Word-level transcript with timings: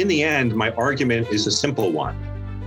in 0.00 0.08
the 0.08 0.22
end, 0.22 0.54
my 0.54 0.70
argument 0.72 1.28
is 1.28 1.46
a 1.46 1.50
simple 1.50 1.92
one 1.92 2.16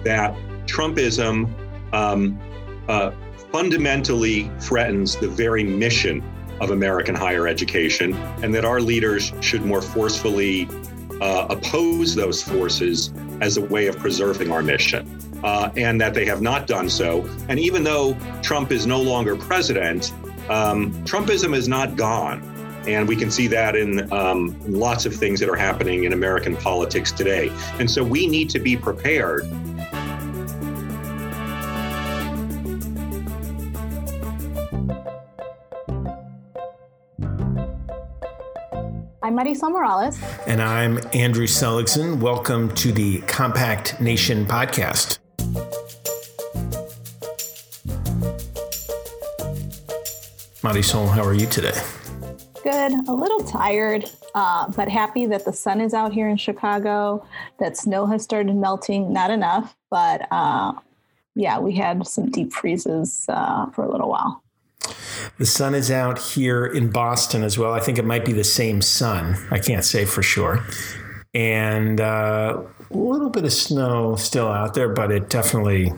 that 0.04 0.36
Trumpism 0.66 1.52
um, 1.94 2.40
uh, 2.88 3.12
fundamentally 3.52 4.52
threatens 4.60 5.16
the 5.18 5.28
very 5.28 5.64
mission 5.64 6.24
of 6.62 6.72
American 6.72 7.16
higher 7.16 7.48
education, 7.48 8.14
and 8.44 8.54
that 8.54 8.66
our 8.66 8.80
leaders 8.80 9.34
should 9.42 9.66
more 9.66 9.82
forcefully 9.82 10.70
uh, 11.22 11.48
oppose 11.50 12.16
those 12.16 12.42
forces 12.42 13.12
as 13.42 13.58
a 13.58 13.62
way 13.62 13.88
of 13.88 13.98
preserving 13.98 14.52
our 14.52 14.62
mission. 14.62 15.20
Uh, 15.44 15.70
and 15.76 16.00
that 16.00 16.14
they 16.14 16.24
have 16.24 16.42
not 16.42 16.68
done 16.68 16.90
so. 16.90 17.30
And 17.50 17.60
even 17.60 17.84
though 17.84 18.16
Trump 18.42 18.72
is 18.72 18.88
no 18.88 19.02
longer 19.02 19.36
president, 19.36 20.14
um, 20.50 20.94
Trumpism 21.04 21.54
is 21.54 21.68
not 21.68 21.98
gone. 21.98 22.42
And 22.86 23.08
we 23.08 23.16
can 23.16 23.32
see 23.32 23.48
that 23.48 23.76
in 23.76 24.12
um, 24.12 24.60
lots 24.68 25.06
of 25.06 25.16
things 25.16 25.40
that 25.40 25.48
are 25.50 25.56
happening 25.56 26.04
in 26.04 26.14
American 26.14 26.58
politics 26.58 27.12
today. 27.12 27.50
And 27.80 27.90
so 27.90 28.04
we 28.04 28.28
need 28.28 28.50
to 28.50 28.60
be 28.60 28.76
prepared 28.76 29.46
I'm 39.24 39.38
Marisol 39.38 39.72
Morales. 39.72 40.20
And 40.46 40.62
I'm 40.62 41.00
Andrew 41.14 41.48
Seligsohn. 41.48 42.20
Welcome 42.20 42.76
to 42.76 42.92
the 42.92 43.22
Compact 43.22 44.00
Nation 44.02 44.46
podcast. 44.46 45.20
Marisol, 50.62 51.10
how 51.10 51.24
are 51.24 51.34
you 51.34 51.48
today? 51.48 51.72
Good. 52.64 52.94
A 53.10 53.14
little 53.14 53.42
tired, 53.42 54.10
uh, 54.36 54.70
but 54.72 54.88
happy 54.88 55.26
that 55.26 55.44
the 55.44 55.52
sun 55.52 55.82
is 55.82 55.94
out 55.94 56.14
here 56.14 56.30
in 56.30 56.38
Chicago, 56.38 57.26
that 57.60 57.76
snow 57.76 58.06
has 58.06 58.24
started 58.24 58.56
melting. 58.56 59.12
Not 59.12 59.32
enough, 59.32 59.76
but 59.92 60.26
uh, 60.32 60.72
yeah, 61.36 61.60
we 61.60 61.76
had 61.76 62.08
some 62.08 62.32
deep 62.32 62.54
freezes 62.54 63.26
uh, 63.28 63.70
for 63.72 63.84
a 63.84 63.92
little 63.92 64.10
while. 64.10 64.44
The 65.40 65.46
sun 65.46 65.76
is 65.76 65.92
out 65.92 66.20
here 66.20 66.66
in 66.66 66.90
Boston 66.90 67.44
as 67.44 67.58
well. 67.58 67.74
I 67.74 67.82
think 67.82 67.98
it 67.98 68.06
might 68.06 68.24
be 68.24 68.34
the 68.34 68.44
same 68.44 68.82
sun. 68.82 69.36
I 69.52 69.60
can't 69.60 69.84
say 69.84 70.06
for 70.06 70.24
sure. 70.24 70.66
And 71.34 72.00
uh, 72.00 72.62
a 72.92 72.98
little 72.98 73.30
bit 73.30 73.44
of 73.44 73.52
snow 73.52 74.16
still 74.16 74.48
out 74.48 74.74
there, 74.74 74.90
but 74.90 75.12
it 75.12 75.30
definitely 75.30 75.92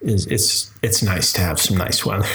is. 0.00 0.26
It's 0.26 0.70
it's 0.82 1.02
nice 1.02 1.32
to 1.34 1.40
have 1.40 1.60
some 1.60 1.76
nice 1.76 2.06
weather. 2.06 2.28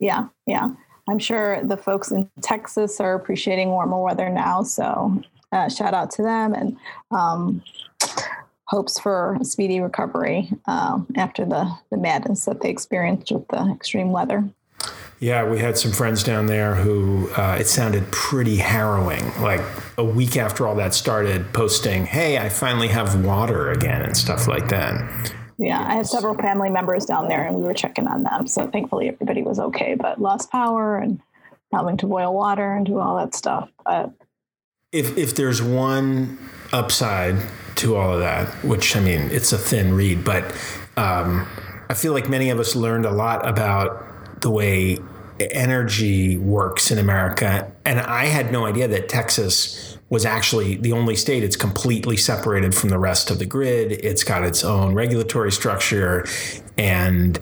Yeah, 0.00 0.28
yeah. 0.46 0.72
I'm 1.08 1.18
sure 1.18 1.62
the 1.64 1.76
folks 1.76 2.10
in 2.10 2.30
Texas 2.40 3.00
are 3.00 3.14
appreciating 3.14 3.68
warmer 3.68 4.00
weather 4.00 4.30
now. 4.30 4.62
So 4.62 5.22
uh, 5.52 5.68
shout 5.68 5.94
out 5.94 6.10
to 6.12 6.22
them 6.22 6.54
and 6.54 6.76
um, 7.10 7.62
hopes 8.66 8.98
for 8.98 9.38
speedy 9.42 9.80
recovery 9.80 10.50
um, 10.66 11.06
after 11.16 11.44
the 11.44 11.70
the 11.90 11.96
madness 11.96 12.44
that 12.46 12.60
they 12.60 12.70
experienced 12.70 13.30
with 13.30 13.46
the 13.48 13.70
extreme 13.72 14.10
weather. 14.10 14.44
Yeah, 15.20 15.48
we 15.48 15.58
had 15.58 15.78
some 15.78 15.92
friends 15.92 16.22
down 16.22 16.46
there 16.46 16.74
who 16.74 17.30
uh, 17.36 17.56
it 17.60 17.66
sounded 17.66 18.10
pretty 18.10 18.56
harrowing. 18.56 19.24
Like 19.40 19.62
a 19.96 20.04
week 20.04 20.36
after 20.36 20.66
all 20.66 20.74
that 20.76 20.92
started, 20.92 21.52
posting, 21.52 22.04
"Hey, 22.04 22.38
I 22.38 22.48
finally 22.48 22.88
have 22.88 23.24
water 23.24 23.70
again" 23.70 24.02
and 24.02 24.16
stuff 24.16 24.48
like 24.48 24.68
that. 24.68 25.32
Yeah, 25.58 25.84
I 25.86 25.94
have 25.94 26.06
several 26.06 26.34
family 26.34 26.70
members 26.70 27.04
down 27.04 27.28
there, 27.28 27.46
and 27.46 27.56
we 27.56 27.62
were 27.62 27.74
checking 27.74 28.06
on 28.06 28.22
them. 28.24 28.46
So 28.46 28.68
thankfully, 28.68 29.08
everybody 29.08 29.42
was 29.42 29.58
okay, 29.58 29.94
but 29.94 30.20
lost 30.20 30.50
power 30.50 30.98
and 30.98 31.20
having 31.72 31.96
to 31.98 32.06
boil 32.06 32.34
water 32.34 32.72
and 32.74 32.84
do 32.84 32.98
all 32.98 33.16
that 33.16 33.34
stuff. 33.34 33.70
But 33.84 34.12
if 34.92 35.16
if 35.16 35.36
there's 35.36 35.62
one 35.62 36.38
upside 36.72 37.36
to 37.76 37.96
all 37.96 38.14
of 38.14 38.20
that, 38.20 38.48
which 38.64 38.96
I 38.96 39.00
mean, 39.00 39.22
it's 39.30 39.52
a 39.52 39.58
thin 39.58 39.94
read, 39.94 40.24
but 40.24 40.44
um, 40.96 41.46
I 41.88 41.94
feel 41.94 42.12
like 42.12 42.28
many 42.28 42.50
of 42.50 42.58
us 42.58 42.74
learned 42.74 43.06
a 43.06 43.10
lot 43.10 43.46
about 43.46 44.40
the 44.40 44.50
way 44.50 44.98
energy 45.40 46.36
works 46.36 46.90
in 46.90 46.98
America. 46.98 47.70
And 47.84 48.00
I 48.00 48.26
had 48.26 48.52
no 48.52 48.66
idea 48.66 48.88
that 48.88 49.08
Texas 49.08 49.93
was 50.10 50.24
actually 50.24 50.76
the 50.76 50.92
only 50.92 51.16
state 51.16 51.42
it's 51.42 51.56
completely 51.56 52.16
separated 52.16 52.74
from 52.74 52.90
the 52.90 52.98
rest 52.98 53.30
of 53.30 53.38
the 53.38 53.46
grid. 53.46 53.92
It's 53.92 54.24
got 54.24 54.44
its 54.44 54.62
own 54.62 54.94
regulatory 54.94 55.50
structure. 55.50 56.26
And, 56.76 57.38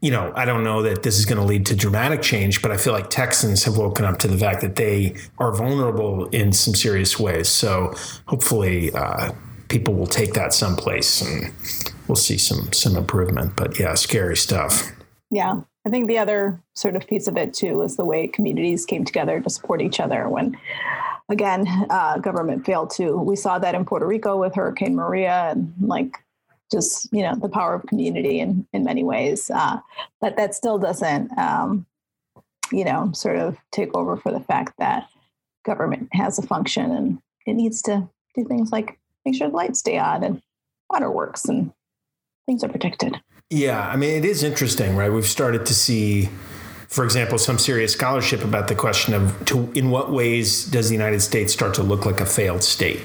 you 0.00 0.10
know, 0.10 0.32
I 0.34 0.44
don't 0.44 0.64
know 0.64 0.82
that 0.82 1.02
this 1.02 1.18
is 1.18 1.24
going 1.24 1.38
to 1.38 1.44
lead 1.44 1.66
to 1.66 1.76
dramatic 1.76 2.22
change, 2.22 2.62
but 2.62 2.70
I 2.72 2.76
feel 2.76 2.92
like 2.92 3.10
Texans 3.10 3.64
have 3.64 3.76
woken 3.76 4.04
up 4.04 4.18
to 4.18 4.28
the 4.28 4.36
fact 4.36 4.60
that 4.62 4.76
they 4.76 5.16
are 5.38 5.54
vulnerable 5.54 6.26
in 6.28 6.52
some 6.52 6.74
serious 6.74 7.18
ways. 7.18 7.48
So 7.48 7.94
hopefully, 8.26 8.92
uh, 8.92 9.32
people 9.70 9.94
will 9.94 10.06
take 10.06 10.34
that 10.34 10.52
someplace 10.52 11.22
and 11.22 11.54
we'll 12.08 12.16
see 12.16 12.36
some 12.36 12.70
some 12.72 12.96
improvement. 12.96 13.56
But 13.56 13.78
yeah, 13.78 13.94
scary 13.94 14.36
stuff. 14.36 14.90
Yeah, 15.30 15.60
I 15.86 15.90
think 15.90 16.08
the 16.08 16.18
other 16.18 16.62
sort 16.74 16.96
of 16.96 17.06
piece 17.06 17.26
of 17.26 17.36
it 17.36 17.54
too 17.54 17.78
was 17.78 17.96
the 17.96 18.04
way 18.04 18.26
communities 18.28 18.84
came 18.84 19.04
together 19.04 19.40
to 19.40 19.50
support 19.50 19.80
each 19.80 19.98
other 19.98 20.28
when, 20.28 20.58
again, 21.30 21.66
uh, 21.88 22.18
government 22.18 22.66
failed 22.66 22.90
to. 22.90 23.16
We 23.16 23.36
saw 23.36 23.58
that 23.58 23.74
in 23.74 23.84
Puerto 23.84 24.06
Rico 24.06 24.36
with 24.36 24.54
Hurricane 24.54 24.94
Maria 24.94 25.50
and 25.50 25.72
like 25.80 26.18
just 26.70 27.08
you 27.12 27.22
know 27.22 27.34
the 27.34 27.48
power 27.48 27.74
of 27.74 27.86
community 27.86 28.40
in 28.40 28.66
in 28.72 28.84
many 28.84 29.04
ways. 29.04 29.50
Uh, 29.50 29.78
but 30.20 30.36
that 30.36 30.54
still 30.54 30.78
doesn't, 30.78 31.36
um, 31.38 31.86
you 32.70 32.84
know, 32.84 33.10
sort 33.12 33.36
of 33.36 33.56
take 33.72 33.94
over 33.94 34.16
for 34.16 34.32
the 34.32 34.40
fact 34.40 34.74
that 34.78 35.08
government 35.64 36.08
has 36.12 36.38
a 36.38 36.42
function 36.42 36.90
and 36.90 37.18
it 37.46 37.54
needs 37.54 37.82
to 37.82 38.08
do 38.34 38.44
things 38.44 38.70
like 38.70 38.98
make 39.24 39.34
sure 39.34 39.48
the 39.48 39.56
lights 39.56 39.80
stay 39.80 39.98
on 39.98 40.22
and 40.22 40.42
water 40.90 41.10
works 41.10 41.46
and 41.46 41.72
things 42.46 42.62
are 42.64 42.68
protected. 42.68 43.20
Yeah, 43.52 43.84
I 43.84 43.96
mean, 43.96 44.10
it 44.10 44.24
is 44.24 44.44
interesting, 44.44 44.94
right? 44.94 45.12
We've 45.12 45.26
started 45.26 45.66
to 45.66 45.74
see, 45.74 46.28
for 46.86 47.02
example, 47.02 47.36
some 47.36 47.58
serious 47.58 47.92
scholarship 47.92 48.44
about 48.44 48.68
the 48.68 48.76
question 48.76 49.12
of 49.12 49.44
to, 49.46 49.68
in 49.72 49.90
what 49.90 50.12
ways 50.12 50.66
does 50.66 50.88
the 50.88 50.94
United 50.94 51.18
States 51.18 51.52
start 51.52 51.74
to 51.74 51.82
look 51.82 52.06
like 52.06 52.20
a 52.20 52.26
failed 52.26 52.62
state? 52.62 53.00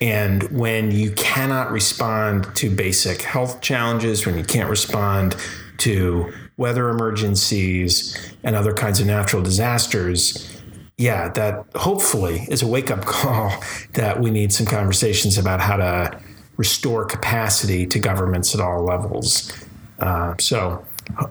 And 0.00 0.42
when 0.50 0.90
you 0.90 1.12
cannot 1.12 1.70
respond 1.70 2.56
to 2.56 2.74
basic 2.74 3.22
health 3.22 3.60
challenges, 3.60 4.26
when 4.26 4.36
you 4.36 4.42
can't 4.42 4.68
respond 4.68 5.36
to 5.78 6.32
weather 6.56 6.88
emergencies 6.88 8.34
and 8.42 8.56
other 8.56 8.74
kinds 8.74 8.98
of 8.98 9.06
natural 9.06 9.42
disasters, 9.42 10.60
yeah, 10.98 11.28
that 11.28 11.66
hopefully 11.76 12.48
is 12.48 12.62
a 12.62 12.66
wake 12.66 12.90
up 12.90 13.04
call 13.04 13.62
that 13.92 14.18
we 14.18 14.32
need 14.32 14.52
some 14.52 14.66
conversations 14.66 15.38
about 15.38 15.60
how 15.60 15.76
to 15.76 16.20
restore 16.56 17.04
capacity 17.04 17.86
to 17.86 18.00
governments 18.00 18.56
at 18.56 18.60
all 18.60 18.82
levels 18.82 19.52
uh, 19.98 20.34
so 20.38 20.84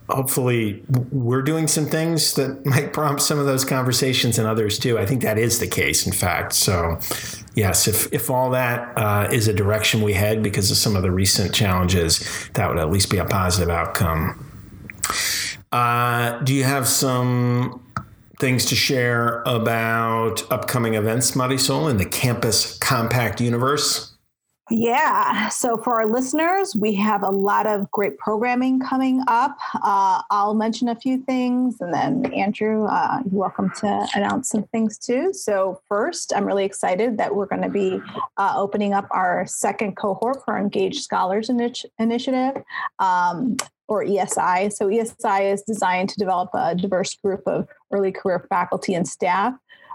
hopefully 0.10 0.84
we're 1.12 1.42
doing 1.42 1.68
some 1.68 1.86
things 1.86 2.34
that 2.36 2.66
might 2.66 2.94
prompt 2.94 3.22
some 3.22 3.40
of 3.40 3.46
those 3.46 3.66
conversations 3.66 4.38
and 4.38 4.48
others 4.48 4.80
too. 4.80 4.98
I 4.98 5.06
think 5.06 5.22
that 5.24 5.38
is 5.38 5.60
the 5.60 5.68
case, 5.68 6.06
in 6.06 6.14
fact. 6.14 6.54
So 6.54 7.00
yes, 7.56 7.88
if, 7.88 8.12
if 8.14 8.30
all 8.30 8.50
that 8.52 8.98
uh, 8.98 9.28
is 9.32 9.48
a 9.48 9.54
direction 9.54 10.02
we 10.02 10.14
head 10.14 10.44
because 10.44 10.72
of 10.72 10.78
some 10.78 10.96
of 10.96 11.02
the 11.02 11.12
recent 11.12 11.54
challenges, 11.54 12.50
that 12.54 12.70
would 12.70 12.80
at 12.80 12.90
least 12.90 13.10
be 13.10 13.18
a 13.18 13.26
positive 13.26 13.70
outcome. 13.70 14.50
Uh, 15.72 16.40
do 16.42 16.54
you 16.54 16.64
have 16.64 16.88
some 16.88 17.84
things 18.40 18.66
to 18.66 18.76
share 18.76 19.42
about 19.46 20.50
upcoming 20.52 20.94
events, 20.96 21.32
Marisol, 21.32 21.90
in 21.90 21.98
the 21.98 22.06
Campus 22.06 22.78
Compact 22.78 23.42
universe? 23.42 24.13
Yeah. 24.70 25.50
So 25.50 25.78
for 25.78 26.00
our 26.00 26.10
listeners, 26.10 26.74
we 26.74 26.94
have 26.96 27.22
a 27.22 27.30
lot 27.30 27.68
of 27.68 27.92
great 27.92 28.18
programming 28.18 28.80
coming 28.80 29.22
up. 29.28 29.58
Uh, 29.76 30.22
I'll 30.32 30.54
mention 30.54 30.88
a 30.88 30.96
few 30.96 31.18
things 31.20 31.82
and 31.82 31.94
then 31.94 32.32
Andrew, 32.34 32.86
uh, 32.86 33.20
you're 33.30 33.42
welcome 33.42 33.72
to 33.82 34.08
announce 34.16 34.50
some 34.50 34.64
things 34.64 34.98
too. 34.98 35.34
So 35.34 35.82
first, 35.90 36.32
I'm 36.34 36.46
really 36.46 36.64
excited 36.64 37.18
that 37.18 37.36
we're 37.36 37.46
going 37.46 37.62
to 37.62 37.70
be 37.70 38.02
uh, 38.38 38.54
opening 38.56 38.94
up 38.94 39.08
our 39.12 39.46
second 39.48 39.98
cohort 39.98 40.44
for 40.46 40.58
Engaged 40.58 41.04
Scholars 41.04 41.50
initi- 41.50 41.86
Initiative. 42.00 42.64
Um, 43.00 43.58
or 43.90 44.06
ESI. 44.06 44.72
So 44.72 44.88
ESI 44.88 45.54
is 45.54 45.62
designed 45.62 46.10
to 46.10 46.16
develop 46.18 46.50
a 46.54 46.74
diverse 46.74 47.16
group 47.16 47.44
of 47.46 47.68
early 47.92 48.12
career 48.12 48.46
faculty 48.50 48.94
and 48.94 49.08
staff 49.08 49.54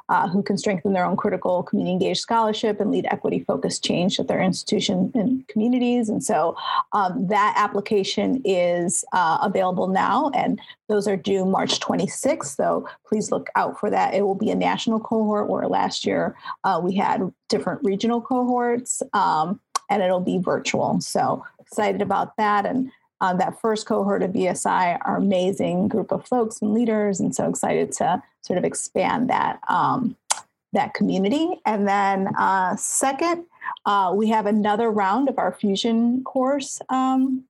uh, 0.08 0.28
who 0.28 0.42
can 0.42 0.56
strengthen 0.56 0.92
their 0.92 1.04
own 1.04 1.16
critical 1.16 1.62
community 1.62 1.92
engaged 1.92 2.20
scholarship 2.20 2.80
and 2.80 2.90
lead 2.90 3.06
equity 3.10 3.40
focused 3.40 3.84
change 3.84 4.18
at 4.18 4.28
their 4.28 4.40
institution 4.40 5.10
and 5.14 5.46
communities. 5.48 6.08
And 6.08 6.22
so 6.22 6.56
um, 6.92 7.26
that 7.28 7.54
application 7.56 8.40
is 8.44 9.04
uh, 9.12 9.38
available 9.42 9.88
now, 9.88 10.30
and 10.34 10.60
those 10.88 11.06
are 11.06 11.16
due 11.16 11.44
March 11.44 11.80
26th. 11.80 12.56
So 12.56 12.88
please 13.06 13.30
look 13.30 13.48
out 13.56 13.78
for 13.78 13.90
that. 13.90 14.14
It 14.14 14.22
will 14.22 14.34
be 14.34 14.50
a 14.50 14.54
national 14.54 15.00
cohort 15.00 15.48
where 15.48 15.68
last 15.68 16.06
year 16.06 16.36
uh, 16.64 16.80
we 16.82 16.94
had 16.94 17.32
different 17.48 17.82
regional 17.82 18.20
cohorts. 18.20 19.02
Um, 19.12 19.60
and 19.90 20.02
it'll 20.02 20.20
be 20.20 20.38
virtual. 20.38 21.00
So 21.00 21.44
excited 21.60 22.02
about 22.02 22.36
that. 22.36 22.66
And 22.66 22.90
uh, 23.20 23.34
that 23.34 23.60
first 23.60 23.86
cohort 23.86 24.22
of 24.22 24.32
ESI 24.32 24.98
are 25.02 25.16
amazing 25.16 25.88
group 25.88 26.12
of 26.12 26.26
folks 26.26 26.62
and 26.62 26.72
leaders, 26.72 27.20
and 27.20 27.34
so 27.34 27.48
excited 27.48 27.92
to 27.92 28.22
sort 28.42 28.58
of 28.58 28.64
expand 28.64 29.28
that 29.30 29.60
um, 29.68 30.16
that 30.72 30.94
community. 30.94 31.60
And 31.64 31.88
then, 31.88 32.28
uh, 32.36 32.76
second, 32.76 33.46
uh, 33.86 34.12
we 34.14 34.28
have 34.28 34.46
another 34.46 34.90
round 34.90 35.28
of 35.28 35.38
our 35.38 35.52
fusion 35.52 36.22
course 36.24 36.80
um, 36.90 37.44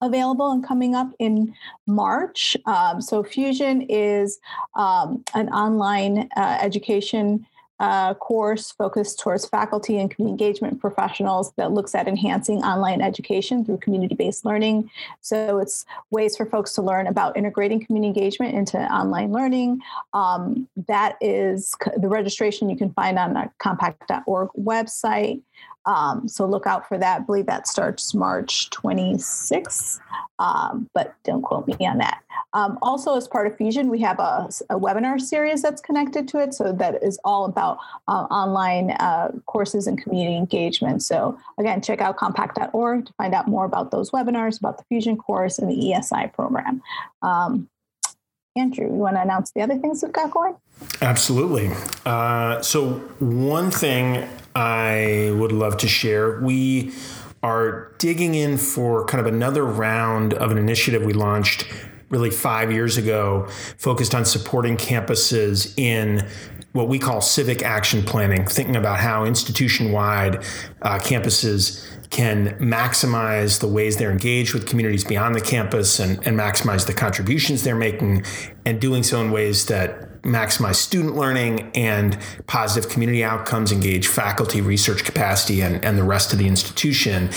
available 0.00 0.50
and 0.50 0.66
coming 0.66 0.94
up 0.94 1.12
in 1.18 1.54
March. 1.86 2.56
Um, 2.66 3.00
so, 3.00 3.22
Fusion 3.22 3.82
is 3.82 4.40
um, 4.74 5.24
an 5.34 5.48
online 5.50 6.28
uh, 6.36 6.58
education 6.60 7.46
uh, 7.80 8.14
course 8.14 8.72
focused 8.72 9.18
towards 9.18 9.46
faculty 9.46 9.98
and 9.98 10.10
community 10.10 10.44
engagement 10.44 10.80
professionals 10.80 11.52
that 11.56 11.72
looks 11.72 11.94
at 11.94 12.08
enhancing 12.08 12.58
online 12.58 13.00
education 13.00 13.64
through 13.64 13.78
community 13.78 14.14
based 14.14 14.44
learning. 14.44 14.90
So 15.20 15.58
it's 15.58 15.86
ways 16.10 16.36
for 16.36 16.46
folks 16.46 16.72
to 16.74 16.82
learn 16.82 17.06
about 17.06 17.36
integrating 17.36 17.84
community 17.84 18.08
engagement 18.08 18.54
into 18.54 18.78
online 18.78 19.32
learning. 19.32 19.80
Um, 20.12 20.68
that 20.88 21.16
is 21.20 21.74
the 21.96 22.08
registration 22.08 22.68
you 22.68 22.76
can 22.76 22.92
find 22.92 23.18
on 23.18 23.34
the 23.34 23.50
compact.org 23.58 24.50
website. 24.58 25.42
Um, 25.88 26.28
so 26.28 26.44
look 26.44 26.66
out 26.66 26.86
for 26.86 26.98
that. 26.98 27.22
I 27.22 27.24
believe 27.24 27.46
that 27.46 27.66
starts 27.66 28.12
March 28.12 28.68
26th, 28.70 29.98
um, 30.38 30.86
but 30.92 31.14
don't 31.24 31.40
quote 31.40 31.66
me 31.66 31.74
on 31.86 31.96
that. 31.96 32.22
Um, 32.52 32.78
also, 32.82 33.16
as 33.16 33.26
part 33.26 33.46
of 33.46 33.56
Fusion, 33.56 33.88
we 33.88 33.98
have 34.00 34.18
a, 34.20 34.50
a, 34.68 34.78
webinar 34.78 35.18
series 35.18 35.62
that's 35.62 35.80
connected 35.80 36.28
to 36.28 36.42
it. 36.42 36.52
So 36.52 36.72
that 36.72 37.02
is 37.02 37.18
all 37.24 37.46
about 37.46 37.78
uh, 38.06 38.26
online 38.30 38.90
uh, 38.92 39.32
courses 39.46 39.86
and 39.86 40.00
community 40.00 40.36
engagement. 40.36 41.02
So 41.02 41.38
again, 41.58 41.80
check 41.80 42.02
out 42.02 42.18
compact.org 42.18 43.06
to 43.06 43.12
find 43.14 43.34
out 43.34 43.48
more 43.48 43.64
about 43.64 43.90
those 43.90 44.10
webinars, 44.10 44.58
about 44.58 44.76
the 44.76 44.84
Fusion 44.90 45.16
course 45.16 45.58
and 45.58 45.70
the 45.70 45.74
ESI 45.74 46.32
program. 46.34 46.82
Um, 47.22 47.70
Andrew, 48.56 48.86
you 48.86 48.92
want 48.92 49.16
to 49.16 49.22
announce 49.22 49.52
the 49.52 49.62
other 49.62 49.78
things 49.78 50.02
we've 50.02 50.12
got 50.12 50.30
going? 50.30 50.54
Absolutely. 51.00 51.70
Uh, 52.04 52.60
so, 52.60 52.90
one 53.20 53.70
thing 53.70 54.28
I 54.58 55.30
would 55.36 55.52
love 55.52 55.76
to 55.78 55.88
share. 55.88 56.40
We 56.40 56.92
are 57.44 57.92
digging 57.98 58.34
in 58.34 58.58
for 58.58 59.04
kind 59.04 59.24
of 59.24 59.32
another 59.32 59.64
round 59.64 60.34
of 60.34 60.50
an 60.50 60.58
initiative 60.58 61.04
we 61.04 61.12
launched 61.12 61.64
really 62.08 62.30
five 62.30 62.72
years 62.72 62.96
ago, 62.96 63.46
focused 63.76 64.16
on 64.16 64.24
supporting 64.24 64.76
campuses 64.76 65.78
in 65.78 66.26
what 66.72 66.88
we 66.88 66.98
call 66.98 67.20
civic 67.20 67.62
action 67.62 68.02
planning, 68.02 68.44
thinking 68.46 68.74
about 68.74 68.98
how 68.98 69.24
institution 69.24 69.92
wide 69.92 70.36
uh, 70.82 70.98
campuses 70.98 71.86
can 72.10 72.58
maximize 72.58 73.60
the 73.60 73.68
ways 73.68 73.96
they're 73.96 74.10
engaged 74.10 74.54
with 74.54 74.66
communities 74.66 75.04
beyond 75.04 75.36
the 75.36 75.40
campus 75.40 76.00
and, 76.00 76.26
and 76.26 76.36
maximize 76.36 76.84
the 76.84 76.92
contributions 76.92 77.62
they're 77.62 77.76
making, 77.76 78.24
and 78.66 78.80
doing 78.80 79.04
so 79.04 79.20
in 79.20 79.30
ways 79.30 79.66
that 79.66 80.07
maximize 80.22 80.76
student 80.76 81.16
learning 81.16 81.70
and 81.74 82.18
positive 82.46 82.90
community 82.90 83.24
outcomes, 83.24 83.72
engage 83.72 84.06
faculty, 84.06 84.60
research 84.60 85.04
capacity, 85.04 85.60
and, 85.60 85.84
and 85.84 85.96
the 85.98 86.04
rest 86.04 86.32
of 86.32 86.38
the 86.38 86.46
institution. 86.46 87.30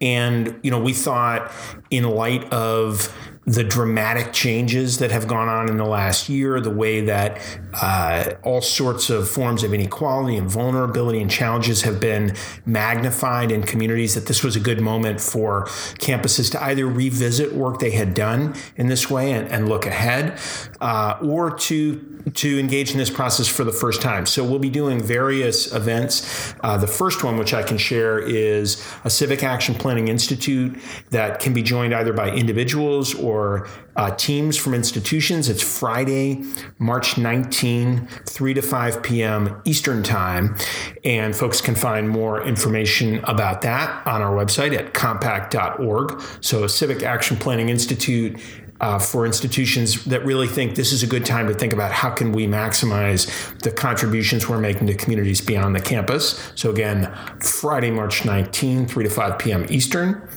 And, 0.00 0.58
you 0.62 0.70
know, 0.70 0.80
we 0.80 0.92
thought 0.92 1.52
in 1.90 2.04
light 2.04 2.44
of 2.52 3.14
the 3.46 3.62
dramatic 3.62 4.32
changes 4.32 4.98
that 4.98 5.12
have 5.12 5.28
gone 5.28 5.48
on 5.48 5.68
in 5.68 5.76
the 5.76 5.84
last 5.84 6.28
year, 6.28 6.60
the 6.60 6.68
way 6.68 7.02
that 7.02 7.40
uh, 7.80 8.32
all 8.42 8.60
sorts 8.60 9.08
of 9.08 9.30
forms 9.30 9.62
of 9.62 9.72
inequality 9.72 10.36
and 10.36 10.50
vulnerability 10.50 11.20
and 11.20 11.30
challenges 11.30 11.82
have 11.82 12.00
been 12.00 12.34
magnified 12.64 13.52
in 13.52 13.62
communities, 13.62 14.16
that 14.16 14.26
this 14.26 14.42
was 14.42 14.56
a 14.56 14.60
good 14.60 14.80
moment 14.80 15.20
for 15.20 15.66
campuses 16.00 16.50
to 16.50 16.62
either 16.64 16.86
revisit 16.86 17.54
work 17.54 17.78
they 17.78 17.92
had 17.92 18.14
done 18.14 18.52
in 18.74 18.88
this 18.88 19.08
way 19.08 19.30
and, 19.30 19.46
and 19.48 19.68
look 19.68 19.86
ahead, 19.86 20.36
uh, 20.80 21.16
or 21.22 21.56
to 21.56 22.15
to 22.34 22.58
engage 22.58 22.90
in 22.90 22.98
this 22.98 23.10
process 23.10 23.46
for 23.46 23.64
the 23.64 23.72
first 23.72 24.02
time. 24.02 24.26
So 24.26 24.44
we'll 24.44 24.58
be 24.58 24.70
doing 24.70 25.00
various 25.00 25.72
events. 25.72 26.54
Uh, 26.60 26.76
the 26.76 26.86
first 26.86 27.22
one, 27.22 27.36
which 27.38 27.54
I 27.54 27.62
can 27.62 27.78
share, 27.78 28.18
is 28.18 28.84
a 29.04 29.10
Civic 29.10 29.42
Action 29.42 29.74
Planning 29.74 30.08
Institute 30.08 30.76
that 31.10 31.38
can 31.38 31.54
be 31.54 31.62
joined 31.62 31.94
either 31.94 32.12
by 32.12 32.30
individuals 32.30 33.14
or 33.14 33.68
uh, 33.94 34.14
teams 34.16 34.56
from 34.56 34.74
institutions. 34.74 35.48
It's 35.48 35.62
Friday, 35.62 36.42
March 36.78 37.16
19, 37.16 38.06
3 38.06 38.54
to 38.54 38.62
5 38.62 39.02
p.m. 39.02 39.62
Eastern 39.64 40.02
Time. 40.02 40.56
And 41.04 41.34
folks 41.34 41.60
can 41.60 41.74
find 41.74 42.08
more 42.08 42.42
information 42.42 43.24
about 43.24 43.62
that 43.62 44.06
on 44.06 44.20
our 44.20 44.34
website 44.34 44.76
at 44.76 44.92
compact.org. 44.92 46.20
So, 46.40 46.64
a 46.64 46.68
Civic 46.68 47.02
Action 47.02 47.36
Planning 47.36 47.68
Institute 47.68 48.38
uh, 48.80 48.98
for 48.98 49.26
institutions 49.26 50.04
that 50.04 50.24
really 50.24 50.46
think 50.46 50.74
this 50.74 50.92
is 50.92 51.02
a 51.02 51.06
good 51.06 51.24
time 51.24 51.48
to 51.48 51.54
think 51.54 51.72
about 51.72 51.92
how 51.92 52.10
can 52.10 52.32
we 52.32 52.46
maximize 52.46 53.26
the 53.60 53.70
contributions 53.70 54.48
we're 54.48 54.58
making 54.58 54.86
to 54.86 54.94
communities 54.94 55.40
beyond 55.40 55.74
the 55.74 55.80
campus. 55.80 56.52
So 56.54 56.70
again, 56.70 57.12
Friday, 57.40 57.90
March 57.90 58.24
19, 58.24 58.86
3 58.86 59.04
to 59.04 59.10
5 59.10 59.38
p.m. 59.38 59.66
Eastern. 59.68 60.28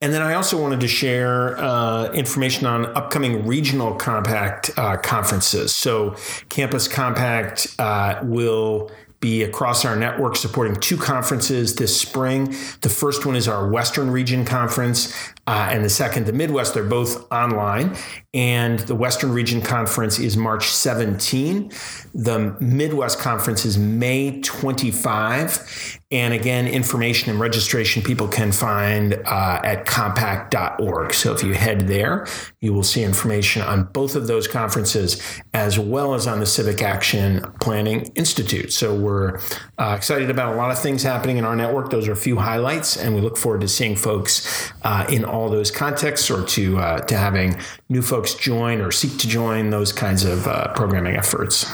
And 0.00 0.12
then 0.12 0.22
I 0.22 0.34
also 0.34 0.60
wanted 0.60 0.80
to 0.80 0.88
share 0.88 1.58
uh, 1.58 2.12
information 2.12 2.66
on 2.66 2.86
upcoming 2.86 3.46
regional 3.46 3.94
compact 3.94 4.70
uh, 4.76 4.96
conferences. 4.96 5.74
So 5.74 6.14
Campus 6.48 6.86
Compact 6.86 7.74
uh, 7.80 8.20
will 8.22 8.92
be 9.20 9.42
across 9.42 9.84
our 9.84 9.96
network 9.96 10.36
supporting 10.36 10.76
two 10.76 10.96
conferences 10.96 11.74
this 11.74 12.00
spring. 12.00 12.54
The 12.82 12.88
first 12.88 13.26
one 13.26 13.34
is 13.34 13.48
our 13.48 13.68
Western 13.68 14.12
Region 14.12 14.44
Conference, 14.44 15.12
uh, 15.48 15.70
and 15.72 15.82
the 15.82 15.88
second, 15.88 16.26
the 16.26 16.32
Midwest. 16.34 16.74
They're 16.74 16.84
both 16.84 17.26
online. 17.32 17.96
And 18.34 18.80
the 18.80 18.94
Western 18.94 19.32
Region 19.32 19.62
Conference 19.62 20.18
is 20.18 20.36
March 20.36 20.66
17. 20.66 21.72
The 22.14 22.54
Midwest 22.60 23.18
Conference 23.18 23.64
is 23.64 23.78
May 23.78 24.42
25. 24.42 26.00
And 26.10 26.34
again, 26.34 26.66
information 26.66 27.30
and 27.30 27.40
registration 27.40 28.02
people 28.02 28.28
can 28.28 28.50
find 28.52 29.14
uh, 29.26 29.60
at 29.64 29.86
compact.org. 29.86 31.14
So 31.14 31.32
if 31.32 31.42
you 31.42 31.54
head 31.54 31.88
there, 31.88 32.26
you 32.60 32.72
will 32.72 32.82
see 32.82 33.02
information 33.02 33.62
on 33.62 33.84
both 33.84 34.16
of 34.16 34.26
those 34.26 34.48
conferences 34.48 35.22
as 35.54 35.78
well 35.78 36.14
as 36.14 36.26
on 36.26 36.40
the 36.40 36.46
Civic 36.46 36.82
Action 36.82 37.44
Planning 37.60 38.10
Institute. 38.14 38.72
So 38.72 38.94
we're 38.94 39.38
uh, 39.78 39.94
excited 39.96 40.30
about 40.30 40.54
a 40.54 40.56
lot 40.56 40.70
of 40.70 40.78
things 40.78 41.02
happening 41.02 41.38
in 41.38 41.44
our 41.44 41.56
network. 41.56 41.90
Those 41.90 42.08
are 42.08 42.12
a 42.12 42.16
few 42.16 42.36
highlights, 42.36 42.96
and 42.96 43.14
we 43.14 43.20
look 43.20 43.36
forward 43.36 43.60
to 43.62 43.68
seeing 43.68 43.94
folks 43.94 44.72
uh, 44.82 45.06
in 45.10 45.24
all 45.24 45.37
those 45.48 45.70
contexts 45.70 46.30
or 46.30 46.44
to, 46.46 46.78
uh, 46.78 47.00
to 47.02 47.16
having 47.16 47.56
new 47.88 48.02
folks 48.02 48.34
join 48.34 48.80
or 48.80 48.90
seek 48.90 49.18
to 49.18 49.28
join 49.28 49.70
those 49.70 49.92
kinds 49.92 50.24
of 50.24 50.46
uh, 50.46 50.72
programming 50.74 51.16
efforts. 51.16 51.66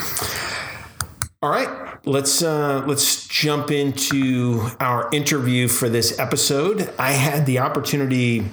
All 1.41 1.51
right, 1.51 1.69
let's 2.07 2.43
uh, 2.43 2.83
let's 2.87 3.29
jump 3.29 3.71
into 3.71 4.67
our 4.81 5.11
interview 5.13 5.69
for 5.69 5.91
this 5.91 6.19
episode. 6.19 6.91
I 6.99 7.13
had 7.13 7.45
the 7.45 7.59
opportunity 7.59 8.47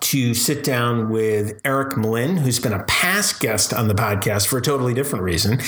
to 0.00 0.34
sit 0.34 0.64
down 0.64 1.10
with 1.10 1.60
Eric 1.64 1.90
Mlyn, 1.90 2.38
who's 2.38 2.58
been 2.58 2.72
a 2.72 2.84
past 2.84 3.40
guest 3.40 3.74
on 3.74 3.88
the 3.88 3.94
podcast 3.94 4.46
for 4.46 4.58
a 4.58 4.62
totally 4.62 4.94
different 4.94 5.24
reason. 5.24 5.60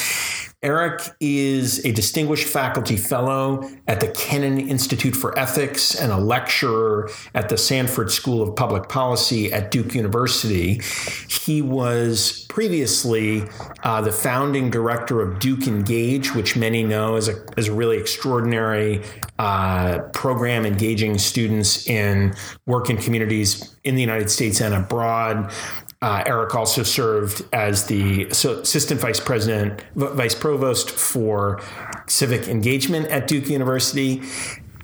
Eric 0.60 1.02
is 1.20 1.84
a 1.84 1.92
distinguished 1.92 2.48
faculty 2.48 2.96
fellow 2.96 3.70
at 3.86 4.00
the 4.00 4.08
Kenan 4.08 4.58
Institute 4.58 5.14
for 5.14 5.38
Ethics 5.38 5.94
and 5.94 6.10
a 6.10 6.16
lecturer 6.16 7.08
at 7.32 7.48
the 7.48 7.56
Sanford 7.56 8.10
School 8.10 8.42
of 8.42 8.56
Public 8.56 8.88
Policy 8.88 9.52
at 9.52 9.70
Duke 9.70 9.94
University. 9.94 10.80
He 11.28 11.62
was 11.62 12.44
previously 12.48 13.44
uh, 13.84 14.00
the 14.00 14.10
founding 14.10 14.68
director 14.68 15.20
of 15.20 15.38
Duke 15.38 15.68
Engage, 15.68 16.34
which 16.34 16.56
many 16.56 16.82
know 16.82 17.14
as 17.14 17.28
a, 17.28 17.36
as 17.56 17.68
a 17.68 17.72
really 17.72 17.96
extraordinary 17.96 19.04
uh, 19.38 20.00
program 20.12 20.66
engaging 20.66 21.18
students 21.18 21.86
in 21.86 22.34
work 22.66 22.90
in 22.90 22.96
communities 22.96 23.76
in 23.84 23.94
the 23.94 24.00
United 24.00 24.28
States 24.28 24.60
and 24.60 24.74
abroad. 24.74 25.52
Uh, 26.00 26.22
Eric 26.26 26.54
also 26.54 26.84
served 26.84 27.42
as 27.52 27.86
the 27.86 28.26
assistant 28.26 29.00
vice 29.00 29.18
president, 29.18 29.82
vice 29.96 30.34
provost 30.34 30.90
for 30.90 31.60
civic 32.06 32.46
engagement 32.46 33.08
at 33.08 33.26
Duke 33.26 33.48
University. 33.48 34.22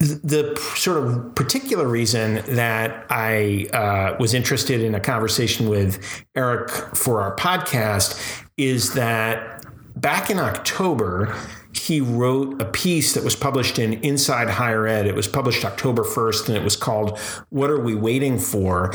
The 0.00 0.60
sort 0.74 1.04
of 1.04 1.34
particular 1.36 1.86
reason 1.86 2.42
that 2.56 3.06
I 3.10 3.68
uh, 3.72 4.16
was 4.18 4.34
interested 4.34 4.80
in 4.80 4.96
a 4.96 5.00
conversation 5.00 5.68
with 5.68 6.24
Eric 6.34 6.70
for 6.70 7.22
our 7.22 7.36
podcast 7.36 8.20
is 8.56 8.94
that 8.94 9.64
back 9.94 10.30
in 10.30 10.40
October, 10.40 11.34
he 11.76 12.00
wrote 12.00 12.60
a 12.60 12.64
piece 12.64 13.14
that 13.14 13.24
was 13.24 13.36
published 13.36 13.78
in 13.78 13.94
Inside 13.94 14.48
Higher 14.48 14.86
Ed. 14.86 15.06
It 15.06 15.14
was 15.14 15.28
published 15.28 15.64
October 15.64 16.02
1st 16.02 16.48
and 16.48 16.56
it 16.56 16.62
was 16.62 16.76
called 16.76 17.18
What 17.50 17.70
Are 17.70 17.80
We 17.80 17.94
Waiting 17.94 18.38
For? 18.38 18.92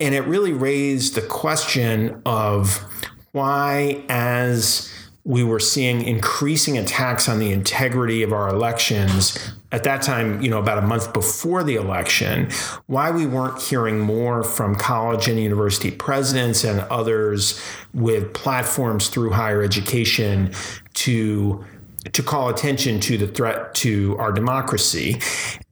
And 0.00 0.14
it 0.14 0.22
really 0.22 0.52
raised 0.52 1.14
the 1.14 1.22
question 1.22 2.22
of 2.24 2.84
why, 3.32 4.04
as 4.08 4.92
we 5.24 5.44
were 5.44 5.60
seeing 5.60 6.02
increasing 6.02 6.76
attacks 6.76 7.28
on 7.28 7.38
the 7.38 7.52
integrity 7.52 8.22
of 8.22 8.32
our 8.32 8.48
elections 8.48 9.38
at 9.70 9.84
that 9.84 10.02
time, 10.02 10.42
you 10.42 10.50
know, 10.50 10.58
about 10.58 10.78
a 10.78 10.82
month 10.82 11.12
before 11.12 11.62
the 11.62 11.76
election, 11.76 12.50
why 12.86 13.10
we 13.10 13.24
weren't 13.24 13.60
hearing 13.62 14.00
more 14.00 14.42
from 14.42 14.74
college 14.74 15.28
and 15.28 15.38
university 15.38 15.90
presidents 15.90 16.64
and 16.64 16.80
others 16.80 17.60
with 17.94 18.34
platforms 18.34 19.08
through 19.08 19.30
higher 19.30 19.62
education 19.62 20.52
to 20.94 21.64
to 22.12 22.22
call 22.22 22.48
attention 22.48 23.00
to 23.00 23.16
the 23.16 23.26
threat 23.26 23.74
to 23.76 24.16
our 24.18 24.32
democracy. 24.32 25.20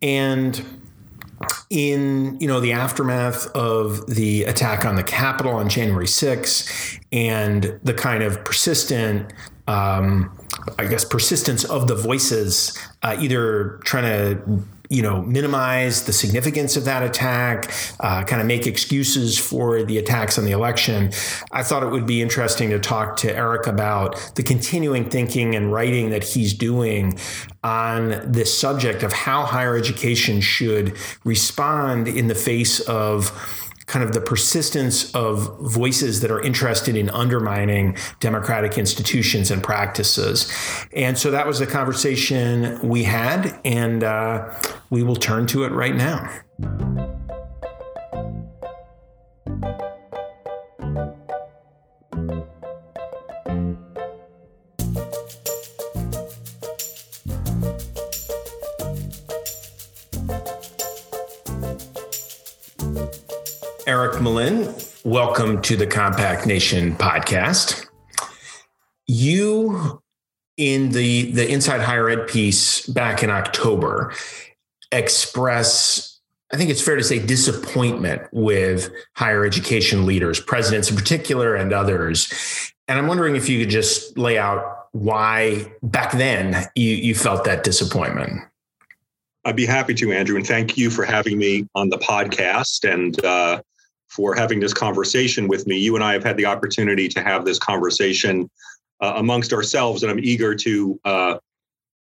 And 0.00 0.80
in 1.70 2.38
you 2.38 2.46
know 2.46 2.60
the 2.60 2.72
aftermath 2.72 3.46
of 3.56 4.06
the 4.06 4.44
attack 4.44 4.84
on 4.84 4.96
the 4.96 5.02
Capitol 5.02 5.54
on 5.54 5.68
January 5.70 6.06
6 6.06 6.98
and 7.12 7.80
the 7.82 7.94
kind 7.94 8.22
of 8.22 8.44
persistent 8.44 9.32
um, 9.66 10.36
I 10.78 10.86
guess 10.86 11.04
persistence 11.04 11.64
of 11.64 11.88
the 11.88 11.94
voices 11.94 12.76
uh, 13.02 13.16
either 13.18 13.80
trying 13.84 14.04
to 14.04 14.62
you 14.90 15.02
know, 15.02 15.22
minimize 15.22 16.04
the 16.04 16.12
significance 16.12 16.76
of 16.76 16.84
that 16.84 17.04
attack, 17.04 17.72
uh, 18.00 18.24
kind 18.24 18.42
of 18.42 18.46
make 18.48 18.66
excuses 18.66 19.38
for 19.38 19.84
the 19.84 19.98
attacks 19.98 20.36
on 20.36 20.44
the 20.44 20.50
election. 20.50 21.12
I 21.52 21.62
thought 21.62 21.84
it 21.84 21.90
would 21.90 22.06
be 22.06 22.20
interesting 22.20 22.70
to 22.70 22.80
talk 22.80 23.16
to 23.18 23.34
Eric 23.34 23.68
about 23.68 24.32
the 24.34 24.42
continuing 24.42 25.08
thinking 25.08 25.54
and 25.54 25.72
writing 25.72 26.10
that 26.10 26.24
he's 26.24 26.52
doing 26.52 27.16
on 27.62 28.20
this 28.32 28.56
subject 28.56 29.04
of 29.04 29.12
how 29.12 29.44
higher 29.44 29.76
education 29.76 30.40
should 30.40 30.96
respond 31.22 32.08
in 32.08 32.26
the 32.26 32.34
face 32.34 32.80
of 32.80 33.30
kind 33.90 34.04
of 34.04 34.12
the 34.12 34.20
persistence 34.20 35.12
of 35.16 35.58
voices 35.58 36.20
that 36.20 36.30
are 36.30 36.40
interested 36.40 36.96
in 36.96 37.10
undermining 37.10 37.96
democratic 38.20 38.78
institutions 38.78 39.50
and 39.50 39.64
practices. 39.64 40.48
And 40.92 41.18
so 41.18 41.32
that 41.32 41.44
was 41.44 41.58
the 41.58 41.66
conversation 41.66 42.78
we 42.88 43.02
had, 43.02 43.58
and 43.64 44.04
uh, 44.04 44.54
we 44.90 45.02
will 45.02 45.16
turn 45.16 45.48
to 45.48 45.64
it 45.64 45.72
right 45.72 45.96
now. 45.96 46.30
Eric 63.86 64.14
Mlyn, 64.14 65.04
welcome 65.04 65.62
to 65.62 65.76
the 65.76 65.86
Compact 65.86 66.46
Nation 66.46 66.94
podcast. 66.96 67.86
You, 69.06 70.02
in 70.56 70.90
the 70.90 71.32
the 71.32 71.50
Inside 71.50 71.80
Higher 71.80 72.10
Ed 72.10 72.28
piece 72.28 72.86
back 72.86 73.22
in 73.22 73.30
October, 73.30 74.12
express, 74.92 76.20
I 76.52 76.56
think 76.56 76.70
it's 76.70 76.82
fair 76.82 76.96
to 76.96 77.04
say, 77.04 77.24
disappointment 77.24 78.22
with 78.32 78.90
higher 79.14 79.44
education 79.44 80.04
leaders, 80.04 80.40
presidents 80.40 80.90
in 80.90 80.96
particular, 80.96 81.54
and 81.54 81.72
others. 81.72 82.72
And 82.86 82.98
I'm 82.98 83.06
wondering 83.06 83.36
if 83.36 83.48
you 83.48 83.60
could 83.60 83.70
just 83.70 84.18
lay 84.18 84.36
out 84.36 84.88
why 84.92 85.72
back 85.82 86.12
then 86.12 86.66
you, 86.74 86.90
you 86.90 87.14
felt 87.14 87.44
that 87.44 87.64
disappointment. 87.64 88.42
I'd 89.44 89.56
be 89.56 89.66
happy 89.66 89.94
to, 89.94 90.12
Andrew, 90.12 90.36
and 90.36 90.46
thank 90.46 90.76
you 90.76 90.90
for 90.90 91.04
having 91.04 91.38
me 91.38 91.66
on 91.74 91.88
the 91.88 91.98
podcast. 91.98 92.90
And 92.90 93.22
uh, 93.24 93.62
for 94.10 94.34
having 94.34 94.60
this 94.60 94.74
conversation 94.74 95.48
with 95.48 95.66
me. 95.66 95.78
You 95.78 95.94
and 95.94 96.04
I 96.04 96.12
have 96.12 96.24
had 96.24 96.36
the 96.36 96.46
opportunity 96.46 97.08
to 97.08 97.22
have 97.22 97.44
this 97.44 97.58
conversation 97.58 98.50
uh, 99.00 99.14
amongst 99.16 99.52
ourselves, 99.52 100.02
and 100.02 100.10
I'm 100.10 100.18
eager 100.18 100.54
to 100.54 101.00
uh, 101.04 101.38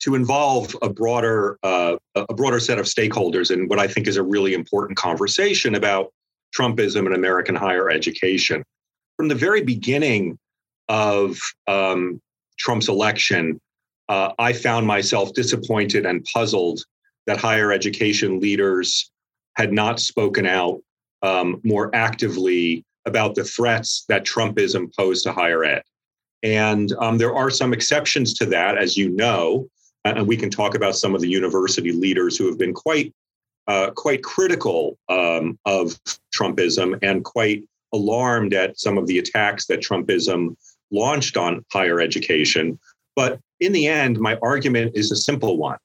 to 0.00 0.14
involve 0.14 0.74
a 0.82 0.88
broader 0.88 1.58
uh, 1.62 1.96
a 2.14 2.34
broader 2.34 2.60
set 2.60 2.78
of 2.78 2.86
stakeholders 2.86 3.50
in 3.50 3.68
what 3.68 3.78
I 3.78 3.88
think 3.88 4.06
is 4.06 4.16
a 4.16 4.22
really 4.22 4.54
important 4.54 4.96
conversation 4.96 5.74
about 5.74 6.12
Trumpism 6.56 7.06
and 7.06 7.14
American 7.14 7.54
higher 7.54 7.90
education. 7.90 8.62
From 9.16 9.28
the 9.28 9.34
very 9.34 9.62
beginning 9.62 10.38
of 10.88 11.38
um, 11.66 12.20
Trump's 12.58 12.88
election, 12.88 13.60
uh, 14.08 14.32
I 14.38 14.52
found 14.52 14.86
myself 14.86 15.32
disappointed 15.32 16.06
and 16.06 16.24
puzzled 16.32 16.80
that 17.26 17.38
higher 17.38 17.72
education 17.72 18.40
leaders 18.40 19.10
had 19.56 19.72
not 19.72 20.00
spoken 20.00 20.46
out 20.46 20.80
um, 21.22 21.60
more 21.64 21.90
actively 21.94 22.84
about 23.06 23.34
the 23.34 23.44
threats 23.44 24.04
that 24.08 24.24
Trumpism 24.24 24.94
posed 24.94 25.24
to 25.24 25.32
higher 25.32 25.64
ed. 25.64 25.82
And 26.42 26.92
um, 27.00 27.18
there 27.18 27.34
are 27.34 27.50
some 27.50 27.72
exceptions 27.72 28.34
to 28.34 28.46
that, 28.46 28.76
as 28.78 28.96
you 28.96 29.08
know, 29.08 29.68
and 30.04 30.26
we 30.26 30.36
can 30.36 30.50
talk 30.50 30.74
about 30.74 30.96
some 30.96 31.14
of 31.14 31.20
the 31.20 31.28
university 31.28 31.92
leaders 31.92 32.36
who 32.36 32.46
have 32.46 32.58
been 32.58 32.74
quite 32.74 33.12
uh, 33.68 33.90
quite 33.90 34.22
critical 34.22 34.96
um, 35.08 35.58
of 35.64 35.98
Trumpism 36.32 36.96
and 37.02 37.24
quite 37.24 37.64
alarmed 37.92 38.54
at 38.54 38.78
some 38.78 38.96
of 38.96 39.08
the 39.08 39.18
attacks 39.18 39.66
that 39.66 39.80
Trumpism 39.80 40.54
launched 40.92 41.36
on 41.36 41.64
higher 41.72 42.00
education. 42.00 42.78
But 43.16 43.40
in 43.58 43.72
the 43.72 43.88
end, 43.88 44.20
my 44.20 44.38
argument 44.40 44.92
is 44.94 45.10
a 45.10 45.16
simple 45.16 45.56
one 45.56 45.78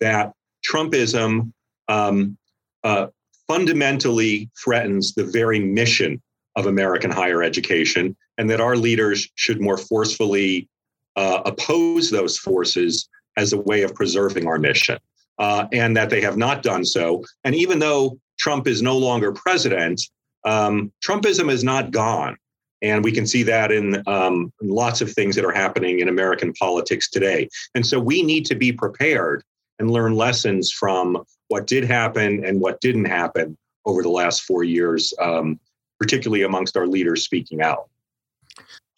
that 0.00 0.32
Trumpism 0.68 1.52
um, 1.88 2.36
uh, 2.84 3.08
fundamentally 3.48 4.50
threatens 4.62 5.14
the 5.14 5.24
very 5.24 5.60
mission 5.60 6.22
of 6.56 6.66
American 6.66 7.10
higher 7.10 7.42
education, 7.42 8.16
and 8.38 8.50
that 8.50 8.60
our 8.60 8.76
leaders 8.76 9.28
should 9.34 9.60
more 9.60 9.76
forcefully 9.76 10.68
uh, 11.16 11.42
oppose 11.44 12.10
those 12.10 12.38
forces 12.38 13.08
as 13.36 13.52
a 13.52 13.58
way 13.58 13.82
of 13.82 13.94
preserving 13.94 14.46
our 14.46 14.58
mission, 14.58 14.98
uh, 15.38 15.66
and 15.72 15.96
that 15.96 16.10
they 16.10 16.20
have 16.20 16.36
not 16.36 16.62
done 16.62 16.84
so. 16.84 17.24
And 17.44 17.54
even 17.54 17.78
though 17.78 18.18
Trump 18.38 18.66
is 18.66 18.82
no 18.82 18.96
longer 18.96 19.32
president, 19.32 20.00
um, 20.44 20.92
Trumpism 21.04 21.50
is 21.50 21.62
not 21.62 21.90
gone. 21.90 22.36
And 22.82 23.04
we 23.04 23.12
can 23.12 23.26
see 23.26 23.42
that 23.42 23.70
in 23.70 24.02
um, 24.06 24.52
lots 24.62 25.00
of 25.00 25.12
things 25.12 25.36
that 25.36 25.44
are 25.44 25.52
happening 25.52 26.00
in 26.00 26.08
American 26.08 26.52
politics 26.54 27.10
today. 27.10 27.48
And 27.74 27.86
so 27.86 28.00
we 28.00 28.22
need 28.22 28.46
to 28.46 28.54
be 28.54 28.72
prepared 28.72 29.42
and 29.80 29.90
learn 29.90 30.14
lessons 30.14 30.70
from 30.70 31.22
what 31.48 31.66
did 31.66 31.84
happen 31.84 32.44
and 32.44 32.60
what 32.60 32.80
didn't 32.80 33.06
happen 33.06 33.56
over 33.84 34.02
the 34.02 34.08
last 34.08 34.42
four 34.42 34.62
years, 34.62 35.12
um, 35.20 35.58
particularly 35.98 36.44
amongst 36.44 36.76
our 36.76 36.86
leaders 36.86 37.24
speaking 37.24 37.60
out. 37.60 37.88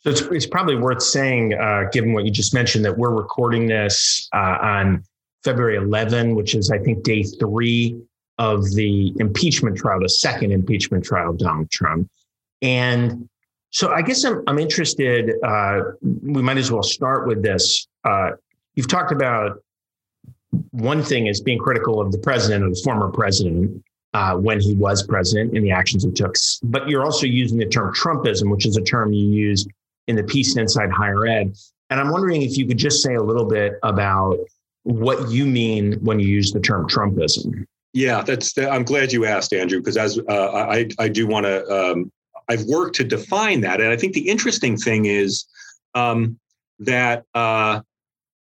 So 0.01 0.11
it's, 0.11 0.21
it's 0.23 0.47
probably 0.47 0.77
worth 0.77 1.03
saying, 1.03 1.55
uh, 1.55 1.85
given 1.93 2.13
what 2.13 2.25
you 2.25 2.31
just 2.31 2.53
mentioned, 2.53 2.85
that 2.85 2.99
we're 2.99 3.15
recording 3.15 3.67
this 3.67 4.29
uh, 4.35 4.59
on 4.61 5.05
February 5.45 5.77
11, 5.77 6.35
which 6.35 6.55
is, 6.55 6.71
I 6.71 6.79
think, 6.79 7.05
day 7.05 7.23
three 7.23 8.01
of 8.39 8.69
the 8.75 9.13
impeachment 9.21 9.77
trial, 9.77 10.01
the 10.01 10.09
second 10.09 10.51
impeachment 10.51 11.05
trial 11.05 11.31
of 11.31 11.39
Donald 11.39 11.71
Trump. 11.71 12.11
And 12.61 13.29
so 13.71 13.93
I 13.93 14.03
guess 14.03 14.25
I'm, 14.25 14.43
I'm 14.49 14.59
interested, 14.59 15.33
uh, 15.45 15.81
we 16.03 16.43
might 16.43 16.59
as 16.59 16.73
well 16.73 16.83
start 16.83 17.29
with 17.29 17.43
this. 17.43 17.87
Uh, 18.05 18.33
you've 18.75 18.89
talked 18.89 19.13
about 19.13 19.63
one 20.71 21.03
thing 21.03 21.27
is 21.27 21.41
being 21.41 21.59
critical 21.59 22.01
of 22.01 22.13
the 22.13 22.19
president 22.19 22.65
or 22.65 22.71
the 22.71 22.81
former 22.85 23.11
president 23.11 23.83
uh, 24.15 24.37
when 24.37 24.61
he 24.61 24.75
was 24.75 25.03
president 25.03 25.57
and 25.57 25.65
the 25.65 25.71
actions 25.71 26.05
he 26.05 26.11
took. 26.11 26.35
But 26.63 26.89
you're 26.89 27.05
also 27.05 27.27
using 27.27 27.59
the 27.59 27.67
term 27.67 27.95
Trumpism, 27.95 28.51
which 28.51 28.67
is 28.67 28.77
a 28.77 28.83
term 28.83 29.13
you 29.13 29.29
use 29.29 29.67
in 30.09 30.17
the 30.17 30.23
piece 30.23 30.57
inside 30.57 30.91
higher 30.91 31.27
ed. 31.27 31.55
And 31.91 32.01
I'm 32.01 32.11
wondering 32.11 32.43
if 32.43 32.57
you 32.57 32.67
could 32.67 32.79
just 32.79 33.03
say 33.03 33.15
a 33.15 33.23
little 33.23 33.45
bit 33.45 33.75
about 33.83 34.39
what 34.85 35.31
you 35.31 35.47
mean 35.47 35.95
when 36.05 36.19
you 36.19 36.27
use 36.27 36.53
the 36.53 36.61
term 36.61 36.89
Trumpism. 36.89 37.65
Yeah, 37.95 38.23
that's. 38.23 38.57
I'm 38.57 38.85
glad 38.85 39.13
you 39.13 39.27
asked, 39.27 39.53
Andrew, 39.53 39.79
because 39.79 39.99
as 39.99 40.19
uh, 40.19 40.51
I 40.53 40.89
I 40.99 41.09
do 41.09 41.27
want 41.27 41.45
to. 41.45 41.67
Um, 41.69 42.11
I've 42.49 42.65
worked 42.65 42.97
to 42.97 43.05
define 43.05 43.61
that, 43.61 43.81
and 43.81 43.91
I 43.91 43.97
think 43.97 44.15
the 44.15 44.29
interesting 44.29 44.77
thing 44.77 45.05
is 45.05 45.45
um, 45.95 46.39
that 46.81 47.25
uh, 47.35 47.81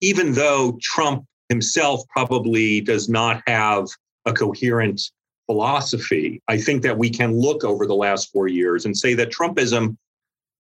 even 0.00 0.34
though 0.34 0.78
Trump 0.82 1.24
himself 1.48 2.02
probably 2.08 2.80
does 2.80 3.08
not 3.08 3.42
have 3.46 3.86
a 4.26 4.32
coherent 4.32 5.00
philosophy. 5.46 6.42
I 6.48 6.58
think 6.58 6.82
that 6.82 6.98
we 6.98 7.08
can 7.08 7.34
look 7.34 7.64
over 7.64 7.86
the 7.86 7.94
last 7.94 8.30
four 8.30 8.48
years 8.48 8.84
and 8.84 8.96
say 8.96 9.14
that 9.14 9.32
Trumpism 9.32 9.96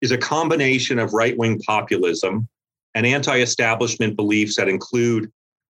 is 0.00 0.12
a 0.12 0.18
combination 0.18 0.99
of 0.99 1.12
right 1.12 1.37
wing 1.37 1.61
populism 1.66 2.49
and 2.94 3.04
anti 3.04 3.40
establishment 3.40 4.16
beliefs 4.16 4.56
that 4.56 4.68
include 4.68 5.30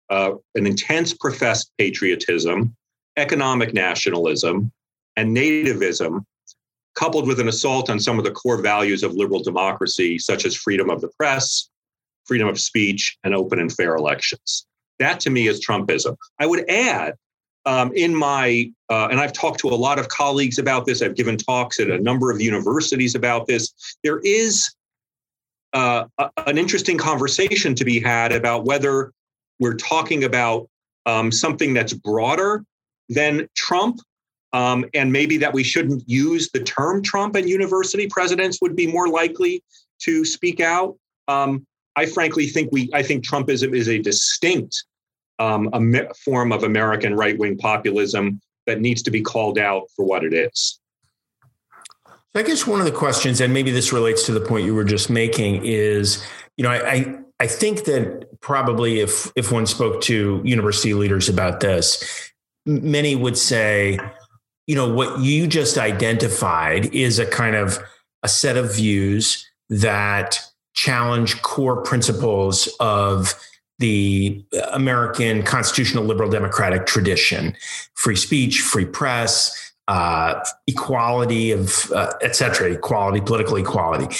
uh, 0.09 0.31
an 0.55 0.67
intense 0.67 1.13
professed 1.13 1.71
patriotism, 1.77 2.75
economic 3.17 3.73
nationalism, 3.73 4.71
and 5.15 5.35
nativism, 5.35 6.23
coupled 6.95 7.27
with 7.27 7.39
an 7.39 7.47
assault 7.47 7.89
on 7.89 7.99
some 7.99 8.17
of 8.17 8.25
the 8.25 8.31
core 8.31 8.61
values 8.61 9.03
of 9.03 9.13
liberal 9.13 9.41
democracy, 9.41 10.19
such 10.19 10.45
as 10.45 10.55
freedom 10.55 10.89
of 10.89 11.01
the 11.01 11.09
press, 11.17 11.69
freedom 12.25 12.47
of 12.47 12.59
speech, 12.59 13.17
and 13.23 13.33
open 13.33 13.59
and 13.59 13.71
fair 13.71 13.95
elections. 13.95 14.66
That 14.99 15.19
to 15.21 15.29
me 15.29 15.47
is 15.47 15.65
Trumpism. 15.65 16.15
I 16.39 16.45
would 16.45 16.69
add 16.69 17.15
um, 17.67 17.91
in 17.93 18.15
my, 18.15 18.71
uh, 18.89 19.09
and 19.11 19.19
I've 19.19 19.33
talked 19.33 19.59
to 19.59 19.67
a 19.67 19.75
lot 19.75 19.99
of 19.99 20.07
colleagues 20.07 20.57
about 20.57 20.85
this, 20.85 21.01
I've 21.01 21.15
given 21.15 21.37
talks 21.37 21.79
at 21.79 21.89
a 21.89 21.99
number 21.99 22.31
of 22.31 22.39
universities 22.39 23.13
about 23.13 23.45
this. 23.45 23.73
There 24.03 24.19
is 24.19 24.73
uh, 25.73 26.05
a, 26.17 26.29
an 26.47 26.57
interesting 26.57 26.97
conversation 26.97 27.75
to 27.75 27.83
be 27.83 27.99
had 27.99 28.31
about 28.31 28.63
whether 28.63 29.11
we're 29.59 29.75
talking 29.75 30.23
about 30.23 30.69
um, 31.05 31.31
something 31.31 31.73
that's 31.73 31.93
broader 31.93 32.63
than 33.09 33.47
Trump. 33.55 33.99
Um, 34.53 34.85
and 34.93 35.11
maybe 35.11 35.37
that 35.37 35.53
we 35.53 35.63
shouldn't 35.63 36.03
use 36.07 36.49
the 36.51 36.61
term 36.61 37.03
Trump 37.03 37.35
and 37.35 37.49
university 37.49 38.07
presidents 38.07 38.59
would 38.61 38.77
be 38.77 38.87
more 38.87 39.09
likely 39.09 39.61
to 40.03 40.23
speak 40.23 40.61
out. 40.61 40.95
Um, 41.27 41.67
I 41.97 42.05
frankly 42.05 42.47
think 42.47 42.69
we, 42.71 42.89
I 42.93 43.01
think 43.01 43.25
Trumpism 43.25 43.75
is 43.75 43.89
a 43.89 43.97
distinct 43.97 44.85
um, 45.39 45.69
a 45.73 46.13
form 46.13 46.51
of 46.51 46.63
American 46.63 47.15
right 47.15 47.37
wing 47.37 47.57
populism 47.57 48.39
that 48.65 48.79
needs 48.79 49.01
to 49.03 49.11
be 49.11 49.21
called 49.21 49.57
out 49.57 49.83
for 49.95 50.05
what 50.05 50.23
it 50.23 50.33
is. 50.33 50.79
I 52.35 52.43
guess 52.43 52.67
one 52.67 52.79
of 52.79 52.85
the 52.85 52.91
questions, 52.91 53.41
and 53.41 53.51
maybe 53.51 53.71
this 53.71 53.91
relates 53.91 54.25
to 54.27 54.31
the 54.31 54.39
point 54.39 54.65
you 54.65 54.75
were 54.75 54.83
just 54.83 55.09
making, 55.09 55.65
is 55.65 56.23
you 56.55 56.63
know 56.63 56.69
I, 56.69 56.91
I 56.91 57.15
I 57.39 57.47
think 57.47 57.85
that 57.85 58.39
probably 58.41 58.99
if 58.99 59.31
if 59.35 59.51
one 59.51 59.65
spoke 59.65 60.01
to 60.03 60.41
university 60.43 60.93
leaders 60.93 61.29
about 61.29 61.61
this, 61.61 62.31
many 62.67 63.15
would 63.15 63.37
say, 63.37 63.99
you 64.67 64.75
know, 64.75 64.93
what 64.93 65.19
you 65.19 65.47
just 65.47 65.79
identified 65.79 66.93
is 66.93 67.17
a 67.17 67.25
kind 67.25 67.55
of 67.55 67.79
a 68.21 68.27
set 68.27 68.55
of 68.55 68.75
views 68.75 69.49
that 69.69 70.46
challenge 70.77 71.41
core 71.41 71.81
principles 71.81 72.69
of 72.79 73.33
the 73.79 74.45
American 74.71 75.41
constitutional 75.41 76.03
liberal 76.03 76.29
democratic 76.29 76.85
tradition 76.85 77.55
free 77.95 78.15
speech, 78.15 78.61
free 78.61 78.85
press, 78.85 79.73
uh, 79.87 80.39
equality 80.67 81.51
of, 81.51 81.91
uh, 81.91 82.13
et 82.21 82.35
cetera, 82.35 82.71
equality, 82.71 83.19
political 83.21 83.57
equality. 83.57 84.15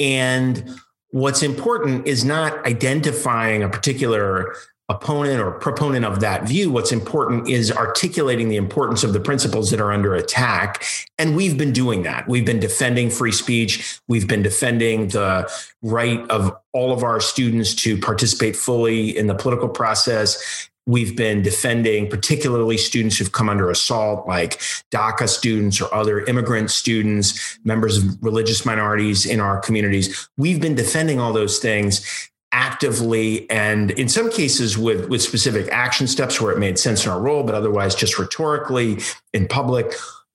And 0.00 0.74
what's 1.10 1.42
important 1.42 2.06
is 2.06 2.24
not 2.24 2.66
identifying 2.66 3.62
a 3.62 3.68
particular 3.68 4.56
opponent 4.92 5.40
or 5.40 5.52
proponent 5.52 6.04
of 6.04 6.20
that 6.20 6.46
view. 6.46 6.70
What's 6.70 6.92
important 6.92 7.48
is 7.48 7.72
articulating 7.72 8.48
the 8.48 8.56
importance 8.56 9.02
of 9.02 9.12
the 9.12 9.20
principles 9.20 9.70
that 9.70 9.80
are 9.80 9.90
under 9.90 10.14
attack. 10.14 10.84
And 11.18 11.34
we've 11.34 11.56
been 11.56 11.72
doing 11.72 12.02
that. 12.02 12.28
We've 12.28 12.44
been 12.44 12.60
defending 12.60 13.10
free 13.10 13.32
speech. 13.32 14.00
We've 14.08 14.28
been 14.28 14.42
defending 14.42 15.08
the 15.08 15.50
right 15.82 16.20
of 16.30 16.56
all 16.72 16.92
of 16.92 17.02
our 17.02 17.20
students 17.20 17.74
to 17.76 17.98
participate 17.98 18.54
fully 18.54 19.16
in 19.16 19.26
the 19.26 19.34
political 19.34 19.68
process. 19.68 20.68
We've 20.84 21.16
been 21.16 21.42
defending 21.42 22.10
particularly 22.10 22.76
students 22.76 23.16
who've 23.16 23.30
come 23.30 23.48
under 23.48 23.70
assault, 23.70 24.26
like 24.26 24.60
DACA 24.90 25.28
students 25.28 25.80
or 25.80 25.92
other 25.94 26.22
immigrant 26.24 26.72
students, 26.72 27.58
members 27.64 27.98
of 27.98 28.18
religious 28.20 28.66
minorities 28.66 29.24
in 29.24 29.38
our 29.38 29.60
communities. 29.60 30.28
We've 30.36 30.60
been 30.60 30.74
defending 30.74 31.20
all 31.20 31.32
those 31.32 31.60
things 31.60 32.30
actively 32.52 33.48
and 33.50 33.90
in 33.92 34.08
some 34.08 34.30
cases 34.30 34.76
with 34.76 35.08
with 35.08 35.22
specific 35.22 35.68
action 35.72 36.06
steps 36.06 36.40
where 36.40 36.52
it 36.52 36.58
made 36.58 36.78
sense 36.78 37.04
in 37.04 37.10
our 37.10 37.20
role 37.20 37.42
but 37.42 37.54
otherwise 37.54 37.94
just 37.94 38.18
rhetorically 38.18 38.98
in 39.32 39.48
public. 39.48 39.94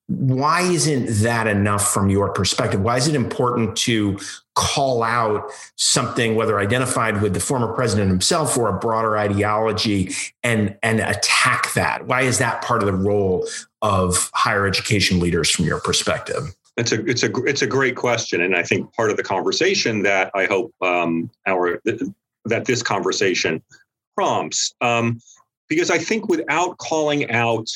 Why 0.09 0.61
isn't 0.61 1.23
that 1.23 1.47
enough 1.47 1.91
from 1.91 2.09
your 2.09 2.31
perspective? 2.31 2.79
Why 2.81 2.95
is 2.95 3.09
it 3.09 3.15
important 3.15 3.75
to 3.79 4.17
call 4.55 5.03
out 5.03 5.51
something 5.75 6.35
whether 6.35 6.57
identified 6.59 7.21
with 7.21 7.33
the 7.33 7.41
former 7.41 7.73
president 7.73 8.09
himself 8.09 8.57
or 8.57 8.69
a 8.69 8.79
broader 8.79 9.17
ideology 9.17 10.11
and 10.43 10.77
and 10.81 11.01
attack 11.01 11.73
that? 11.73 12.07
Why 12.07 12.21
is 12.21 12.39
that 12.39 12.63
part 12.63 12.81
of 12.81 12.87
the 12.87 12.93
role 12.93 13.47
of 13.81 14.31
higher 14.33 14.65
education 14.65 15.19
leaders 15.19 15.51
from 15.51 15.65
your 15.65 15.79
perspective 15.79 16.55
it's 16.77 16.91
a 16.91 17.03
it's 17.05 17.23
a 17.23 17.31
it's 17.43 17.63
a 17.63 17.67
great 17.67 17.95
question, 17.95 18.41
and 18.41 18.55
I 18.55 18.63
think 18.63 18.93
part 18.93 19.09
of 19.09 19.17
the 19.17 19.23
conversation 19.23 20.03
that 20.03 20.31
I 20.35 20.45
hope 20.45 20.73
um, 20.81 21.29
our 21.47 21.81
that 22.45 22.65
this 22.65 22.83
conversation 22.83 23.61
prompts, 24.15 24.73
um, 24.81 25.19
because 25.67 25.89
I 25.89 25.97
think 25.97 26.29
without 26.29 26.77
calling 26.77 27.29
out 27.31 27.67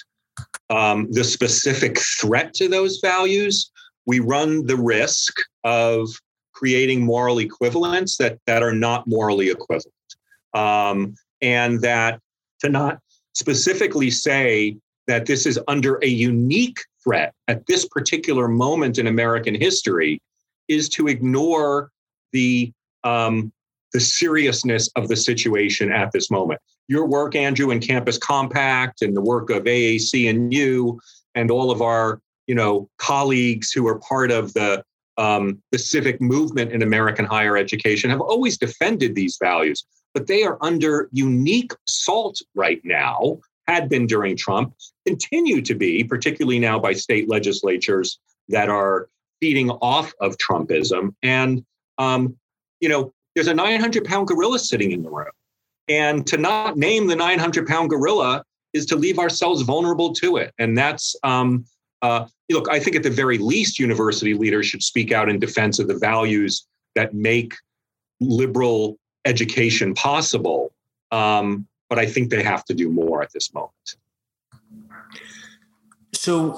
um, 0.70 1.08
the 1.12 1.24
specific 1.24 2.00
threat 2.00 2.54
to 2.56 2.68
those 2.68 3.00
values, 3.00 3.72
we 4.06 4.20
run 4.20 4.66
the 4.68 4.78
risk 4.78 5.36
of 5.64 6.10
creating 6.54 7.04
moral 7.04 7.40
equivalents 7.40 8.18
that 8.18 8.38
that 8.46 8.62
are 8.62 8.74
not 8.74 9.08
morally 9.08 9.50
equivalent, 9.50 10.16
um, 10.54 11.16
and 11.42 11.82
that 11.82 12.20
to 12.60 12.70
not 12.70 13.00
specifically 13.34 14.12
say 14.12 14.78
that 15.12 15.26
this 15.26 15.46
is 15.46 15.60
under 15.68 16.00
a 16.04 16.08
unique 16.08 16.80
threat 17.04 17.34
at 17.50 17.66
this 17.68 17.86
particular 17.86 18.48
moment 18.48 18.98
in 18.98 19.08
American 19.08 19.54
history 19.54 20.22
is 20.70 20.88
to 20.88 21.08
ignore 21.08 21.92
the 22.32 22.72
um, 23.04 23.52
the 23.92 24.00
seriousness 24.00 24.90
of 24.96 25.10
the 25.10 25.18
situation 25.18 25.92
at 25.92 26.14
this 26.14 26.32
moment. 26.32 26.62
Your 26.88 27.06
work, 27.08 27.36
Andrew, 27.36 27.72
in 27.72 27.82
Campus 27.82 28.18
Compact 28.18 29.02
and 29.02 29.14
the 29.16 29.22
work 29.22 29.50
of 29.50 29.64
AAC 29.64 30.30
and 30.30 30.54
you 30.54 30.98
and 31.36 31.52
all 31.52 31.72
of 31.72 31.82
our 31.82 32.22
you 32.48 32.56
know 32.56 32.90
colleagues 32.98 33.74
who 33.74 33.86
are 33.90 34.00
part 34.00 34.32
of 34.32 34.54
the 34.54 34.82
um, 35.18 35.62
the 35.74 35.78
civic 35.78 36.22
movement 36.22 36.72
in 36.72 36.84
American 36.84 37.26
higher 37.26 37.58
education 37.58 38.10
have 38.10 38.22
always 38.22 38.58
defended 38.58 39.14
these 39.14 39.38
values, 39.44 39.84
but 40.14 40.28
they 40.28 40.44
are 40.44 40.58
under 40.62 41.10
unique 41.12 41.74
assault 41.90 42.42
right 42.56 42.80
now 42.86 43.42
had 43.72 43.90
been 43.90 44.08
during 44.08 44.36
Trump, 44.36 44.74
continue 45.06 45.62
to 45.62 45.76
be, 45.76 46.04
particularly 46.04 46.60
now 46.60 46.80
by 46.80 46.94
state 46.94 47.30
legislatures 47.30 48.20
that 48.50 48.70
are 48.70 49.08
feeding 49.40 49.70
off 49.70 50.14
of 50.20 50.38
Trumpism. 50.38 51.14
And, 51.24 51.66
um, 51.98 52.36
you 52.80 52.90
know, 52.90 53.14
there's 53.36 53.48
a 53.48 53.54
900 53.54 54.06
pound 54.06 54.28
gorilla 54.28 54.60
sitting 54.60 54.92
in 54.92 55.04
the 55.04 55.10
room. 55.10 55.32
And 55.88 56.28
to 56.28 56.38
not 56.38 56.78
name 56.78 57.08
the 57.08 57.16
900 57.16 57.68
pound 57.68 57.90
gorilla 57.90 58.44
is 58.74 58.86
to 58.88 58.96
leave 58.96 59.20
ourselves 59.20 59.62
vulnerable 59.62 60.14
to 60.14 60.38
it. 60.38 60.54
And 60.60 60.78
that's, 60.78 61.16
um, 61.24 61.66
uh, 62.02 62.28
look, 62.52 62.68
I 62.70 62.80
think 62.80 62.96
at 62.96 63.04
the 63.04 63.10
very 63.10 63.38
least, 63.38 63.80
university 63.80 64.34
leaders 64.34 64.66
should 64.66 64.84
speak 64.84 65.12
out 65.12 65.30
in 65.30 65.40
defense 65.40 65.80
of 65.80 65.88
the 65.88 65.98
values 65.98 66.66
that 66.96 67.14
make 67.14 67.54
liberal 68.20 68.98
education 69.26 69.94
possible. 69.94 70.74
Um, 71.12 71.68
but 71.92 72.00
I 72.00 72.06
think 72.06 72.30
they 72.30 72.42
have 72.42 72.64
to 72.66 72.74
do 72.74 72.90
more 72.90 73.22
at 73.22 73.34
this 73.34 73.54
moment. 73.54 73.98
So, 76.14 76.52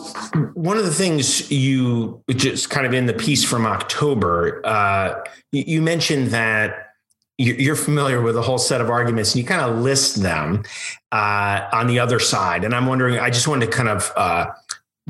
one 0.53 0.77
of 0.77 0.85
the 0.85 0.93
things 0.93 1.49
you 1.49 2.23
just 2.29 2.69
kind 2.69 2.85
of 2.85 2.93
in 2.93 3.07
the 3.07 3.13
piece 3.13 3.43
from 3.43 3.65
October, 3.65 4.61
uh, 4.63 5.23
you 5.51 5.81
mentioned 5.81 6.27
that 6.27 6.93
you're 7.39 7.75
familiar 7.75 8.21
with 8.21 8.37
a 8.37 8.43
whole 8.43 8.59
set 8.59 8.79
of 8.79 8.91
arguments 8.91 9.33
and 9.33 9.41
you 9.41 9.47
kind 9.47 9.61
of 9.61 9.79
list 9.79 10.21
them 10.21 10.63
uh, 11.11 11.61
on 11.73 11.87
the 11.87 11.97
other 11.97 12.19
side. 12.19 12.63
And 12.63 12.75
I'm 12.75 12.85
wondering, 12.85 13.17
I 13.17 13.31
just 13.31 13.47
wanted 13.47 13.65
to 13.65 13.71
kind 13.71 13.89
of 13.89 14.11
uh, 14.15 14.51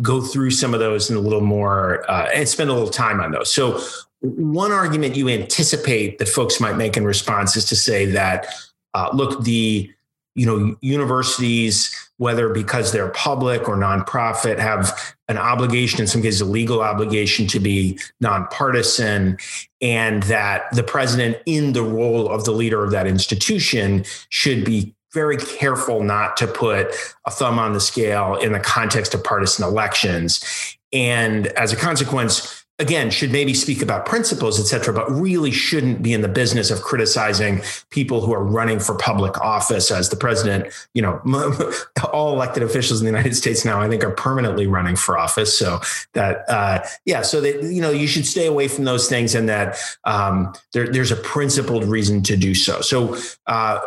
go 0.01 0.21
through 0.21 0.51
some 0.51 0.73
of 0.73 0.79
those 0.79 1.09
in 1.09 1.17
a 1.17 1.19
little 1.19 1.41
more 1.41 2.09
uh, 2.09 2.29
and 2.33 2.47
spend 2.47 2.69
a 2.69 2.73
little 2.73 2.89
time 2.89 3.19
on 3.19 3.31
those. 3.31 3.53
So, 3.53 3.81
one 4.21 4.71
argument 4.71 5.17
you 5.17 5.27
anticipate 5.27 6.17
that 6.19 6.29
folks 6.29 6.61
might 6.61 6.77
make 6.77 6.95
in 6.95 7.03
response 7.03 7.57
is 7.57 7.65
to 7.65 7.75
say 7.75 8.05
that, 8.05 8.47
uh, 8.93 9.09
look, 9.11 9.43
the 9.43 9.93
you 10.35 10.45
know 10.45 10.75
universities 10.81 11.93
whether 12.17 12.49
because 12.49 12.91
they're 12.91 13.09
public 13.09 13.67
or 13.67 13.75
nonprofit 13.75 14.57
have 14.59 15.15
an 15.27 15.37
obligation 15.37 16.01
in 16.01 16.07
some 16.07 16.21
cases 16.21 16.41
a 16.41 16.45
legal 16.45 16.81
obligation 16.81 17.47
to 17.47 17.59
be 17.59 17.97
nonpartisan 18.21 19.37
and 19.81 20.23
that 20.23 20.63
the 20.73 20.83
president 20.83 21.37
in 21.45 21.73
the 21.73 21.83
role 21.83 22.29
of 22.29 22.45
the 22.45 22.51
leader 22.51 22.83
of 22.83 22.91
that 22.91 23.07
institution 23.07 24.03
should 24.29 24.65
be 24.65 24.95
very 25.13 25.37
careful 25.37 26.03
not 26.03 26.35
to 26.37 26.47
put 26.47 26.87
a 27.25 27.31
thumb 27.31 27.59
on 27.59 27.73
the 27.73 27.79
scale 27.79 28.35
in 28.35 28.51
the 28.51 28.59
context 28.59 29.13
of 29.13 29.23
partisan 29.23 29.63
elections. 29.63 30.43
And 30.91 31.47
as 31.47 31.71
a 31.71 31.75
consequence 31.75 32.62
again 32.79 33.11
should 33.11 33.31
maybe 33.31 33.53
speak 33.53 33.81
about 33.81 34.05
principles 34.05 34.59
et 34.59 34.63
cetera 34.63 34.93
but 34.93 35.09
really 35.11 35.51
shouldn't 35.51 36.01
be 36.01 36.11
in 36.11 36.21
the 36.21 36.27
business 36.27 36.71
of 36.71 36.81
criticizing 36.81 37.61
people 37.91 38.21
who 38.21 38.33
are 38.33 38.43
running 38.43 38.79
for 38.79 38.95
public 38.95 39.39
office 39.41 39.91
as 39.91 40.09
the 40.09 40.15
president. 40.15 40.73
You 40.93 41.03
know 41.03 41.71
all 42.13 42.33
elected 42.33 42.63
officials 42.63 42.99
in 42.99 43.05
the 43.05 43.11
united 43.11 43.35
states 43.35 43.63
now 43.63 43.79
i 43.79 43.87
think 43.87 44.03
are 44.03 44.11
permanently 44.11 44.67
running 44.67 44.95
for 44.95 45.17
office. 45.17 45.57
So 45.57 45.79
that 46.13 46.49
uh, 46.49 46.83
yeah 47.05 47.21
so 47.21 47.41
that 47.41 47.63
you 47.63 47.81
know 47.81 47.91
you 47.91 48.07
should 48.07 48.25
stay 48.25 48.47
away 48.47 48.67
from 48.67 48.85
those 48.85 49.07
things 49.07 49.35
and 49.35 49.47
that 49.49 49.77
um, 50.03 50.53
there, 50.73 50.87
there's 50.87 51.11
a 51.11 51.15
principled 51.15 51.83
reason 51.85 52.23
to 52.23 52.35
do 52.35 52.55
so. 52.55 52.81
So 52.81 53.17
uh, 53.47 53.79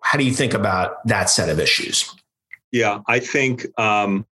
how 0.00 0.18
do 0.18 0.24
you 0.24 0.32
think 0.32 0.52
about 0.52 1.06
that 1.06 1.30
set 1.30 1.48
of 1.48 1.60
issues? 1.60 2.12
Yeah 2.72 3.00
i 3.06 3.20
think 3.20 3.66
um, 3.78 4.26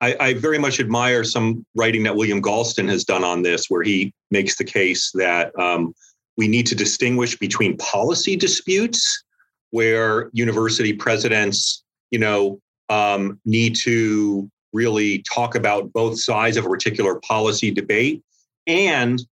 I, 0.00 0.16
I, 0.18 0.34
very 0.34 0.58
much 0.58 0.80
admire 0.80 1.24
some 1.24 1.64
writing 1.74 2.02
that 2.04 2.16
William 2.16 2.40
Galston 2.40 2.88
has 2.88 3.04
done 3.04 3.22
on 3.22 3.42
this, 3.42 3.66
where 3.68 3.82
he 3.82 4.14
makes 4.30 4.56
the 4.56 4.64
case 4.64 5.10
that 5.14 5.56
um, 5.58 5.94
we 6.36 6.48
need 6.48 6.66
to 6.68 6.74
distinguish 6.74 7.36
between 7.36 7.76
policy 7.76 8.36
disputes, 8.36 9.22
where 9.70 10.30
university 10.32 10.92
presidents, 10.92 11.84
you 12.10 12.18
know, 12.18 12.60
um, 12.88 13.38
need 13.44 13.76
to 13.82 14.50
really 14.72 15.22
talk 15.32 15.54
about 15.54 15.92
both 15.92 16.18
sides 16.18 16.56
of 16.56 16.64
a 16.64 16.68
particular 16.68 17.20
policy 17.20 17.70
debate, 17.70 18.22
and 18.66 19.22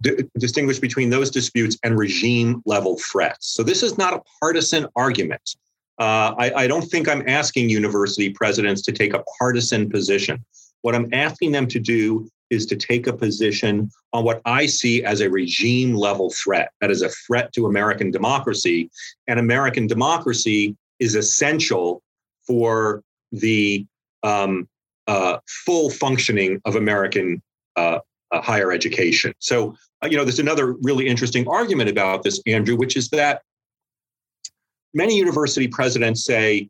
d- 0.00 0.24
distinguish 0.38 0.78
between 0.78 1.10
those 1.10 1.30
disputes 1.30 1.76
and 1.82 1.98
regime 1.98 2.62
level 2.64 2.98
threats. 2.98 3.48
So 3.54 3.62
this 3.62 3.82
is 3.82 3.98
not 3.98 4.14
a 4.14 4.22
partisan 4.40 4.86
argument. 4.96 5.56
Uh, 5.98 6.34
I, 6.38 6.52
I 6.56 6.66
don't 6.66 6.82
think 6.82 7.08
I'm 7.08 7.28
asking 7.28 7.70
university 7.70 8.30
presidents 8.30 8.82
to 8.82 8.92
take 8.92 9.14
a 9.14 9.24
partisan 9.38 9.90
position. 9.90 10.44
What 10.82 10.94
I'm 10.94 11.12
asking 11.12 11.52
them 11.52 11.66
to 11.68 11.80
do 11.80 12.28
is 12.50 12.66
to 12.66 12.76
take 12.76 13.06
a 13.06 13.12
position 13.12 13.90
on 14.12 14.24
what 14.24 14.40
I 14.44 14.66
see 14.66 15.04
as 15.04 15.20
a 15.20 15.28
regime 15.28 15.94
level 15.94 16.30
threat. 16.30 16.70
That 16.80 16.90
is 16.90 17.02
a 17.02 17.08
threat 17.08 17.52
to 17.54 17.66
American 17.66 18.10
democracy. 18.10 18.90
And 19.26 19.38
American 19.38 19.86
democracy 19.86 20.76
is 20.98 21.14
essential 21.14 22.02
for 22.46 23.02
the 23.32 23.84
um, 24.22 24.68
uh, 25.06 25.38
full 25.66 25.90
functioning 25.90 26.60
of 26.64 26.76
American 26.76 27.42
uh, 27.76 27.98
uh, 28.30 28.40
higher 28.40 28.72
education. 28.72 29.34
So, 29.38 29.74
uh, 30.02 30.08
you 30.08 30.16
know, 30.16 30.24
there's 30.24 30.38
another 30.38 30.72
really 30.82 31.06
interesting 31.06 31.46
argument 31.48 31.90
about 31.90 32.22
this, 32.22 32.40
Andrew, 32.46 32.76
which 32.76 32.96
is 32.96 33.08
that 33.10 33.42
many 34.94 35.16
university 35.16 35.68
presidents 35.68 36.24
say 36.24 36.68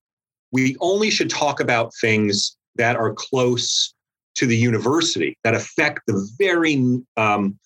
we 0.52 0.76
only 0.80 1.10
should 1.10 1.30
talk 1.30 1.60
about 1.60 1.92
things 2.00 2.56
that 2.76 2.96
are 2.96 3.12
close 3.12 3.94
to 4.36 4.46
the 4.46 4.56
university 4.56 5.36
that 5.44 5.54
affect 5.54 6.00
the 6.06 6.28
very 6.38 7.00
um, 7.16 7.58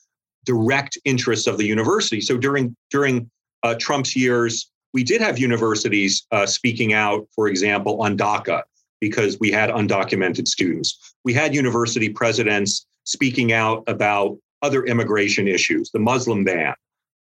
direct 0.44 0.98
interests 1.04 1.46
of 1.46 1.58
the 1.58 1.66
university. 1.66 2.20
So 2.20 2.36
during 2.36 2.74
during 2.90 3.30
uh, 3.62 3.74
Trump's 3.78 4.16
years, 4.16 4.70
we 4.92 5.04
did 5.04 5.20
have 5.20 5.38
universities 5.38 6.26
uh, 6.32 6.46
speaking 6.46 6.92
out, 6.92 7.26
for 7.34 7.48
example, 7.48 8.02
on 8.02 8.16
DACA 8.16 8.62
because 9.00 9.38
we 9.40 9.50
had 9.50 9.70
undocumented 9.70 10.48
students. 10.48 11.14
We 11.24 11.32
had 11.32 11.54
university 11.54 12.08
presidents 12.08 12.86
speaking 13.04 13.52
out 13.52 13.82
about 13.86 14.38
other 14.62 14.84
immigration 14.84 15.48
issues, 15.48 15.90
the 15.90 15.98
Muslim 15.98 16.44
ban, 16.44 16.74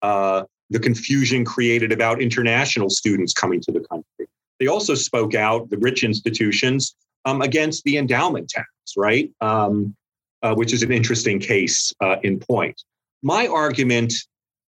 uh, 0.03 0.45
the 0.71 0.79
confusion 0.79 1.45
created 1.45 1.93
about 1.93 2.23
international 2.23 2.89
students 2.89 3.33
coming 3.33 3.61
to 3.61 3.73
the 3.73 3.81
country. 3.81 4.29
They 4.59 4.67
also 4.67 4.95
spoke 4.95 5.35
out, 5.35 5.69
the 5.71 5.79
rich 5.79 6.05
institutions, 6.05 6.95
um, 7.25 7.43
against 7.43 7.85
the 7.85 7.97
endowment 7.97 8.49
tax, 8.49 8.69
right? 8.97 9.31
Um, 9.41 9.95
uh, 10.43 10.55
which 10.55 10.73
is 10.73 10.83
an 10.83 10.93
interesting 10.93 11.39
case 11.39 11.93
uh, 12.01 12.17
in 12.23 12.39
point. 12.39 12.83
My 13.23 13.47
argument 13.47 14.15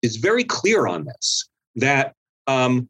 is 0.01 0.17
very 0.17 0.43
clear 0.43 0.87
on 0.87 1.05
this 1.05 1.47
that 1.75 2.13
um, 2.47 2.89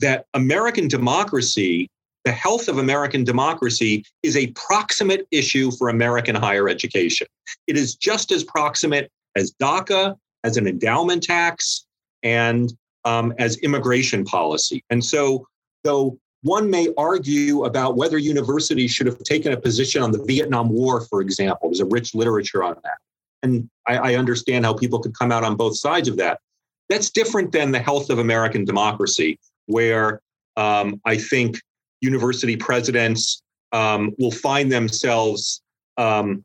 that 0.00 0.26
American 0.34 0.86
democracy, 0.86 1.90
the 2.24 2.30
health 2.30 2.68
of 2.68 2.78
American 2.78 3.24
democracy, 3.24 4.04
is 4.22 4.36
a 4.36 4.48
proximate 4.48 5.26
issue 5.32 5.72
for 5.72 5.88
American 5.88 6.36
higher 6.36 6.68
education. 6.68 7.26
It 7.66 7.76
is 7.76 7.96
just 7.96 8.30
as 8.30 8.44
proximate 8.44 9.10
as 9.34 9.52
DACA, 9.60 10.14
as 10.44 10.56
an 10.56 10.68
endowment 10.68 11.24
tax, 11.24 11.87
and 12.22 12.72
um, 13.04 13.32
as 13.38 13.56
immigration 13.58 14.24
policy. 14.24 14.84
And 14.90 15.04
so, 15.04 15.46
though 15.84 16.18
one 16.42 16.70
may 16.70 16.88
argue 16.96 17.64
about 17.64 17.96
whether 17.96 18.16
universities 18.16 18.92
should 18.92 19.06
have 19.06 19.18
taken 19.24 19.52
a 19.52 19.56
position 19.56 20.02
on 20.02 20.12
the 20.12 20.22
Vietnam 20.24 20.68
War, 20.68 21.00
for 21.00 21.20
example. 21.20 21.68
There's 21.68 21.80
a 21.80 21.86
rich 21.86 22.14
literature 22.14 22.62
on 22.62 22.76
that. 22.84 22.98
And 23.42 23.68
I, 23.86 23.96
I, 23.96 24.14
understand 24.14 24.64
how 24.64 24.74
people 24.74 24.98
could 24.98 25.16
come 25.16 25.30
out 25.30 25.44
on 25.44 25.56
both 25.56 25.76
sides 25.76 26.08
of 26.08 26.16
that. 26.16 26.40
That's 26.88 27.10
different 27.10 27.52
than 27.52 27.70
the 27.70 27.78
health 27.78 28.10
of 28.10 28.18
American 28.18 28.64
democracy, 28.64 29.38
where 29.66 30.20
um, 30.56 31.00
I 31.04 31.16
think 31.18 31.60
university 32.00 32.56
presidents 32.56 33.42
um, 33.72 34.12
will 34.18 34.32
find 34.32 34.72
themselves 34.72 35.62
um, 35.96 36.44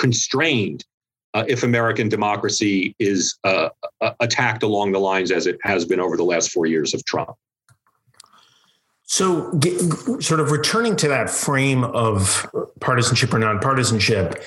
constrained 0.00 0.84
uh, 1.34 1.44
if 1.48 1.62
American 1.62 2.08
democracy 2.08 2.94
is 2.98 3.38
uh, 3.44 3.68
attacked 4.20 4.62
along 4.62 4.92
the 4.92 4.98
lines 4.98 5.30
as 5.30 5.46
it 5.46 5.58
has 5.62 5.84
been 5.84 6.00
over 6.00 6.16
the 6.16 6.24
last 6.24 6.50
four 6.50 6.66
years 6.66 6.94
of 6.94 7.04
Trump. 7.04 7.30
So, 9.04 9.52
get, 9.54 9.80
sort 10.22 10.40
of 10.40 10.50
returning 10.50 10.94
to 10.96 11.08
that 11.08 11.30
frame 11.30 11.82
of 11.82 12.46
partisanship 12.80 13.32
or 13.32 13.38
nonpartisanship, 13.38 14.42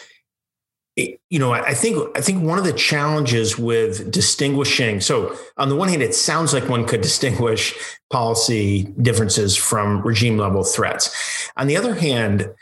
you 0.96 1.40
know, 1.40 1.52
I 1.52 1.74
think 1.74 2.16
I 2.18 2.22
think 2.22 2.44
one 2.44 2.60
of 2.60 2.66
the 2.66 2.74
challenges 2.74 3.58
with 3.58 4.12
distinguishing. 4.12 5.00
So, 5.02 5.36
on 5.58 5.70
the 5.70 5.76
one 5.76 5.88
hand, 5.88 6.04
it 6.04 6.14
sounds 6.14 6.54
like 6.54 6.68
one 6.70 6.86
could 6.86 7.02
distinguish 7.02 7.74
policy 8.12 8.84
differences 9.02 9.56
from 9.56 10.02
regime 10.02 10.38
level 10.38 10.64
threats. 10.64 11.50
On 11.58 11.68
the 11.68 11.78
other 11.78 11.96
hand, 11.96 12.54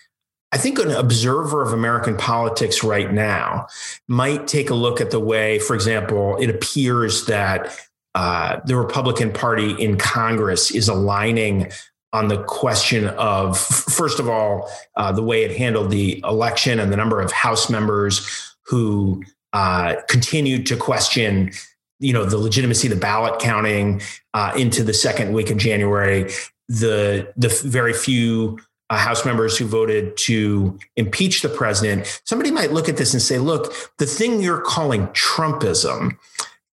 I 0.51 0.57
think 0.57 0.79
an 0.79 0.91
observer 0.91 1.61
of 1.61 1.73
American 1.73 2.17
politics 2.17 2.83
right 2.83 3.11
now 3.11 3.67
might 4.07 4.47
take 4.47 4.69
a 4.69 4.75
look 4.75 4.99
at 4.99 5.11
the 5.11 5.19
way, 5.19 5.59
for 5.59 5.75
example, 5.75 6.37
it 6.37 6.49
appears 6.49 7.25
that 7.25 7.77
uh, 8.15 8.59
the 8.65 8.75
Republican 8.75 9.31
Party 9.31 9.71
in 9.73 9.97
Congress 9.97 10.71
is 10.71 10.87
aligning 10.87 11.71
on 12.11 12.27
the 12.27 12.41
question 12.43 13.07
of, 13.09 13.59
first 13.59 14.19
of 14.19 14.27
all, 14.27 14.69
uh, 14.95 15.11
the 15.11 15.21
way 15.21 15.43
it 15.43 15.55
handled 15.55 15.91
the 15.91 16.19
election 16.27 16.79
and 16.79 16.91
the 16.91 16.97
number 16.97 17.21
of 17.21 17.31
House 17.31 17.69
members 17.69 18.55
who 18.63 19.23
uh, 19.53 19.95
continued 20.07 20.65
to 20.65 20.75
question, 20.75 21.51
you 21.99 22.11
know, 22.11 22.25
the 22.25 22.37
legitimacy 22.37 22.87
of 22.87 22.93
the 22.95 22.99
ballot 22.99 23.39
counting 23.39 24.01
uh, 24.33 24.51
into 24.57 24.83
the 24.83 24.93
second 24.93 25.33
week 25.33 25.51
of 25.51 25.57
January. 25.57 26.31
The 26.67 27.33
the 27.35 27.49
very 27.65 27.93
few 27.93 28.59
uh, 28.89 28.97
House 28.97 29.25
members 29.25 29.57
who 29.57 29.65
voted 29.65 30.17
to 30.17 30.77
impeach 30.95 31.41
the 31.41 31.49
president. 31.49 32.21
Somebody 32.25 32.51
might 32.51 32.71
look 32.71 32.89
at 32.89 32.97
this 32.97 33.13
and 33.13 33.21
say, 33.21 33.37
"Look, 33.37 33.73
the 33.97 34.05
thing 34.05 34.41
you're 34.41 34.61
calling 34.61 35.07
Trumpism." 35.07 36.17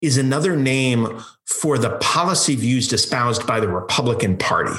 Is 0.03 0.19
another 0.19 0.55
name 0.55 1.19
for 1.47 1.79
the 1.79 1.97
policy 1.97 2.57
views 2.57 2.93
espoused 2.93 3.47
by 3.47 3.59
the 3.59 3.69
Republican 3.69 4.37
Party 4.37 4.79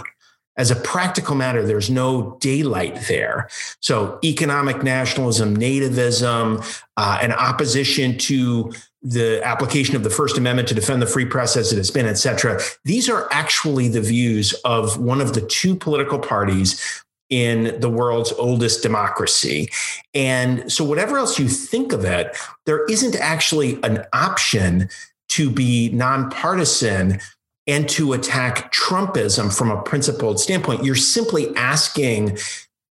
as 0.58 0.71
a 0.71 0.76
practical 0.76 1.36
matter, 1.36 1.65
there's 1.65 1.89
no 1.89 2.38
daylight 2.39 3.08
there. 3.10 3.50
So, 3.82 4.19
economic 4.24 4.84
nationalism, 4.84 5.58
nativism, 5.58 6.82
uh, 6.95 7.19
an 7.21 7.34
opposition 7.34 8.17
to 8.19 8.71
the 9.02 9.41
application 9.43 9.95
of 9.95 10.04
the 10.04 10.10
First 10.10 10.38
Amendment 10.38 10.67
to 10.69 10.74
defend 10.74 11.02
the 11.02 11.08
free 11.08 11.26
press 11.26 11.58
as 11.58 11.71
it 11.71 11.78
has 11.78 11.91
been, 11.91 12.06
et 12.06 12.15
cetera. 12.15 12.60
These 12.86 13.10
are 13.10 13.28
actually 13.32 13.89
the 13.89 14.02
views 14.02 14.54
of 14.63 14.98
one 14.98 15.21
of 15.21 15.34
the 15.34 15.41
two 15.41 15.76
political 15.76 16.19
parties 16.19 17.04
in 17.30 17.80
the 17.80 17.90
world's 17.90 18.32
oldest 18.34 18.84
democracy. 18.84 19.70
And 20.14 20.72
so, 20.72 20.84
whatever 20.84 21.18
else 21.18 21.40
you 21.40 21.48
think 21.48 21.92
of 21.92 22.06
it, 22.06 22.36
there 22.66 22.86
isn't 22.86 23.16
actually 23.16 23.82
an 23.84 24.06
option 24.14 24.90
to 25.30 25.50
be 25.50 25.90
nonpartisan 25.90 27.20
and 27.68 27.90
to 27.90 28.14
attack 28.14 28.72
Trumpism 28.72 29.56
from 29.56 29.72
a 29.72 29.82
principled 29.82 30.40
standpoint. 30.40 30.84
You're 30.84 30.96
simply 30.96 31.56
asking 31.56 32.38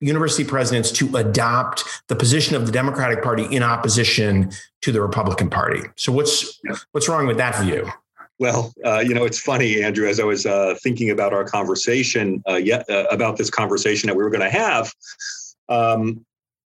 university 0.01 0.45
presidents 0.45 0.93
to 0.93 1.17
adopt 1.17 1.85
the 2.09 2.15
position 2.15 2.55
of 2.55 2.67
the 2.67 2.73
Democratic 2.73 3.23
Party 3.23 3.45
in 3.45 3.63
opposition 3.63 4.51
to 4.83 4.93
the 4.93 5.01
Republican 5.01 5.51
Party. 5.51 5.81
So 5.97 6.13
what's 6.13 6.61
what's 6.93 7.09
wrong 7.09 7.27
with 7.27 7.39
that 7.39 7.61
view? 7.63 7.91
Well, 8.39 8.73
uh, 8.85 9.01
you 9.01 9.15
know, 9.15 9.25
it's 9.25 9.41
funny, 9.41 9.83
Andrew. 9.83 10.07
As 10.07 10.21
I 10.21 10.25
was 10.25 10.47
uh, 10.47 10.77
thinking 10.81 11.11
about 11.11 11.33
our 11.33 11.45
conversation, 11.45 12.43
uh, 12.49 12.55
yet 12.55 12.89
uh, 12.89 13.07
about 13.11 13.37
this 13.37 13.51
conversation 13.51 14.07
that 14.07 14.17
we 14.17 14.23
were 14.23 14.31
going 14.31 14.49
to 14.49 14.51
have, 14.51 14.93
um, 15.69 16.25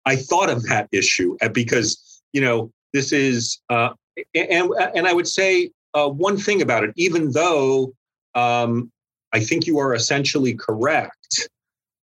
I 0.06 0.16
thought 0.16 0.50
of 0.50 0.64
that 0.68 0.88
issue 0.94 1.36
uh, 1.42 1.50
because 1.50 2.22
you 2.32 2.40
know 2.40 2.72
this 2.94 3.12
is, 3.12 3.60
uh, 3.70 3.90
and 4.34 4.72
and 4.96 5.08
I 5.08 5.14
would 5.14 5.28
say 5.28 5.72
one 5.94 6.38
thing 6.38 6.62
about 6.62 6.84
it, 6.84 6.94
even 6.96 7.32
though 7.32 7.92
um, 8.36 8.92
I 9.34 9.40
think 9.42 9.66
you 9.68 9.80
are 9.80 9.94
essentially 9.94 10.54
correct. 10.54 11.50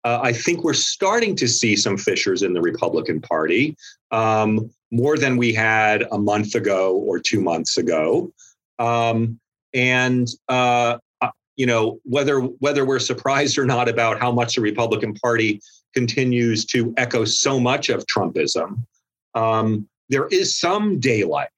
I 0.06 0.34
think 0.34 0.63
we're 0.63 0.74
starting 0.74 1.36
to 1.36 1.48
see 1.48 1.76
some 1.76 1.95
fissures 1.95 2.41
in 2.41 2.54
the 2.54 2.62
Republican 2.62 3.22
Party 3.22 3.76
um, 4.10 4.72
more 4.89 5.17
than 5.17 5.38
we 5.38 5.54
had 5.54 6.04
a 6.12 6.17
month 6.17 6.56
ago 6.56 6.95
or 6.95 7.19
two 7.19 7.41
months 7.41 7.78
ago. 7.78 8.32
Um, 8.80 9.39
and 9.73 10.27
uh, 10.47 10.97
uh 11.21 11.29
you 11.55 11.65
know 11.65 11.99
whether 12.03 12.39
whether 12.39 12.86
we're 12.86 12.99
surprised 12.99 13.58
or 13.58 13.65
not 13.65 13.89
about 13.89 14.19
how 14.19 14.32
much 14.32 14.55
the 14.55 14.62
Republican 14.62 15.13
Party 15.15 15.62
continues 15.93 16.65
to 16.65 16.93
echo 16.97 17.25
so 17.25 17.60
much 17.60 17.89
of 17.89 18.05
Trumpism, 18.05 18.86
um, 19.34 19.88
there 20.10 20.27
is 20.27 20.58
some 20.58 20.99
daylight 20.99 21.49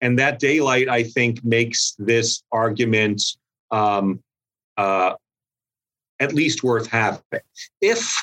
and 0.00 0.18
that 0.18 0.38
daylight, 0.38 0.88
I 0.88 1.02
think, 1.02 1.44
makes 1.44 1.94
this 1.98 2.42
argument 2.52 3.22
um, 3.70 4.22
uh, 4.76 5.14
at 6.20 6.32
least 6.32 6.62
worth 6.62 6.86
having. 6.86 7.22
If 7.80 8.22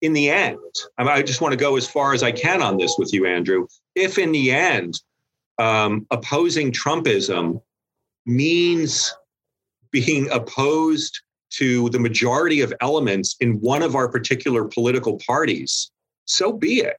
in 0.00 0.14
the 0.14 0.30
end, 0.30 0.58
I 0.96 1.22
just 1.22 1.40
want 1.40 1.52
to 1.52 1.58
go 1.58 1.76
as 1.76 1.86
far 1.86 2.14
as 2.14 2.22
I 2.22 2.32
can 2.32 2.62
on 2.62 2.78
this 2.78 2.96
with 2.98 3.12
you, 3.12 3.26
Andrew. 3.26 3.66
If 3.94 4.18
in 4.18 4.32
the 4.32 4.50
end, 4.50 5.00
um, 5.58 6.06
opposing 6.10 6.72
Trumpism 6.72 7.60
means 8.26 9.14
being 9.90 10.30
opposed 10.30 11.20
to 11.50 11.88
the 11.90 11.98
majority 11.98 12.60
of 12.60 12.72
elements 12.80 13.36
in 13.40 13.60
one 13.60 13.82
of 13.82 13.96
our 13.96 14.08
particular 14.08 14.64
political 14.64 15.18
parties, 15.26 15.90
so 16.24 16.52
be 16.52 16.80
it. 16.80 16.96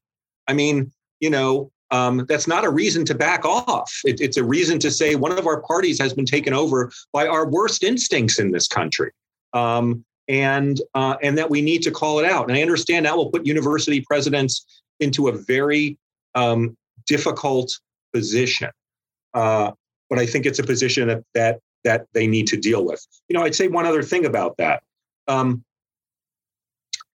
I 0.47 0.53
mean, 0.53 0.91
you 1.19 1.29
know, 1.29 1.71
um, 1.91 2.25
that's 2.27 2.47
not 2.47 2.65
a 2.65 2.69
reason 2.69 3.05
to 3.05 3.15
back 3.15 3.45
off. 3.45 3.91
It, 4.03 4.19
it's 4.19 4.37
a 4.37 4.43
reason 4.43 4.79
to 4.79 4.91
say 4.91 5.15
one 5.15 5.37
of 5.37 5.47
our 5.47 5.61
parties 5.61 5.99
has 5.99 6.13
been 6.13 6.25
taken 6.25 6.53
over 6.53 6.91
by 7.13 7.27
our 7.27 7.47
worst 7.47 7.83
instincts 7.83 8.39
in 8.39 8.51
this 8.51 8.67
country. 8.67 9.11
Um, 9.53 10.03
and 10.27 10.79
uh, 10.95 11.15
and 11.21 11.37
that 11.37 11.49
we 11.49 11.61
need 11.61 11.81
to 11.81 11.91
call 11.91 12.19
it 12.19 12.25
out. 12.25 12.49
And 12.49 12.57
I 12.57 12.61
understand 12.61 13.05
that 13.05 13.17
will 13.17 13.29
put 13.29 13.45
university 13.45 14.01
presidents 14.01 14.65
into 14.99 15.27
a 15.27 15.33
very 15.33 15.97
um, 16.35 16.77
difficult 17.07 17.77
position, 18.13 18.69
uh, 19.33 19.71
but 20.11 20.19
I 20.19 20.25
think 20.25 20.45
it's 20.45 20.59
a 20.59 20.63
position 20.63 21.07
that 21.07 21.23
that 21.33 21.59
that 21.85 22.05
they 22.13 22.27
need 22.27 22.45
to 22.47 22.57
deal 22.57 22.85
with. 22.85 23.03
You 23.29 23.35
know, 23.35 23.43
I'd 23.43 23.55
say 23.55 23.67
one 23.69 23.87
other 23.87 24.03
thing 24.03 24.25
about 24.25 24.57
that. 24.57 24.83
Um, 25.27 25.63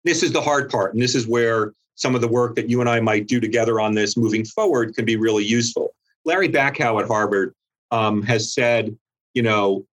this 0.06 0.24
is 0.24 0.32
the 0.32 0.42
hard 0.42 0.70
part, 0.70 0.94
and 0.94 1.02
this 1.02 1.16
is 1.16 1.28
where 1.28 1.74
some 1.96 2.16
of 2.16 2.22
the 2.22 2.28
work 2.28 2.56
that 2.56 2.70
you 2.70 2.80
and 2.80 2.90
I 2.90 3.00
might 3.00 3.28
do 3.28 3.40
together 3.40 3.82
on 3.82 3.96
this 3.96 4.16
moving 4.16 4.46
forward 4.46 4.96
can 4.96 5.06
be 5.06 5.16
really 5.16 5.44
useful. 5.44 5.94
Larry 6.24 6.48
Bacow 6.48 7.02
at 7.02 7.08
Harvard 7.08 7.54
um, 7.92 8.22
has 8.24 8.54
said, 8.54 8.96
you 9.34 9.42
know, 9.42 9.86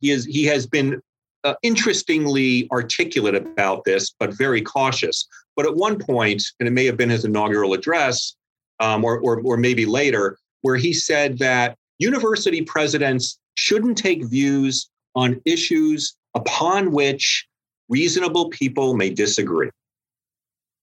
he 0.00 0.10
is 0.10 0.24
he 0.24 0.44
has 0.46 0.66
been 0.66 1.00
uh, 1.44 1.54
interestingly 1.62 2.68
articulate 2.72 3.36
about 3.36 3.84
this, 3.84 4.12
but 4.18 4.34
very 4.34 4.62
cautious. 4.62 5.28
But 5.54 5.64
at 5.64 5.76
one 5.76 5.98
point, 5.98 6.42
and 6.58 6.66
it 6.66 6.72
may 6.72 6.86
have 6.86 6.96
been 6.96 7.08
his 7.08 7.24
inaugural 7.24 7.72
address, 7.72 8.34
um, 8.80 9.04
or, 9.04 9.20
or, 9.20 9.40
or 9.42 9.56
maybe 9.56 9.86
later, 9.86 10.38
where 10.62 10.76
he 10.76 10.92
said 10.92 11.38
that 11.38 11.78
university 11.98 12.62
presidents 12.62 13.38
shouldn't 13.54 13.98
take 13.98 14.24
views 14.24 14.88
on 15.14 15.40
issues 15.44 16.16
upon 16.34 16.92
which 16.92 17.46
reasonable 17.88 18.50
people 18.50 18.94
may 18.94 19.10
disagree. 19.10 19.70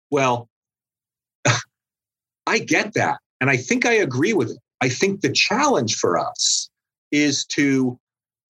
Well, 0.10 0.50
I 2.48 2.60
get 2.60 2.94
that. 2.94 3.20
And 3.42 3.50
I 3.50 3.58
think 3.58 3.86
I 3.86 3.94
agree 3.94 4.34
with 4.34 4.52
it. 4.52 4.58
I 4.82 4.90
think 4.90 5.22
the 5.22 5.32
challenge 5.32 5.98
for 5.98 6.18
us 6.18 6.70
is 7.12 7.46
to 7.46 8.00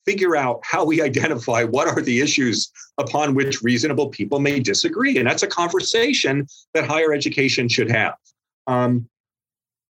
figure 0.06 0.36
out 0.36 0.60
how 0.64 0.86
we 0.86 1.02
identify 1.10 1.64
what 1.64 1.88
are 1.88 2.02
the 2.02 2.22
issues 2.22 2.72
upon 2.98 3.36
which 3.36 3.62
reasonable 3.62 4.10
people 4.10 4.40
may 4.40 4.60
disagree. 4.60 5.18
And 5.18 5.28
that's 5.28 5.44
a 5.44 5.48
conversation 5.48 6.48
that 6.74 6.86
higher 6.86 7.14
education 7.14 7.68
should 7.68 7.90
have. 7.92 8.16
Um, 8.68 9.08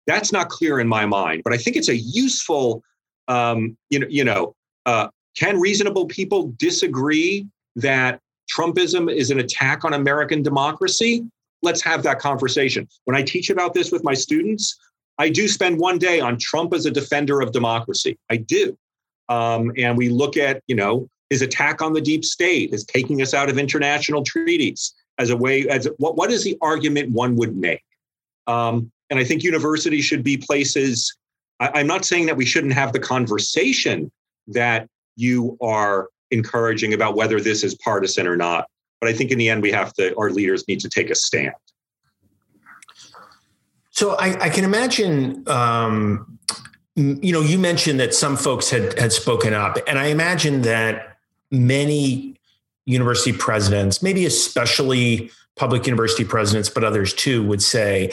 that's 0.09 0.31
not 0.31 0.49
clear 0.49 0.79
in 0.79 0.87
my 0.87 1.05
mind, 1.05 1.43
but 1.43 1.53
I 1.53 1.57
think 1.57 1.75
it's 1.75 1.89
a 1.89 1.95
useful, 1.95 2.83
um, 3.27 3.77
you 3.89 3.99
know, 3.99 4.07
you 4.09 4.23
know, 4.23 4.55
uh, 4.85 5.09
can 5.37 5.59
reasonable 5.59 6.05
people 6.07 6.53
disagree 6.57 7.47
that 7.75 8.19
Trumpism 8.53 9.13
is 9.13 9.29
an 9.29 9.39
attack 9.39 9.85
on 9.85 9.93
American 9.93 10.41
democracy? 10.41 11.23
Let's 11.61 11.81
have 11.83 12.03
that 12.03 12.19
conversation. 12.19 12.87
When 13.05 13.15
I 13.15 13.21
teach 13.21 13.49
about 13.49 13.73
this 13.73 13.91
with 13.91 14.03
my 14.03 14.15
students, 14.15 14.77
I 15.19 15.29
do 15.29 15.47
spend 15.47 15.79
one 15.79 15.99
day 15.99 16.19
on 16.19 16.39
Trump 16.39 16.73
as 16.73 16.85
a 16.85 16.91
defender 16.91 17.41
of 17.41 17.51
democracy. 17.51 18.17
I 18.31 18.37
do. 18.37 18.77
Um, 19.27 19.71
and 19.77 19.97
we 19.97 20.09
look 20.09 20.37
at, 20.37 20.63
you 20.67 20.75
know, 20.75 21.07
his 21.29 21.43
attack 21.43 21.81
on 21.83 21.93
the 21.93 22.01
deep 22.01 22.25
state, 22.25 22.71
his 22.71 22.83
taking 22.83 23.21
us 23.21 23.35
out 23.35 23.49
of 23.49 23.59
international 23.59 24.23
treaties 24.23 24.95
as 25.19 25.29
a 25.29 25.37
way, 25.37 25.67
as 25.67 25.87
what, 25.97 26.15
what 26.15 26.31
is 26.31 26.43
the 26.43 26.57
argument 26.61 27.11
one 27.11 27.35
would 27.35 27.55
make? 27.55 27.83
Um, 28.47 28.91
and 29.09 29.19
I 29.19 29.23
think 29.23 29.43
universities 29.43 30.05
should 30.05 30.23
be 30.23 30.37
places. 30.37 31.15
I, 31.59 31.71
I'm 31.75 31.87
not 31.87 32.05
saying 32.05 32.25
that 32.27 32.37
we 32.37 32.45
shouldn't 32.45 32.73
have 32.73 32.93
the 32.93 32.99
conversation 32.99 34.11
that 34.47 34.87
you 35.15 35.57
are 35.61 36.09
encouraging 36.31 36.93
about 36.93 37.15
whether 37.15 37.39
this 37.39 37.63
is 37.63 37.75
partisan 37.75 38.27
or 38.27 38.35
not. 38.35 38.67
But 39.01 39.09
I 39.09 39.13
think 39.13 39.31
in 39.31 39.37
the 39.37 39.49
end, 39.49 39.61
we 39.61 39.71
have 39.71 39.93
to, 39.93 40.15
our 40.17 40.29
leaders 40.29 40.67
need 40.67 40.79
to 40.81 40.89
take 40.89 41.09
a 41.09 41.15
stand. 41.15 41.53
So 43.91 44.15
I, 44.15 44.45
I 44.45 44.49
can 44.49 44.63
imagine 44.63 45.43
um, 45.47 46.39
you 46.99 47.31
know, 47.31 47.41
you 47.41 47.57
mentioned 47.57 47.99
that 47.99 48.13
some 48.13 48.35
folks 48.35 48.69
had 48.69 48.97
had 48.99 49.13
spoken 49.13 49.53
up, 49.53 49.77
and 49.87 49.97
I 49.97 50.07
imagine 50.07 50.63
that 50.63 51.17
many 51.49 52.35
university 52.85 53.31
presidents, 53.31 54.03
maybe 54.03 54.25
especially 54.25 55.31
public 55.55 55.85
university 55.85 56.25
presidents, 56.25 56.69
but 56.69 56.83
others 56.83 57.13
too, 57.13 57.45
would 57.45 57.61
say, 57.61 58.11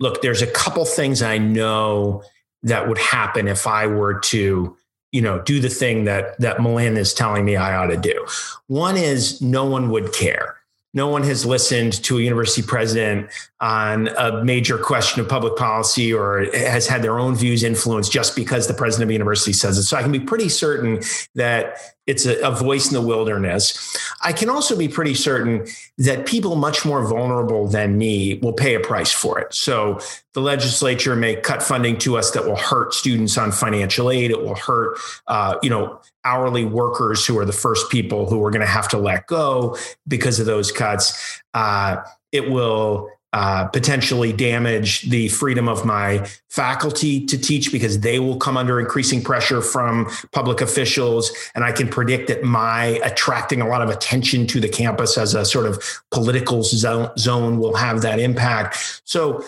"Look, 0.00 0.22
there's 0.22 0.42
a 0.42 0.46
couple 0.46 0.84
things 0.84 1.22
I 1.22 1.38
know 1.38 2.22
that 2.62 2.88
would 2.88 2.98
happen 2.98 3.48
if 3.48 3.66
I 3.66 3.86
were 3.86 4.20
to." 4.20 4.76
you 5.12 5.22
know 5.22 5.40
do 5.42 5.60
the 5.60 5.68
thing 5.68 6.04
that 6.04 6.38
that 6.40 6.60
Melinda 6.60 7.00
is 7.00 7.14
telling 7.14 7.44
me 7.44 7.54
I 7.54 7.76
ought 7.76 7.86
to 7.86 7.96
do. 7.96 8.26
One 8.66 8.96
is 8.96 9.40
no 9.40 9.64
one 9.64 9.88
would 9.90 10.12
care 10.12 10.56
no 10.96 11.08
one 11.08 11.22
has 11.24 11.44
listened 11.44 11.92
to 12.04 12.18
a 12.18 12.22
university 12.22 12.66
president 12.66 13.28
on 13.60 14.08
a 14.16 14.42
major 14.42 14.78
question 14.78 15.20
of 15.20 15.28
public 15.28 15.54
policy 15.54 16.10
or 16.10 16.46
has 16.54 16.88
had 16.88 17.02
their 17.02 17.18
own 17.18 17.34
views 17.34 17.62
influenced 17.62 18.10
just 18.10 18.34
because 18.34 18.66
the 18.66 18.72
president 18.72 19.02
of 19.02 19.08
the 19.08 19.14
university 19.14 19.52
says 19.52 19.76
it. 19.76 19.82
So 19.82 19.98
I 19.98 20.02
can 20.02 20.10
be 20.10 20.20
pretty 20.20 20.48
certain 20.48 21.02
that 21.34 21.76
it's 22.06 22.24
a, 22.24 22.38
a, 22.40 22.50
voice 22.50 22.86
in 22.86 22.94
the 22.94 23.00
wilderness. 23.00 23.96
I 24.22 24.32
can 24.32 24.48
also 24.48 24.76
be 24.76 24.88
pretty 24.88 25.14
certain 25.14 25.66
that 25.98 26.26
people 26.26 26.54
much 26.54 26.84
more 26.84 27.06
vulnerable 27.06 27.66
than 27.66 27.98
me 27.98 28.38
will 28.38 28.52
pay 28.52 28.74
a 28.74 28.80
price 28.80 29.12
for 29.12 29.38
it. 29.40 29.52
So 29.54 29.98
the 30.32 30.40
legislature 30.40 31.16
may 31.16 31.36
cut 31.36 31.62
funding 31.62 31.98
to 31.98 32.16
us 32.16 32.30
that 32.30 32.46
will 32.46 32.56
hurt 32.56 32.94
students 32.94 33.36
on 33.36 33.50
financial 33.50 34.10
aid. 34.10 34.30
It 34.30 34.40
will 34.40 34.54
hurt, 34.54 34.98
uh, 35.26 35.56
you 35.62 35.70
know, 35.70 36.00
hourly 36.24 36.64
workers 36.64 37.26
who 37.26 37.38
are 37.38 37.44
the 37.44 37.52
first 37.52 37.90
people 37.90 38.28
who 38.28 38.44
are 38.44 38.50
going 38.50 38.60
to 38.60 38.66
have 38.66 38.88
to 38.88 38.98
let 38.98 39.26
go 39.26 39.76
because 40.06 40.38
of 40.38 40.46
those 40.46 40.70
cuts. 40.70 41.40
Uh, 41.54 41.96
it 42.32 42.50
will 42.50 43.10
uh, 43.32 43.66
potentially 43.66 44.32
damage 44.32 45.02
the 45.10 45.28
freedom 45.28 45.68
of 45.68 45.84
my 45.84 46.26
faculty 46.48 47.24
to 47.26 47.36
teach 47.36 47.70
because 47.70 48.00
they 48.00 48.18
will 48.18 48.36
come 48.38 48.56
under 48.56 48.80
increasing 48.80 49.22
pressure 49.22 49.60
from 49.60 50.10
public 50.32 50.60
officials. 50.60 51.30
And 51.54 51.64
I 51.64 51.72
can 51.72 51.88
predict 51.88 52.28
that 52.28 52.44
my 52.44 53.00
attracting 53.04 53.60
a 53.60 53.68
lot 53.68 53.82
of 53.82 53.90
attention 53.90 54.46
to 54.48 54.60
the 54.60 54.68
campus 54.68 55.18
as 55.18 55.34
a 55.34 55.44
sort 55.44 55.66
of 55.66 55.82
political 56.10 56.62
zone 56.62 57.58
will 57.58 57.74
have 57.74 58.00
that 58.02 58.20
impact. 58.20 59.02
So 59.04 59.44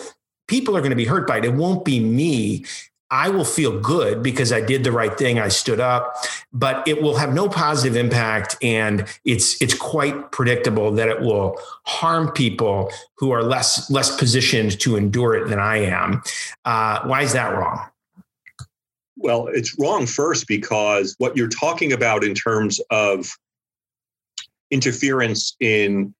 people 0.47 0.75
are 0.75 0.81
going 0.81 0.91
to 0.91 0.95
be 0.95 1.05
hurt 1.05 1.25
by 1.27 1.37
it. 1.37 1.45
It 1.45 1.53
won't 1.53 1.85
be 1.85 1.99
me. 1.99 2.65
I 3.11 3.29
will 3.29 3.45
feel 3.45 3.79
good 3.79 4.21
because 4.21 4.51
I 4.51 4.61
did 4.61 4.83
the 4.83 4.91
right 4.91 5.17
thing. 5.17 5.39
I 5.39 5.47
stood 5.47 5.79
up, 5.79 6.15
but 6.53 6.87
it 6.87 7.01
will 7.01 7.17
have 7.17 7.33
no 7.33 7.49
positive 7.49 7.95
impact, 7.95 8.55
and 8.61 9.05
it's 9.25 9.59
it's 9.61 9.73
quite 9.73 10.31
predictable 10.31 10.91
that 10.91 11.09
it 11.09 11.21
will 11.21 11.57
harm 11.85 12.31
people 12.31 12.91
who 13.15 13.31
are 13.31 13.41
less 13.41 13.89
less 13.89 14.15
positioned 14.15 14.79
to 14.81 14.95
endure 14.95 15.35
it 15.35 15.49
than 15.49 15.59
I 15.59 15.77
am. 15.77 16.21
Uh, 16.65 17.01
why 17.07 17.23
is 17.23 17.33
that 17.33 17.57
wrong? 17.57 17.89
Well, 19.17 19.47
it's 19.47 19.77
wrong 19.79 20.05
first 20.05 20.47
because 20.47 21.15
what 21.17 21.35
you're 21.35 21.49
talking 21.49 21.91
about 21.91 22.23
in 22.23 22.33
terms 22.35 22.79
of 22.89 23.29
interference 24.71 25.55
in 25.59 26.13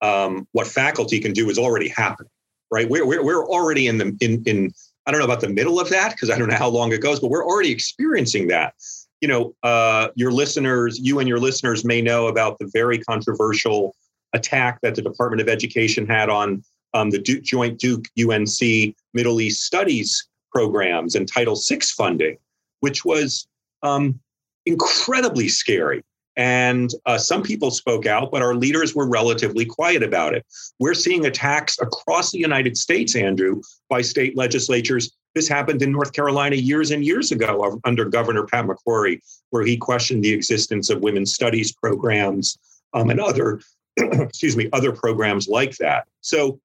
um, 0.00 0.46
what 0.52 0.66
faculty 0.66 1.18
can 1.20 1.32
do 1.32 1.50
is 1.50 1.58
already 1.58 1.88
happening, 1.88 2.30
right? 2.70 2.88
We're, 2.88 3.06
we're, 3.06 3.22
we're 3.22 3.46
already 3.46 3.88
in 3.88 3.98
the 3.98 4.16
in 4.20 4.42
in 4.46 4.72
I 5.06 5.12
don't 5.12 5.20
know 5.20 5.26
about 5.26 5.40
the 5.40 5.48
middle 5.48 5.78
of 5.78 5.88
that 5.90 6.12
because 6.12 6.30
I 6.30 6.38
don't 6.38 6.48
know 6.48 6.56
how 6.56 6.68
long 6.68 6.92
it 6.92 7.00
goes, 7.00 7.20
but 7.20 7.30
we're 7.30 7.46
already 7.46 7.70
experiencing 7.70 8.48
that. 8.48 8.74
You 9.20 9.28
know, 9.28 9.54
uh, 9.62 10.08
your 10.14 10.32
listeners, 10.32 10.98
you 10.98 11.20
and 11.20 11.28
your 11.28 11.38
listeners 11.38 11.84
may 11.84 12.02
know 12.02 12.26
about 12.26 12.58
the 12.58 12.68
very 12.72 12.98
controversial 12.98 13.94
attack 14.32 14.80
that 14.82 14.94
the 14.94 15.02
Department 15.02 15.40
of 15.40 15.48
Education 15.48 16.06
had 16.06 16.28
on 16.28 16.62
um, 16.92 17.10
the 17.10 17.18
Duke, 17.18 17.42
joint 17.42 17.78
Duke 17.78 18.06
UNC 18.18 18.94
Middle 19.14 19.40
East 19.40 19.62
Studies 19.62 20.28
programs 20.50 21.14
and 21.14 21.30
Title 21.30 21.56
VI 21.56 21.80
funding, 21.96 22.36
which 22.80 23.04
was 23.04 23.46
um, 23.82 24.18
incredibly 24.64 25.48
scary. 25.48 26.02
And 26.36 26.90
uh, 27.06 27.16
some 27.16 27.42
people 27.42 27.70
spoke 27.70 28.04
out, 28.04 28.30
but 28.30 28.42
our 28.42 28.54
leaders 28.54 28.94
were 28.94 29.08
relatively 29.08 29.64
quiet 29.64 30.02
about 30.02 30.34
it. 30.34 30.44
We're 30.78 30.94
seeing 30.94 31.24
attacks 31.24 31.78
across 31.80 32.30
the 32.30 32.38
United 32.38 32.76
States, 32.76 33.16
Andrew, 33.16 33.62
by 33.88 34.02
state 34.02 34.36
legislatures. 34.36 35.10
This 35.34 35.48
happened 35.48 35.82
in 35.82 35.92
North 35.92 36.12
Carolina 36.12 36.56
years 36.56 36.90
and 36.90 37.04
years 37.04 37.32
ago 37.32 37.62
uh, 37.62 37.76
under 37.88 38.04
Governor 38.04 38.46
Pat 38.46 38.66
McCrory, 38.66 39.20
where 39.50 39.64
he 39.64 39.78
questioned 39.78 40.22
the 40.22 40.32
existence 40.32 40.90
of 40.90 41.00
women's 41.00 41.34
studies 41.34 41.72
programs 41.72 42.58
um, 42.92 43.08
and 43.08 43.20
other, 43.20 43.60
excuse 43.96 44.56
me, 44.56 44.68
other 44.74 44.92
programs 44.92 45.48
like 45.48 45.76
that. 45.78 46.06
So 46.20 46.60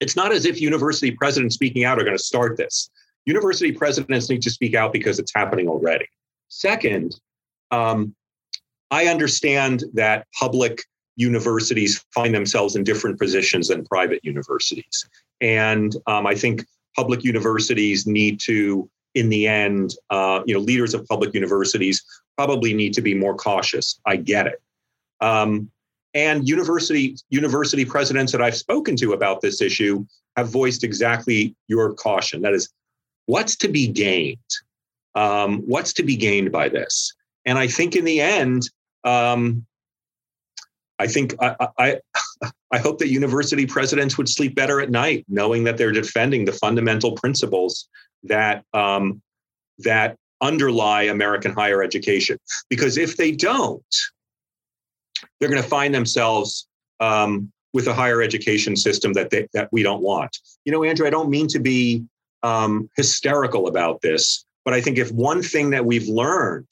it's 0.00 0.16
not 0.16 0.32
as 0.32 0.46
if 0.46 0.60
university 0.60 1.12
presidents 1.12 1.54
speaking 1.54 1.84
out 1.84 1.98
are 2.00 2.04
going 2.04 2.16
to 2.16 2.22
start 2.22 2.56
this. 2.56 2.90
University 3.24 3.70
presidents 3.70 4.28
need 4.28 4.42
to 4.42 4.50
speak 4.50 4.74
out 4.74 4.92
because 4.92 5.18
it's 5.18 5.32
happening 5.34 5.68
already. 5.68 6.06
Second, 6.48 7.20
um, 7.70 8.14
I 8.90 9.06
understand 9.06 9.84
that 9.94 10.26
public 10.38 10.82
universities 11.16 12.04
find 12.14 12.34
themselves 12.34 12.76
in 12.76 12.84
different 12.84 13.18
positions 13.18 13.68
than 13.68 13.84
private 13.84 14.20
universities. 14.24 15.08
And 15.40 15.94
um, 16.06 16.26
I 16.26 16.34
think 16.34 16.64
public 16.96 17.22
universities 17.24 18.06
need 18.06 18.40
to, 18.40 18.88
in 19.14 19.28
the 19.28 19.46
end, 19.46 19.94
uh, 20.10 20.42
you 20.46 20.54
know, 20.54 20.60
leaders 20.60 20.94
of 20.94 21.06
public 21.06 21.34
universities 21.34 22.02
probably 22.36 22.72
need 22.72 22.94
to 22.94 23.02
be 23.02 23.14
more 23.14 23.36
cautious. 23.36 24.00
I 24.06 24.16
get 24.16 24.46
it. 24.46 24.60
Um, 25.20 25.70
and 26.14 26.48
university 26.48 27.16
university 27.28 27.84
presidents 27.84 28.32
that 28.32 28.42
I've 28.42 28.56
spoken 28.56 28.96
to 28.96 29.12
about 29.12 29.40
this 29.40 29.60
issue 29.60 30.04
have 30.36 30.48
voiced 30.48 30.82
exactly 30.82 31.54
your 31.68 31.94
caution. 31.94 32.42
That 32.42 32.54
is, 32.54 32.68
what's 33.26 33.56
to 33.56 33.68
be 33.68 33.86
gained? 33.86 34.38
Um, 35.14 35.62
what's 35.66 35.92
to 35.94 36.02
be 36.02 36.16
gained 36.16 36.50
by 36.50 36.68
this? 36.68 37.14
And 37.44 37.58
I 37.58 37.68
think 37.68 37.94
in 37.94 38.04
the 38.04 38.20
end, 38.20 38.68
um, 39.04 39.66
I 40.98 41.06
think 41.06 41.34
I, 41.40 41.68
I, 41.78 42.00
I 42.72 42.78
hope 42.78 42.98
that 42.98 43.08
university 43.08 43.66
presidents 43.66 44.18
would 44.18 44.28
sleep 44.28 44.54
better 44.54 44.80
at 44.80 44.90
night, 44.90 45.24
knowing 45.28 45.64
that 45.64 45.76
they're 45.76 45.92
defending 45.92 46.44
the 46.44 46.52
fundamental 46.52 47.12
principles 47.12 47.88
that 48.24 48.64
um, 48.74 49.22
that 49.78 50.16
underlie 50.40 51.04
American 51.04 51.52
higher 51.52 51.82
education. 51.82 52.38
Because 52.68 52.96
if 52.96 53.16
they 53.16 53.32
don't, 53.32 53.82
they're 55.38 55.50
going 55.50 55.62
to 55.62 55.68
find 55.68 55.94
themselves 55.94 56.68
um, 57.00 57.50
with 57.72 57.86
a 57.86 57.94
higher 57.94 58.22
education 58.22 58.76
system 58.76 59.12
that 59.14 59.30
they, 59.30 59.46
that 59.52 59.68
we 59.72 59.82
don't 59.82 60.02
want. 60.02 60.36
You 60.64 60.72
know, 60.72 60.84
Andrew, 60.84 61.06
I 61.06 61.10
don't 61.10 61.30
mean 61.30 61.46
to 61.48 61.58
be 61.58 62.04
um, 62.42 62.88
hysterical 62.96 63.68
about 63.68 64.00
this, 64.00 64.44
but 64.64 64.74
I 64.74 64.80
think 64.80 64.98
if 64.98 65.10
one 65.12 65.42
thing 65.42 65.70
that 65.70 65.84
we've 65.84 66.08
learned 66.08 66.68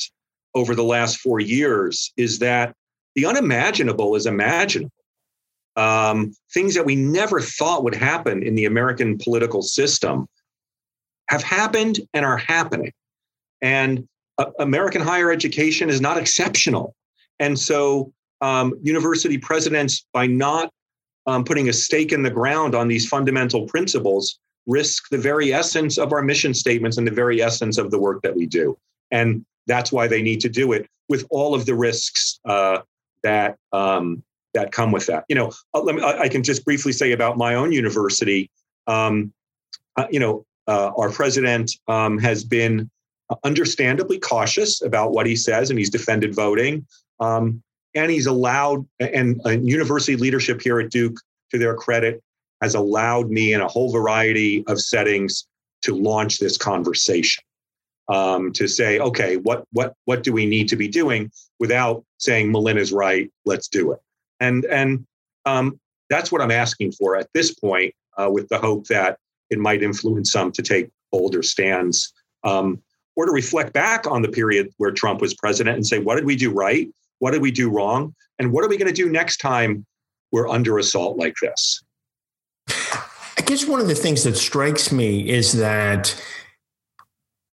over 0.59 0.75
the 0.75 0.85
last 0.85 1.19
four 1.19 1.41
years 1.41 2.13
is 2.17 2.39
that 2.41 2.75
the 3.15 3.25
unimaginable 3.27 4.15
is 4.17 4.27
imaginable. 4.27 4.93
Um, 5.77 6.35
things 6.53 6.75
that 6.75 6.85
we 6.85 6.97
never 6.97 7.41
thought 7.41 7.85
would 7.85 7.95
happen 7.95 8.43
in 8.43 8.57
the 8.57 8.65
American 8.65 9.17
political 9.17 9.63
system 9.63 10.27
have 11.29 11.43
happened 11.43 12.01
and 12.15 12.25
are 12.25 12.37
happening. 12.37 12.93
And 13.63 14.09
uh, 14.39 14.47
American 14.59 15.01
higher 15.01 15.31
education 15.31 15.89
is 15.89 16.01
not 16.01 16.19
exceptional. 16.19 16.95
And 17.39 17.59
so, 17.59 18.13
um, 18.41 18.75
university 18.83 19.39
presidents, 19.39 20.07
by 20.13 20.27
not 20.27 20.71
um, 21.27 21.45
putting 21.45 21.69
a 21.69 21.73
stake 21.73 22.13
in 22.13 22.23
the 22.23 22.31
ground 22.31 22.75
on 22.75 22.89
these 22.89 23.07
fundamental 23.07 23.67
principles, 23.67 24.39
risk 24.67 25.09
the 25.11 25.19
very 25.19 25.53
essence 25.53 25.99
of 25.99 26.13
our 26.13 26.23
mission 26.23 26.55
statements 26.55 26.99
and 26.99 27.07
the 27.07 27.13
very 27.13 27.43
essence 27.43 27.79
of 27.79 27.91
the 27.91 27.99
work 27.99 28.23
that 28.23 28.37
we 28.37 28.47
do. 28.47 28.77
And 29.11 29.45
that's 29.69 29.93
why 29.93 30.09
they 30.09 30.23
need 30.23 30.41
to 30.41 30.49
do 30.49 30.73
it 30.73 30.89
with 31.09 31.27
all 31.31 31.55
of 31.55 31.67
the 31.67 31.75
risks 31.75 32.41
uh, 32.45 32.79
that 33.23 33.57
um, 33.73 34.23
that 34.55 34.73
come 34.73 34.91
with 34.91 35.07
that. 35.07 35.25
You 35.29 35.37
know, 35.37 35.53
uh, 35.75 35.81
let 35.81 35.95
me, 35.95 36.03
I 36.03 36.29
can 36.29 36.43
just 36.43 36.65
briefly 36.65 36.93
say 36.93 37.13
about 37.13 37.37
my 37.37 37.55
own 37.55 37.71
university. 37.71 38.51
Um, 38.87 39.33
uh, 39.97 40.07
you 40.11 40.19
know, 40.19 40.45
uh, 40.67 40.91
our 40.97 41.11
president 41.11 41.71
um, 41.87 42.19
has 42.19 42.45
been 42.45 42.91
understandably 43.45 44.19
cautious 44.19 44.83
about 44.83 45.13
what 45.13 45.27
he 45.27 45.37
says, 45.37 45.71
and 45.71 45.79
he's 45.79 45.91
defended 45.91 46.35
voting. 46.35 46.87
Um, 47.21 47.63
and 47.95 48.11
he's 48.11 48.27
allowed, 48.27 48.87
and, 49.01 49.41
and 49.45 49.69
university 49.69 50.17
leadership 50.17 50.61
here 50.63 50.81
at 50.81 50.91
Duke, 50.91 51.19
to 51.51 51.59
their 51.59 51.75
credit, 51.75 52.23
has 52.63 52.75
allowed 52.75 53.31
me 53.31 53.53
in 53.53 53.61
a 53.61 53.69
whole 53.69 53.91
variety 53.91 54.65
of 54.67 54.81
settings 54.81 55.47
to 55.83 55.95
launch 55.95 56.39
this 56.39 56.57
conversation. 56.57 57.43
Um, 58.11 58.53
to 58.53 58.67
say, 58.67 58.99
okay, 58.99 59.37
what 59.37 59.65
what 59.73 59.93
what 60.07 60.23
do 60.23 60.33
we 60.33 60.47
need 60.47 60.71
to 60.71 60.77
be 60.77 60.89
doing 60.89 61.31
without 61.61 62.05
saying 62.17 62.51
Mlyn's 62.51 62.91
right, 62.91 63.31
let's 63.45 63.69
do 63.69 63.93
it. 63.93 64.01
And 64.41 64.65
and 64.65 65.07
um, 65.45 65.79
that's 66.09 66.33
what 66.33 66.41
I'm 66.41 66.51
asking 66.51 66.93
for 66.93 67.17
at 67.17 67.29
this 67.35 67.55
point, 67.55 67.95
uh, 68.17 68.31
with 68.31 68.49
the 68.49 68.57
hope 68.57 68.87
that 68.87 69.19
it 69.51 69.59
might 69.59 69.83
influence 69.83 70.33
some 70.33 70.53
to 70.53 70.63
take 70.63 70.89
bolder 71.13 71.43
stands 71.43 72.13
um, 72.45 72.81
or 73.15 73.27
to 73.27 73.33
reflect 73.33 73.75
back 73.75 74.07
on 74.07 74.23
the 74.23 74.29
period 74.29 74.71
where 74.79 74.91
Trump 74.91 75.21
was 75.21 75.35
president 75.35 75.77
and 75.77 75.87
say, 75.87 75.99
what 75.99 76.17
did 76.17 76.25
we 76.25 76.37
do 76.37 76.51
right? 76.51 76.89
What 77.19 77.33
did 77.33 77.43
we 77.43 77.51
do 77.51 77.69
wrong? 77.69 78.15
And 78.39 78.53
what 78.53 78.65
are 78.65 78.69
we 78.69 78.79
going 78.79 78.89
to 78.95 79.03
do 79.03 79.11
next 79.11 79.37
time 79.39 79.85
we're 80.33 80.49
under 80.49 80.79
assault 80.79 81.19
like 81.19 81.35
this? 81.43 81.83
I 82.69 83.43
guess 83.45 83.67
one 83.67 83.81
of 83.81 83.89
the 83.89 83.95
things 83.95 84.25
that 84.25 84.37
strikes 84.37 84.93
me 84.93 85.29
is 85.29 85.53
that, 85.55 86.15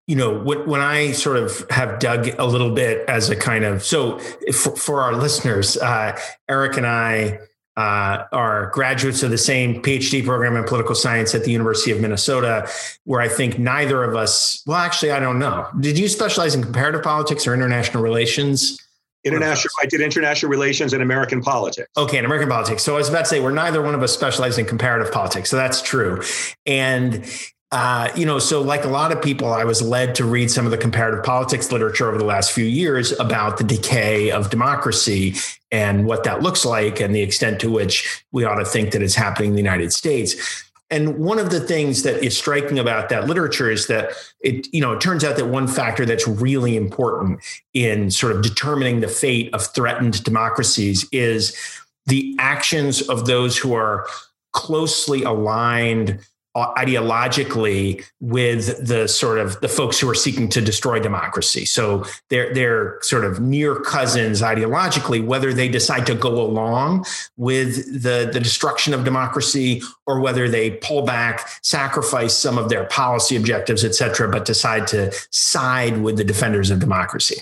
you 0.07 0.15
know, 0.15 0.37
when 0.39 0.81
I 0.81 1.13
sort 1.13 1.37
of 1.37 1.65
have 1.71 1.99
dug 1.99 2.27
a 2.37 2.45
little 2.45 2.75
bit 2.75 3.07
as 3.09 3.29
a 3.29 3.35
kind 3.35 3.65
of, 3.65 3.83
so 3.83 4.19
for, 4.53 4.75
for 4.75 5.01
our 5.01 5.15
listeners, 5.15 5.77
uh, 5.77 6.17
Eric 6.47 6.77
and 6.77 6.85
I, 6.85 7.39
uh, 7.77 8.23
are 8.31 8.67
graduates 8.71 9.21
of 9.23 9.31
the 9.31 9.37
same 9.37 9.81
PhD 9.81 10.23
program 10.23 10.55
in 10.55 10.63
political 10.63 10.95
science 10.95 11.35
at 11.35 11.43
the 11.43 11.51
University 11.51 11.91
of 11.91 11.99
Minnesota, 11.99 12.69
where 13.03 13.19
I 13.19 13.27
think 13.27 13.59
neither 13.59 14.03
of 14.03 14.15
us, 14.15 14.63
well, 14.65 14.77
actually, 14.77 15.11
I 15.11 15.19
don't 15.19 15.39
know. 15.39 15.67
Did 15.79 15.99
you 15.99 16.07
specialize 16.07 16.55
in 16.55 16.63
comparative 16.63 17.03
politics 17.03 17.45
or 17.45 17.53
international 17.53 18.01
relations? 18.01 18.79
International, 19.25 19.73
I 19.81 19.87
did 19.87 20.01
international 20.01 20.51
relations 20.51 20.93
and 20.93 21.01
American 21.01 21.41
politics. 21.41 21.89
Okay, 21.97 22.19
in 22.19 22.25
American 22.25 22.47
politics. 22.47 22.83
So 22.83 22.93
I 22.93 22.97
was 22.99 23.09
about 23.09 23.21
to 23.21 23.25
say, 23.25 23.39
we're 23.39 23.51
neither 23.51 23.81
one 23.81 23.95
of 23.95 24.03
us 24.03 24.13
specialized 24.13 24.59
in 24.59 24.65
comparative 24.65 25.11
politics. 25.11 25.49
So 25.49 25.57
that's 25.57 25.81
true. 25.81 26.21
And 26.65 27.25
uh, 27.71 28.09
you 28.15 28.25
know, 28.25 28.39
so 28.39 28.61
like 28.61 28.85
a 28.85 28.87
lot 28.87 29.11
of 29.11 29.21
people, 29.21 29.51
I 29.51 29.63
was 29.63 29.81
led 29.81 30.15
to 30.15 30.23
read 30.23 30.51
some 30.51 30.65
of 30.65 30.71
the 30.71 30.77
comparative 30.77 31.23
politics 31.23 31.71
literature 31.71 32.07
over 32.07 32.17
the 32.17 32.25
last 32.25 32.51
few 32.51 32.65
years 32.65 33.11
about 33.19 33.57
the 33.57 33.63
decay 33.63 34.31
of 34.31 34.49
democracy 34.49 35.35
and 35.71 36.05
what 36.05 36.23
that 36.23 36.41
looks 36.41 36.63
like 36.63 37.01
and 37.01 37.13
the 37.13 37.21
extent 37.21 37.59
to 37.61 37.71
which 37.71 38.23
we 38.31 38.45
ought 38.45 38.55
to 38.55 38.65
think 38.65 38.91
that 38.91 39.01
it's 39.01 39.15
happening 39.15 39.49
in 39.49 39.55
the 39.55 39.61
United 39.61 39.91
States. 39.91 40.63
And 40.91 41.17
one 41.17 41.39
of 41.39 41.49
the 41.49 41.59
things 41.59 42.03
that 42.03 42.23
is 42.23 42.37
striking 42.37 42.77
about 42.77 43.09
that 43.09 43.27
literature 43.27 43.71
is 43.71 43.87
that 43.87 44.11
it, 44.41 44.71
you 44.71 44.79
know, 44.79 44.93
it 44.93 45.01
turns 45.01 45.23
out 45.23 45.35
that 45.35 45.47
one 45.47 45.67
factor 45.67 46.05
that's 46.05 46.27
really 46.27 46.77
important 46.77 47.39
in 47.73 48.11
sort 48.11 48.35
of 48.35 48.43
determining 48.43 48.99
the 48.99 49.07
fate 49.07 49.51
of 49.53 49.65
threatened 49.73 50.23
democracies 50.23 51.07
is 51.11 51.57
the 52.05 52.35
actions 52.37 53.01
of 53.09 53.25
those 53.25 53.57
who 53.57 53.73
are 53.73 54.05
closely 54.53 55.23
aligned 55.23 56.19
Uh, 56.55 56.73
ideologically 56.75 58.01
with 58.21 58.87
the 58.87 59.09
sort 59.09 59.39
of 59.39 59.59
the 59.59 59.67
folks 59.67 59.99
who 59.99 60.09
are 60.09 60.15
seeking 60.15 60.47
to 60.47 60.61
destroy 60.61 60.97
democracy. 61.01 61.65
So 61.65 62.05
they're 62.29 62.53
they're 62.53 62.97
sort 63.01 63.25
of 63.25 63.41
near 63.41 63.75
cousins 63.75 64.41
ideologically, 64.41 65.21
whether 65.21 65.53
they 65.53 65.67
decide 65.67 66.05
to 66.05 66.15
go 66.15 66.39
along 66.39 67.05
with 67.35 68.01
the, 68.01 68.29
the 68.31 68.39
destruction 68.39 68.93
of 68.93 69.03
democracy 69.03 69.81
or 70.07 70.21
whether 70.21 70.47
they 70.47 70.71
pull 70.71 71.01
back, 71.01 71.49
sacrifice 71.61 72.33
some 72.33 72.57
of 72.57 72.69
their 72.69 72.85
policy 72.85 73.35
objectives, 73.35 73.83
et 73.83 73.93
cetera, 73.93 74.29
but 74.29 74.45
decide 74.45 74.87
to 74.87 75.11
side 75.31 75.97
with 75.97 76.15
the 76.15 76.23
defenders 76.23 76.71
of 76.71 76.79
democracy. 76.79 77.35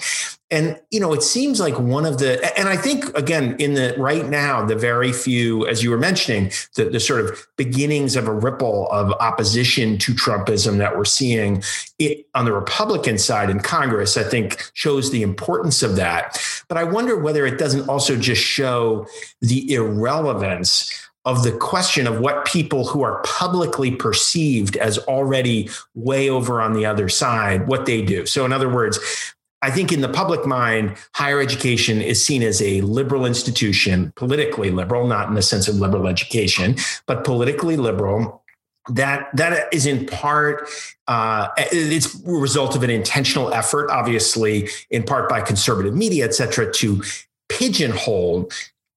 And 0.51 0.79
you 0.91 0.99
know, 0.99 1.13
it 1.13 1.23
seems 1.23 1.59
like 1.59 1.79
one 1.79 2.05
of 2.05 2.19
the, 2.19 2.39
and 2.59 2.69
I 2.69 2.77
think 2.77 3.05
again, 3.17 3.55
in 3.57 3.73
the 3.73 3.95
right 3.97 4.27
now, 4.27 4.63
the 4.63 4.75
very 4.75 5.11
few, 5.11 5.65
as 5.67 5.81
you 5.81 5.89
were 5.89 5.97
mentioning, 5.97 6.51
the, 6.75 6.85
the 6.85 6.99
sort 6.99 7.21
of 7.21 7.47
beginnings 7.57 8.15
of 8.15 8.27
a 8.27 8.33
ripple 8.33 8.87
of 8.91 9.11
opposition 9.13 9.97
to 9.97 10.13
Trumpism 10.13 10.77
that 10.77 10.95
we're 10.95 11.05
seeing 11.05 11.63
it 11.97 12.27
on 12.35 12.45
the 12.45 12.51
Republican 12.51 13.17
side 13.17 13.49
in 13.49 13.61
Congress, 13.61 14.15
I 14.15 14.23
think 14.23 14.69
shows 14.73 15.11
the 15.11 15.23
importance 15.23 15.81
of 15.81 15.95
that. 15.95 16.39
But 16.67 16.77
I 16.77 16.83
wonder 16.83 17.17
whether 17.17 17.47
it 17.47 17.57
doesn't 17.57 17.89
also 17.89 18.15
just 18.15 18.41
show 18.41 19.07
the 19.41 19.73
irrelevance 19.73 20.91
of 21.25 21.43
the 21.43 21.51
question 21.53 22.05
of 22.05 22.19
what 22.19 22.45
people 22.45 22.85
who 22.85 23.01
are 23.01 23.21
publicly 23.23 23.91
perceived 23.91 24.75
as 24.77 24.97
already 24.99 25.69
way 25.95 26.29
over 26.29 26.61
on 26.61 26.73
the 26.73 26.85
other 26.85 27.07
side 27.07 27.65
what 27.67 27.85
they 27.85 28.01
do 28.01 28.25
so 28.25 28.43
in 28.43 28.51
other 28.51 28.67
words 28.67 28.99
I 29.63 29.71
think 29.71 29.93
in 29.93 30.01
the 30.01 30.09
public 30.09 30.45
mind, 30.45 30.97
higher 31.15 31.39
education 31.39 32.01
is 32.01 32.23
seen 32.23 32.43
as 32.43 32.61
a 32.61 32.81
liberal 32.81 33.25
institution, 33.25 34.11
politically 34.17 34.71
liberal, 34.71 35.07
not 35.07 35.29
in 35.29 35.35
the 35.35 35.41
sense 35.41 35.69
of 35.69 35.75
liberal 35.75 36.07
education, 36.07 36.75
but 37.07 37.23
politically 37.23 37.77
liberal. 37.77 38.43
That 38.89 39.29
that 39.37 39.73
is 39.73 39.85
in 39.85 40.05
part 40.05 40.67
uh, 41.07 41.47
it's 41.57 42.13
a 42.13 42.29
result 42.29 42.75
of 42.75 42.83
an 42.83 42.89
intentional 42.89 43.53
effort, 43.53 43.89
obviously, 43.89 44.67
in 44.89 45.03
part 45.03 45.29
by 45.29 45.39
conservative 45.39 45.95
media, 45.95 46.25
et 46.25 46.33
cetera, 46.33 46.69
to 46.73 47.01
pigeonhole 47.47 48.49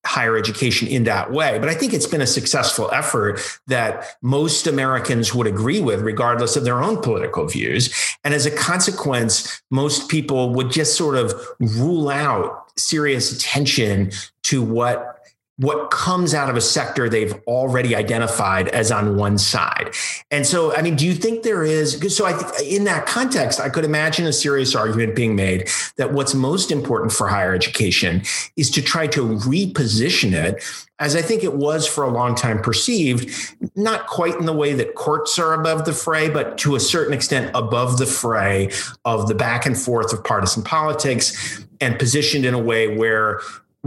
higher 0.07 0.37
education 0.37 0.89
in 0.89 1.05
that 1.05 1.33
way. 1.33 1.59
But 1.59 1.69
I 1.69 1.75
think 1.75 1.93
it's 1.93 2.07
been 2.07 2.21
a 2.21 2.27
successful 2.27 2.91
effort 2.93 3.41
that 3.67 4.17
most 4.23 4.67
Americans 4.67 5.35
would 5.35 5.47
agree 5.47 5.81
with, 5.81 6.01
regardless 6.01 6.57
of 6.57 6.65
their 6.65 6.83
own 6.83 7.03
political 7.03 7.47
views. 7.47 7.93
And 8.25 8.33
as 8.33 8.47
a 8.47 8.51
consequence, 8.51 9.61
most 9.71 10.09
people 10.09 10.55
would 10.55 10.71
just 10.71 10.97
sort 10.97 11.17
of 11.17 11.35
rule 11.59 12.09
out 12.09 12.73
serious 12.79 13.33
attention 13.33 14.13
to 14.45 14.63
what 14.63 15.16
what 15.59 15.91
comes 15.91 16.35
out 16.35 16.51
of 16.51 16.57
a 16.57 16.61
sector 16.61 17.09
they've 17.09 17.35
already 17.47 17.97
identified 17.97 18.69
as 18.69 18.93
on 18.93 19.17
one 19.17 19.39
side. 19.39 19.95
And 20.31 20.47
so, 20.47 20.77
I 20.77 20.83
mean, 20.83 20.97
do 20.97 21.07
you 21.07 21.15
think 21.15 21.45
there 21.45 21.65
is, 21.65 22.15
so 22.15 22.27
I 22.27 22.39
in 22.63 22.85
that 22.85 23.07
context, 23.07 23.59
I 23.59 23.71
could 23.71 23.85
imagine 23.85 24.27
a 24.27 24.33
serious 24.33 24.75
argument 24.75 25.17
being 25.17 25.35
made 25.35 25.71
that 25.97 26.13
what's 26.13 26.35
most 26.35 26.71
important 26.71 27.13
for 27.13 27.29
higher 27.29 27.55
education 27.55 28.23
is 28.57 28.71
to 28.73 28.83
try 28.83 29.07
to 29.09 29.23
reposition 29.23 30.33
it 30.33 30.63
as 30.99 31.15
I 31.15 31.21
think 31.21 31.45
it 31.45 31.55
was 31.55 31.87
for 31.87 32.05
a 32.05 32.09
long 32.09 32.35
time 32.35 32.61
perceived, 32.61 33.31
not 33.77 34.07
quite 34.07 34.35
in 34.37 34.47
the 34.47 34.53
way 34.53 34.73
that 34.73 34.95
courts 34.95 35.39
are 35.39 35.53
above 35.53 35.85
the 35.85 35.93
fray, 35.93 36.31
but 36.31 36.57
to 36.59 36.75
a 36.75 36.81
certain 36.81 37.13
extent 37.13 37.51
above 37.55 37.99
the 37.99 38.07
fray 38.07 38.71
of 39.05 39.29
the 39.29 39.35
back 39.35 39.67
and 39.67 39.77
forth 39.77 40.13
of 40.13 40.25
partisan 40.25 40.63
politics 40.63 41.67
and 41.83 41.99
positioned 41.99 42.47
in 42.47 42.55
a 42.55 42.59
way 42.59 42.97
where 42.97 43.41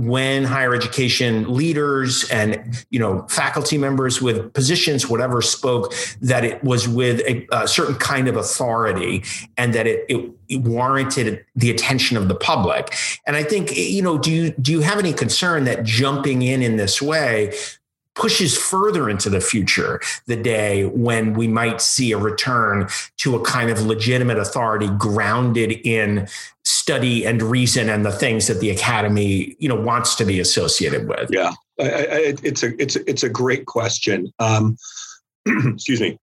when 0.05 0.43
higher 0.43 0.73
education 0.73 1.53
leaders 1.53 2.29
and 2.29 2.85
you 2.89 2.99
know 2.99 3.25
faculty 3.29 3.77
members 3.77 4.21
with 4.21 4.53
positions 4.53 5.09
whatever 5.09 5.41
spoke 5.41 5.93
that 6.21 6.45
it 6.45 6.63
was 6.63 6.87
with 6.87 7.19
a, 7.21 7.47
a 7.51 7.67
certain 7.67 7.95
kind 7.95 8.27
of 8.27 8.35
authority 8.35 9.23
and 9.57 9.73
that 9.73 9.87
it, 9.87 10.05
it, 10.09 10.31
it, 10.47 10.61
warranted 10.61 11.45
the 11.55 11.71
attention 11.71 12.17
of 12.17 12.27
the 12.27 12.35
public. 12.35 12.93
And 13.25 13.35
i 13.35 13.43
think 13.43 13.75
you 13.75 14.01
know 14.01 14.17
do 14.17 14.31
you 14.31 14.51
do 14.51 14.71
you 14.71 14.81
have 14.81 14.99
any 14.99 15.13
concern 15.13 15.65
that 15.65 15.83
jumping 15.83 16.41
in 16.41 16.61
in 16.61 16.77
this 16.77 17.01
way 17.01 17.53
pushes 18.15 18.57
further 18.57 19.09
into 19.09 19.29
the 19.29 19.39
future 19.39 20.01
the 20.25 20.35
day 20.35 20.85
when 20.85 21.33
we 21.33 21.47
might 21.47 21.81
see 21.81 22.11
a 22.11 22.17
return 22.17 22.87
to 23.17 23.35
a 23.35 23.43
kind 23.43 23.69
of 23.69 23.81
legitimate 23.81 24.37
authority 24.37 24.89
grounded 24.97 25.71
in 25.85 26.27
study 26.65 27.25
and 27.25 27.41
reason 27.41 27.89
and 27.89 28.05
the 28.05 28.11
things 28.11 28.47
that 28.47 28.59
the 28.59 28.69
academy 28.69 29.55
you 29.59 29.69
know 29.69 29.79
wants 29.79 30.15
to 30.15 30.25
be 30.25 30.39
associated 30.39 31.07
with. 31.07 31.29
Yeah. 31.31 31.53
I, 31.79 31.83
I, 31.83 32.35
it's 32.43 32.63
a 32.63 32.81
it's 32.81 32.95
it's 32.95 33.23
a 33.23 33.29
great 33.29 33.65
question. 33.65 34.33
Um, 34.39 34.77
excuse 35.45 36.01
me. 36.01 36.17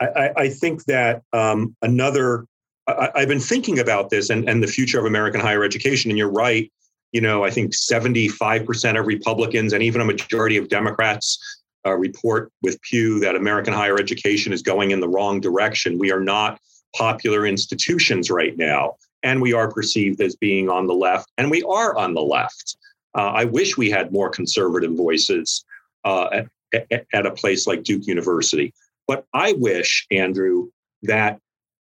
I, 0.00 0.32
I 0.36 0.48
think 0.48 0.84
that 0.86 1.22
um, 1.32 1.76
another 1.80 2.46
I, 2.88 3.10
have 3.14 3.28
been 3.28 3.40
thinking 3.40 3.78
about 3.78 4.10
this 4.10 4.30
and, 4.30 4.48
and 4.48 4.62
the 4.62 4.66
future 4.66 4.98
of 4.98 5.04
American 5.04 5.40
higher 5.40 5.62
education. 5.62 6.10
And 6.10 6.18
you're 6.18 6.30
right 6.30 6.72
you 7.12 7.20
know, 7.20 7.44
I 7.44 7.50
think 7.50 7.72
75% 7.72 8.98
of 8.98 9.06
Republicans 9.06 9.72
and 9.72 9.82
even 9.82 10.00
a 10.00 10.04
majority 10.04 10.56
of 10.56 10.68
Democrats 10.68 11.38
uh, 11.86 11.92
report 11.92 12.50
with 12.62 12.80
Pew 12.82 13.20
that 13.20 13.36
American 13.36 13.74
higher 13.74 13.98
education 13.98 14.52
is 14.52 14.62
going 14.62 14.90
in 14.90 15.00
the 15.00 15.08
wrong 15.08 15.40
direction. 15.40 15.98
We 15.98 16.10
are 16.10 16.20
not 16.20 16.58
popular 16.96 17.46
institutions 17.46 18.30
right 18.30 18.56
now, 18.56 18.94
and 19.22 19.40
we 19.40 19.52
are 19.52 19.70
perceived 19.70 20.20
as 20.20 20.36
being 20.36 20.68
on 20.68 20.86
the 20.86 20.94
left, 20.94 21.30
and 21.38 21.50
we 21.50 21.62
are 21.64 21.96
on 21.96 22.14
the 22.14 22.22
left. 22.22 22.76
Uh, 23.14 23.30
I 23.30 23.44
wish 23.44 23.76
we 23.76 23.90
had 23.90 24.12
more 24.12 24.30
conservative 24.30 24.92
voices 24.92 25.64
uh, 26.04 26.42
at, 26.72 27.06
at, 27.12 27.26
a 27.26 27.30
place 27.30 27.66
like 27.66 27.82
Duke 27.82 28.06
University. 28.06 28.72
But 29.06 29.26
I 29.34 29.52
wish, 29.58 30.06
Andrew, 30.10 30.68
that 31.02 31.38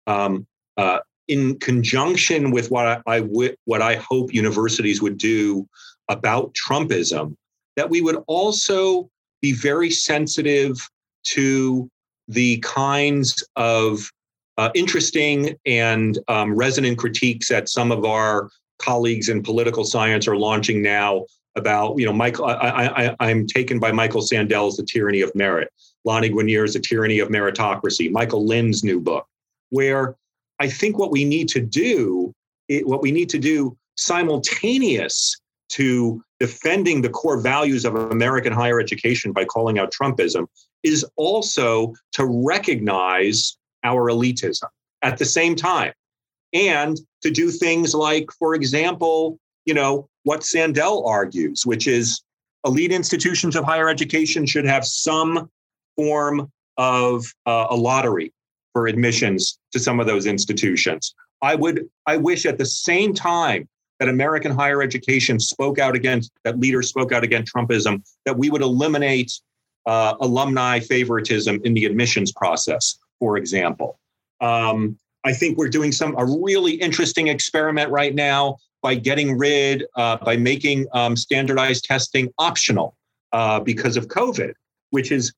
um, 0.07 0.47
uh, 0.77 0.99
in 1.29 1.57
conjunction 1.59 2.51
with 2.51 2.71
what 2.71 3.01
I, 3.05 3.19
what 3.21 3.81
I 3.81 3.95
hope 3.95 4.33
universities 4.33 5.01
would 5.01 5.17
do 5.17 5.67
about 6.09 6.53
Trumpism, 6.55 7.35
that 7.75 7.89
we 7.89 8.01
would 8.01 8.21
also 8.27 9.09
be 9.41 9.53
very 9.53 9.91
sensitive 9.91 10.75
to 11.23 11.89
the 12.27 12.57
kinds 12.57 13.43
of 13.55 14.11
uh, 14.57 14.71
interesting 14.73 15.55
and 15.65 16.17
um, 16.27 16.55
resonant 16.55 16.97
critiques 16.97 17.47
that 17.47 17.69
some 17.69 17.91
of 17.91 18.03
our 18.05 18.49
colleagues 18.79 19.29
in 19.29 19.43
political 19.43 19.85
science 19.85 20.27
are 20.27 20.35
launching 20.35 20.81
now 20.81 21.25
about, 21.55 21.97
you 21.97 22.05
know, 22.05 22.13
Michael, 22.13 22.45
I, 22.45 22.55
I, 23.07 23.15
I'm 23.19 23.45
taken 23.45 23.79
by 23.79 23.91
Michael 23.91 24.21
Sandel's 24.21 24.77
The 24.77 24.83
Tyranny 24.83 25.21
of 25.21 25.33
Merit, 25.35 25.71
Lani 26.05 26.29
Guinier's 26.29 26.73
The 26.73 26.79
Tyranny 26.79 27.19
of 27.19 27.29
Meritocracy, 27.29 28.11
Michael 28.11 28.45
Lind's 28.45 28.83
new 28.83 28.99
book, 28.99 29.27
where 29.69 30.15
I 30.59 30.67
think 30.67 30.97
what 30.97 31.11
we 31.11 31.23
need 31.25 31.47
to 31.49 31.61
do, 31.61 32.33
it, 32.67 32.87
what 32.87 33.01
we 33.01 33.11
need 33.11 33.29
to 33.29 33.39
do 33.39 33.77
simultaneous 33.95 35.35
to 35.69 36.23
defending 36.39 37.01
the 37.01 37.09
core 37.09 37.39
values 37.39 37.85
of 37.85 37.95
American 37.95 38.53
higher 38.53 38.79
education 38.79 39.31
by 39.31 39.45
calling 39.45 39.77
out 39.77 39.93
Trumpism 39.93 40.47
is 40.83 41.05
also 41.15 41.93
to 42.13 42.25
recognize 42.25 43.57
our 43.83 44.09
elitism 44.09 44.67
at 45.01 45.17
the 45.17 45.25
same 45.25 45.55
time. 45.55 45.93
And 46.53 46.99
to 47.21 47.29
do 47.29 47.51
things 47.51 47.93
like, 47.93 48.31
for 48.39 48.55
example, 48.55 49.37
you 49.65 49.73
know, 49.73 50.09
what 50.23 50.41
Sandel 50.41 51.05
argues, 51.05 51.65
which 51.65 51.87
is 51.87 52.23
elite 52.65 52.91
institutions 52.91 53.55
of 53.55 53.63
higher 53.63 53.89
education 53.89 54.45
should 54.45 54.65
have 54.65 54.85
some 54.85 55.49
form 55.95 56.51
of 56.77 57.25
uh, 57.45 57.67
a 57.69 57.75
lottery 57.75 58.33
for 58.73 58.87
admissions 58.87 59.59
to 59.71 59.79
some 59.79 59.99
of 59.99 60.07
those 60.07 60.25
institutions. 60.25 61.13
I 61.41 61.55
would 61.55 61.87
I 62.05 62.17
wish 62.17 62.45
at 62.45 62.57
the 62.57 62.65
same 62.65 63.13
time 63.13 63.67
that 63.99 64.09
American 64.09 64.51
higher 64.51 64.81
education 64.81 65.39
spoke 65.39 65.79
out 65.79 65.95
against 65.95 66.31
that 66.43 66.59
leaders 66.59 66.87
spoke 66.87 67.11
out 67.11 67.23
against 67.23 67.53
Trumpism 67.53 68.01
that 68.25 68.37
we 68.37 68.49
would 68.49 68.61
eliminate 68.61 69.31
uh, 69.85 70.15
alumni 70.21 70.79
favoritism 70.79 71.59
in 71.63 71.73
the 71.73 71.85
admissions 71.85 72.31
process, 72.31 72.97
for 73.19 73.37
example. 73.37 73.99
Um, 74.41 74.97
I 75.23 75.33
think 75.33 75.57
we're 75.57 75.69
doing 75.69 75.91
some 75.91 76.15
a 76.17 76.25
really 76.25 76.73
interesting 76.73 77.27
experiment 77.27 77.91
right 77.91 78.15
now 78.15 78.57
by 78.81 78.95
getting 78.95 79.37
rid 79.37 79.85
uh, 79.95 80.17
by 80.17 80.37
making 80.37 80.87
um, 80.93 81.15
standardized 81.15 81.83
testing 81.85 82.31
optional 82.37 82.95
uh, 83.33 83.59
because 83.59 83.97
of 83.97 84.07
COVID, 84.07 84.53
which 84.91 85.11
is 85.11 85.33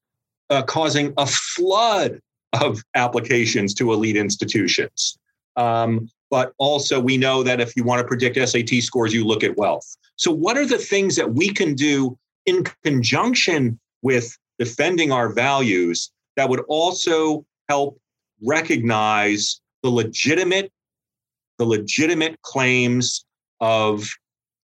uh, 0.49 0.61
causing 0.63 1.13
a 1.17 1.25
flood 1.25 2.19
of 2.53 2.83
applications 2.95 3.73
to 3.75 3.93
elite 3.93 4.17
institutions. 4.17 5.17
Um, 5.55 6.09
but 6.29 6.53
also, 6.57 6.99
we 6.99 7.17
know 7.17 7.43
that 7.43 7.59
if 7.59 7.75
you 7.75 7.83
want 7.83 7.99
to 7.99 8.07
predict 8.07 8.37
SAT 8.37 8.81
scores, 8.81 9.13
you 9.13 9.25
look 9.25 9.43
at 9.43 9.57
wealth. 9.57 9.85
So, 10.15 10.31
what 10.31 10.57
are 10.57 10.65
the 10.65 10.77
things 10.77 11.15
that 11.17 11.33
we 11.33 11.49
can 11.49 11.75
do 11.75 12.17
in 12.45 12.63
conjunction 12.83 13.79
with 14.01 14.37
defending 14.57 15.11
our 15.11 15.29
values 15.29 16.11
that 16.37 16.47
would 16.47 16.61
also 16.69 17.45
help 17.67 17.99
recognize 18.41 19.59
the 19.83 19.89
legitimate, 19.89 20.71
the 21.57 21.65
legitimate 21.65 22.41
claims 22.43 23.25
of 23.59 24.09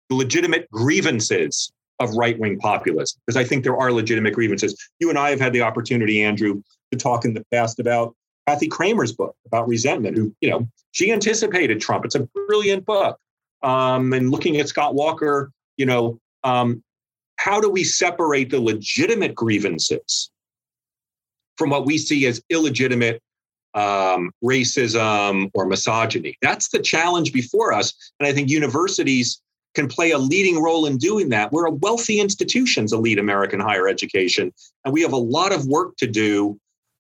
the 0.10 0.16
legitimate 0.16 0.72
grievances 0.72 1.72
of 2.00 2.12
right 2.16 2.40
wing 2.40 2.58
populism? 2.60 3.20
Because 3.26 3.36
I 3.36 3.44
think 3.44 3.66
there 3.66 3.78
are 3.78 3.92
legitimate 3.92 4.34
grievances. 4.34 4.74
You 5.00 5.10
and 5.10 5.20
I 5.20 5.32
have 5.32 5.42
had 5.42 5.52
the 5.52 5.64
opportunity, 5.64 6.24
Andrew, 6.24 6.62
talk 6.96 7.26
in 7.26 7.34
the 7.34 7.44
past 7.52 7.80
about 7.80 8.16
Kathy 8.48 8.68
Cramer's 8.68 9.12
book 9.12 9.36
about 9.46 9.68
resentment, 9.68 10.18
who, 10.18 10.34
you 10.40 10.50
know, 10.50 10.68
she 10.92 11.12
anticipated 11.12 11.82
Trump. 11.82 12.06
It's 12.06 12.16
a 12.16 12.28
brilliant 12.48 12.86
book. 12.86 13.18
Um, 13.62 14.14
and 14.14 14.32
looking 14.32 14.58
at 14.58 14.70
Scott 14.70 14.96
Walker, 14.96 15.52
you 15.76 15.86
know, 15.86 16.20
um, 16.44 16.84
how 17.36 17.60
do 17.60 17.70
we 17.70 17.84
separate 17.84 18.50
the 18.50 18.60
legitimate 18.60 19.36
grievances 19.36 20.32
from 21.58 21.70
what 21.70 21.86
we 21.86 21.98
see 21.98 22.26
as 22.26 22.42
illegitimate 22.50 23.22
um, 23.74 24.32
racism 24.44 25.52
or 25.54 25.66
misogyny? 25.66 26.38
That's 26.42 26.70
the 26.70 26.80
challenge 26.80 27.34
before 27.34 27.74
us. 27.74 27.94
And 28.20 28.28
I 28.28 28.34
think 28.34 28.50
universities 28.50 29.42
can 29.76 29.88
play 29.88 30.12
a 30.12 30.18
leading 30.18 30.62
role 30.62 30.86
in 30.86 30.98
doing 30.98 31.30
that. 31.30 31.52
We're 31.52 31.68
a 31.68 31.72
wealthy 31.72 32.20
institutions, 32.20 32.94
elite 32.94 33.20
American 33.20 33.60
higher 33.60 33.88
education, 33.88 34.52
and 34.86 34.94
we 34.94 35.02
have 35.02 35.14
a 35.14 35.18
lot 35.18 35.52
of 35.52 35.68
work 35.68 35.96
to 35.98 36.08
do 36.08 36.60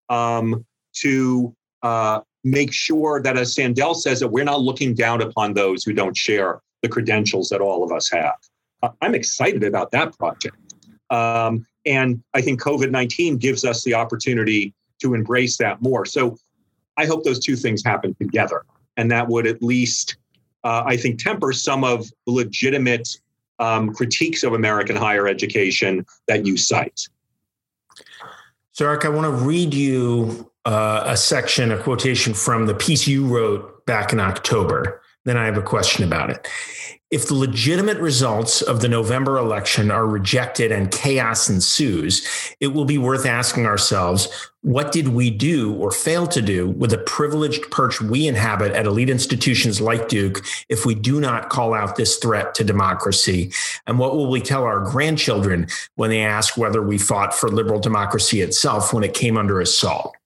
um, 0.10 0.66
to 0.93 1.55
uh, 1.84 2.22
make 2.43 2.72
sure 2.72 3.22
that, 3.22 3.38
as 3.38 3.53
Sandel 3.53 3.93
says, 3.93 4.20
that 4.20 4.28
we're 4.28 4.43
not 4.43 4.62
looking 4.62 4.93
down 4.93 5.22
upon 5.22 5.53
those 5.53 5.84
who 5.84 5.93
don't 5.93 6.16
share 6.16 6.62
the 6.82 6.89
credentials 6.89 7.49
that 7.49 7.62
all 7.62 7.84
of 7.84 7.91
us 7.91 8.10
have. 8.12 8.36
Uh, 8.84 8.89
I'm 9.01 9.16
excited 9.16 9.64
about 9.64 9.91
that 9.91 10.18
project. 10.18 10.55
Um, 11.10 11.66
and 11.86 12.22
I 12.34 12.41
think 12.41 12.62
COVID 12.62 12.91
19 12.91 13.38
gives 13.38 13.64
us 13.64 13.84
the 13.84 13.93
opportunity 13.93 14.74
to 15.01 15.14
embrace 15.14 15.58
that 15.58 15.82
more. 15.82 16.05
So 16.05 16.38
I 16.97 17.05
hope 17.05 17.24
those 17.24 17.39
two 17.39 17.55
things 17.55 17.84
happen 17.84 18.16
together. 18.16 18.66
And 18.97 19.10
that 19.12 19.28
would 19.28 19.47
at 19.47 19.62
least, 19.62 20.18
uh, 20.64 20.84
I 20.86 20.97
think, 20.97 21.24
temper 21.24 21.53
some 21.53 21.84
of 21.84 22.10
the 22.26 22.34
legitimate 22.34 23.08
um, 23.60 23.93
critiques 23.93 24.43
of 24.43 24.53
American 24.53 24.95
higher 24.95 25.28
education 25.28 26.05
that 26.28 26.45
you 26.45 26.58
cite. 26.58 27.08
So, 28.78 28.86
Eric, 28.86 29.05
I 29.05 29.09
want 29.09 29.25
to 29.25 29.43
read 29.43 29.73
you 29.73 30.51
uh, 30.63 31.01
a 31.07 31.17
section, 31.17 31.71
a 31.71 31.82
quotation 31.82 32.36
from 32.36 32.67
the 32.67 32.75
piece 32.75 33.07
you 33.07 33.25
wrote 33.25 33.84
back 33.88 34.13
in 34.13 34.19
October. 34.19 35.01
Then 35.25 35.36
I 35.36 35.45
have 35.45 35.57
a 35.57 35.63
question 35.63 36.03
about 36.03 36.30
it. 36.30 36.47
If 37.10 37.30
the 37.30 37.36
legitimate 37.36 37.99
results 37.99 38.62
of 38.62 38.82
the 38.82 38.89
November 38.89 39.38
election 39.38 39.91
are 39.91 40.05
rejected 40.05 40.74
and 40.74 40.91
chaos 40.91 41.49
ensues, 41.49 42.28
it 42.60 42.68
will 42.68 42.84
be 42.84 42.97
worth 42.97 43.26
asking 43.26 43.66
ourselves 43.66 44.28
what 44.62 44.91
did 44.91 45.08
we 45.08 45.30
do 45.30 45.74
or 45.76 45.89
fail 45.89 46.28
to 46.28 46.41
do 46.41 46.68
with 46.68 46.89
the 46.89 46.97
privileged 46.97 47.72
perch 47.72 48.01
we 48.01 48.28
inhabit 48.28 48.74
at 48.74 48.86
elite 48.86 49.10
institutions 49.10 49.80
like 49.80 50.10
Duke 50.10 50.43
if 50.68 50.86
we 50.86 50.95
do 50.95 51.22
not 51.22 51.47
call 51.47 51.74
out 51.74 51.95
this 51.95 52.18
threat 52.18 52.53
to 52.55 52.66
democracy? 52.66 53.53
And 53.86 53.99
what 53.99 54.18
will 54.18 54.30
we 54.30 54.41
tell 54.41 54.66
our 54.66 54.82
grandchildren 54.82 55.68
when 55.95 56.10
they 56.10 56.20
ask 56.20 56.58
whether 56.58 56.82
we 56.82 56.97
fought 56.97 57.34
for 57.34 57.47
liberal 57.47 57.80
democracy 57.80 58.41
itself 58.41 58.91
when 58.91 59.05
it 59.05 59.14
came 59.14 59.38
under 59.38 59.62
assault? 59.62 60.16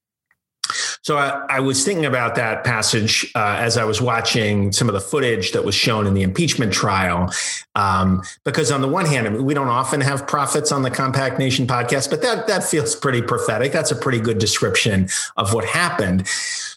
So 1.04 1.18
I, 1.18 1.44
I, 1.50 1.60
was 1.60 1.84
thinking 1.84 2.06
about 2.06 2.36
that 2.36 2.64
passage 2.64 3.32
uh, 3.34 3.56
as 3.58 3.76
I 3.76 3.86
was 3.86 4.00
watching 4.02 4.72
some 4.72 4.88
of 4.88 4.94
the 4.94 5.02
footage 5.02 5.52
that 5.54 5.66
was 5.66 5.74
shown 5.74 6.06
in 6.06 6.14
the 6.14 6.22
impeachment 6.22 6.72
trial. 6.72 7.34
Um, 7.74 8.22
because 8.44 8.72
on 8.72 8.82
the 8.82 8.88
one 8.88 9.08
hand, 9.08 9.26
I 9.26 9.32
mean, 9.32 9.44
we 9.44 9.56
don't 9.56 9.68
often 9.68 10.00
have 10.02 10.28
prophets 10.28 10.72
on 10.72 10.84
the 10.84 10.92
Compact 10.92 11.40
Nation 11.40 11.66
podcast, 11.66 12.12
but 12.12 12.22
that 12.22 12.46
that 12.48 12.64
feels 12.64 12.96
pretty 12.96 13.24
prophetic. 13.24 13.72
That's 13.72 13.90
a 13.90 13.96
pretty 13.96 14.20
good 14.20 14.38
description 14.38 15.10
of 15.38 15.54
what 15.56 15.66
happened. 15.66 16.28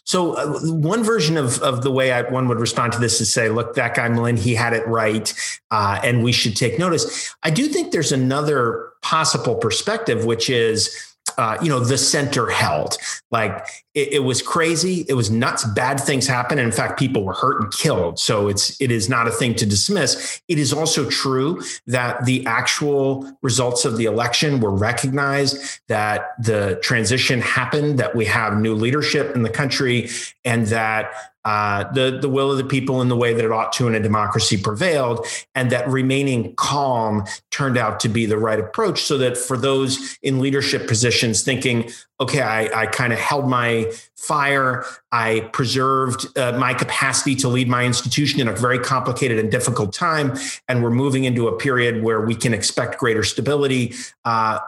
So 0.05 0.33
uh, 0.33 0.59
one 0.61 1.03
version 1.03 1.37
of, 1.37 1.61
of 1.61 1.83
the 1.83 1.91
way 1.91 2.11
I, 2.11 2.23
one 2.23 2.47
would 2.47 2.59
respond 2.59 2.93
to 2.93 2.99
this 2.99 3.21
is 3.21 3.31
say, 3.31 3.49
look, 3.49 3.75
that 3.75 3.95
guy 3.95 4.07
Mlyn, 4.07 4.39
he 4.39 4.55
had 4.55 4.73
it 4.73 4.87
right, 4.87 5.33
uh, 5.69 5.99
and 6.03 6.23
we 6.23 6.31
should 6.31 6.55
take 6.55 6.79
notice. 6.79 7.35
I 7.43 7.51
do 7.51 7.67
think 7.67 7.91
there's 7.91 8.11
another 8.11 8.91
possible 9.03 9.55
perspective, 9.55 10.25
which 10.25 10.49
is 10.49 11.15
uh, 11.37 11.57
you 11.61 11.69
know, 11.69 11.79
the 11.79 11.97
center 11.97 12.49
held. 12.49 12.97
Like 13.31 13.84
it, 13.95 14.13
it, 14.13 14.19
was 14.19 14.41
crazy. 14.41 15.05
It 15.07 15.13
was 15.13 15.31
nuts. 15.31 15.63
Bad 15.63 15.99
things 15.99 16.27
happened. 16.27 16.59
And 16.59 16.67
in 16.67 16.75
fact, 16.75 16.99
people 16.99 17.23
were 17.23 17.33
hurt 17.33 17.61
and 17.61 17.71
killed. 17.71 18.19
So 18.19 18.49
it's 18.49 18.79
it 18.81 18.91
is 18.91 19.09
not 19.09 19.27
a 19.27 19.31
thing 19.31 19.55
to 19.55 19.65
dismiss. 19.65 20.41
It 20.49 20.59
is 20.59 20.73
also 20.73 21.09
true 21.09 21.61
that 21.87 22.25
the 22.25 22.45
actual 22.45 23.37
results 23.41 23.85
of 23.85 23.95
the 23.97 24.05
election 24.05 24.59
were 24.59 24.75
recognized, 24.75 25.81
that 25.87 26.33
the 26.43 26.77
transition 26.83 27.41
happened, 27.41 27.97
that 27.99 28.15
we 28.15 28.25
have 28.25 28.59
new 28.59 28.75
leadership 28.75 29.33
in 29.33 29.43
the 29.43 29.49
country, 29.49 30.09
and 30.43 30.67
that 30.67 31.13
uh, 31.45 31.91
the 31.93 32.17
the 32.19 32.27
will 32.27 32.51
of 32.51 32.57
the 32.57 32.63
people 32.63 33.01
in 33.03 33.07
the 33.07 33.15
way 33.15 33.31
that 33.31 33.45
it 33.45 33.51
ought 33.51 33.71
to 33.71 33.87
in 33.87 33.93
a 33.93 33.99
democracy 33.99 34.57
prevailed, 34.57 35.25
and 35.53 35.69
that 35.69 35.87
remaining 35.87 36.55
calm 36.55 37.23
turned 37.51 37.77
out 37.77 37.99
to 37.99 38.09
be 38.09 38.25
the 38.25 38.37
right 38.37 38.59
approach. 38.59 39.03
So 39.03 39.17
that 39.19 39.37
for 39.37 39.55
those 39.55 40.17
in 40.23 40.39
leadership 40.39 40.87
positions 40.87 41.43
thinking, 41.43 41.91
okay, 42.19 42.41
I, 42.41 42.83
I 42.83 42.85
kind 42.87 43.11
of 43.11 43.19
held 43.19 43.47
my 43.47 43.91
fire, 44.15 44.85
I 45.11 45.49
preserved 45.53 46.37
uh, 46.37 46.57
my 46.57 46.73
capacity 46.73 47.35
to 47.35 47.49
lead 47.49 47.67
my 47.67 47.83
institution 47.83 48.39
in 48.39 48.47
a 48.47 48.53
very 48.53 48.79
complicated 48.79 49.37
and 49.37 49.51
difficult 49.51 49.93
time, 49.93 50.37
and 50.67 50.83
we're 50.83 50.91
moving 50.91 51.25
into 51.25 51.47
a 51.47 51.57
period 51.57 52.03
where 52.03 52.21
we 52.21 52.35
can 52.35 52.53
expect 52.53 52.99
greater 52.99 53.23
stability. 53.23 53.93
Uh, 54.23 54.59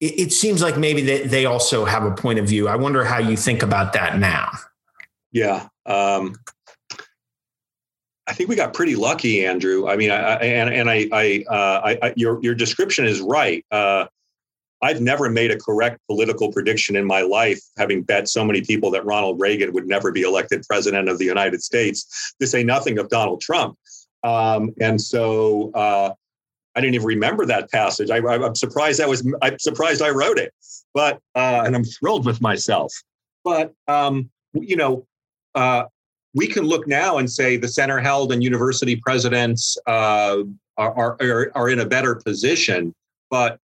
it, 0.00 0.18
it 0.18 0.32
seems 0.32 0.62
like 0.62 0.76
maybe 0.76 1.02
they, 1.02 1.26
they 1.26 1.46
also 1.46 1.84
have 1.84 2.04
a 2.04 2.10
point 2.10 2.38
of 2.38 2.46
view. 2.46 2.68
I 2.68 2.76
wonder 2.76 3.04
how 3.04 3.18
you 3.18 3.36
think 3.36 3.62
about 3.62 3.92
that 3.92 4.18
now. 4.18 4.50
Yeah. 5.32 5.68
Um, 5.86 6.36
I 8.26 8.34
think 8.34 8.50
we 8.50 8.56
got 8.56 8.74
pretty 8.74 8.94
lucky, 8.94 9.46
Andrew. 9.46 9.88
I 9.88 9.96
mean, 9.96 10.10
I, 10.10 10.16
I, 10.16 10.36
and 10.36 10.68
and 10.68 10.90
I, 10.90 11.08
I, 11.12 11.44
uh, 11.48 11.96
I, 12.02 12.12
your 12.14 12.42
your 12.42 12.54
description 12.54 13.06
is 13.06 13.22
right. 13.22 13.64
Uh, 13.70 14.06
I've 14.82 15.00
never 15.00 15.28
made 15.28 15.50
a 15.50 15.58
correct 15.58 15.98
political 16.06 16.52
prediction 16.52 16.94
in 16.96 17.04
my 17.04 17.22
life, 17.22 17.60
having 17.76 18.02
bet 18.02 18.28
so 18.28 18.44
many 18.44 18.62
people 18.62 18.90
that 18.92 19.04
Ronald 19.04 19.40
Reagan 19.40 19.72
would 19.72 19.86
never 19.86 20.12
be 20.12 20.22
elected 20.22 20.64
president 20.68 21.08
of 21.08 21.18
the 21.18 21.24
United 21.24 21.62
States. 21.62 22.34
To 22.40 22.46
say 22.46 22.62
nothing 22.62 22.98
of 22.98 23.08
Donald 23.08 23.40
Trump. 23.40 23.76
Um, 24.22 24.72
and 24.80 25.00
so 25.00 25.70
uh, 25.74 26.12
I 26.76 26.80
didn't 26.80 26.94
even 26.94 27.06
remember 27.06 27.44
that 27.46 27.70
passage. 27.70 28.10
I, 28.10 28.18
am 28.18 28.54
surprised 28.54 29.00
that 29.00 29.08
was. 29.08 29.26
I'm 29.42 29.58
surprised 29.58 30.02
I 30.02 30.10
wrote 30.10 30.38
it, 30.38 30.52
but 30.94 31.20
uh, 31.34 31.62
and 31.64 31.74
I'm 31.74 31.84
thrilled 31.84 32.24
with 32.24 32.40
myself. 32.40 32.92
But 33.44 33.72
um, 33.88 34.30
you 34.52 34.76
know, 34.76 35.06
uh, 35.54 35.84
we 36.34 36.46
can 36.46 36.64
look 36.64 36.86
now 36.86 37.18
and 37.18 37.30
say 37.30 37.56
the 37.56 37.68
center 37.68 37.98
held 37.98 38.32
and 38.32 38.44
university 38.44 38.96
presidents 38.96 39.76
uh, 39.86 40.38
are, 40.76 41.16
are, 41.20 41.50
are 41.54 41.68
in 41.68 41.80
a 41.80 41.86
better 41.86 42.14
position. 42.14 42.94
But 43.30 43.58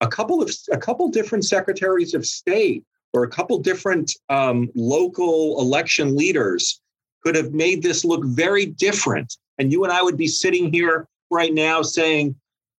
a 0.00 0.08
couple 0.08 0.42
of 0.42 0.50
a 0.70 0.78
couple 0.78 1.08
different 1.08 1.44
secretaries 1.44 2.14
of 2.14 2.24
state 2.24 2.84
or 3.12 3.24
a 3.24 3.28
couple 3.28 3.58
different 3.58 4.12
um, 4.28 4.68
local 4.74 5.60
election 5.60 6.16
leaders 6.16 6.80
could 7.24 7.34
have 7.34 7.52
made 7.52 7.82
this 7.82 8.04
look 8.04 8.24
very 8.24 8.66
different. 8.66 9.36
And 9.58 9.72
you 9.72 9.84
and 9.84 9.92
I 9.92 10.02
would 10.02 10.16
be 10.16 10.28
sitting 10.28 10.72
here 10.72 11.08
right 11.30 11.52
now 11.52 11.82
saying, 11.82 12.36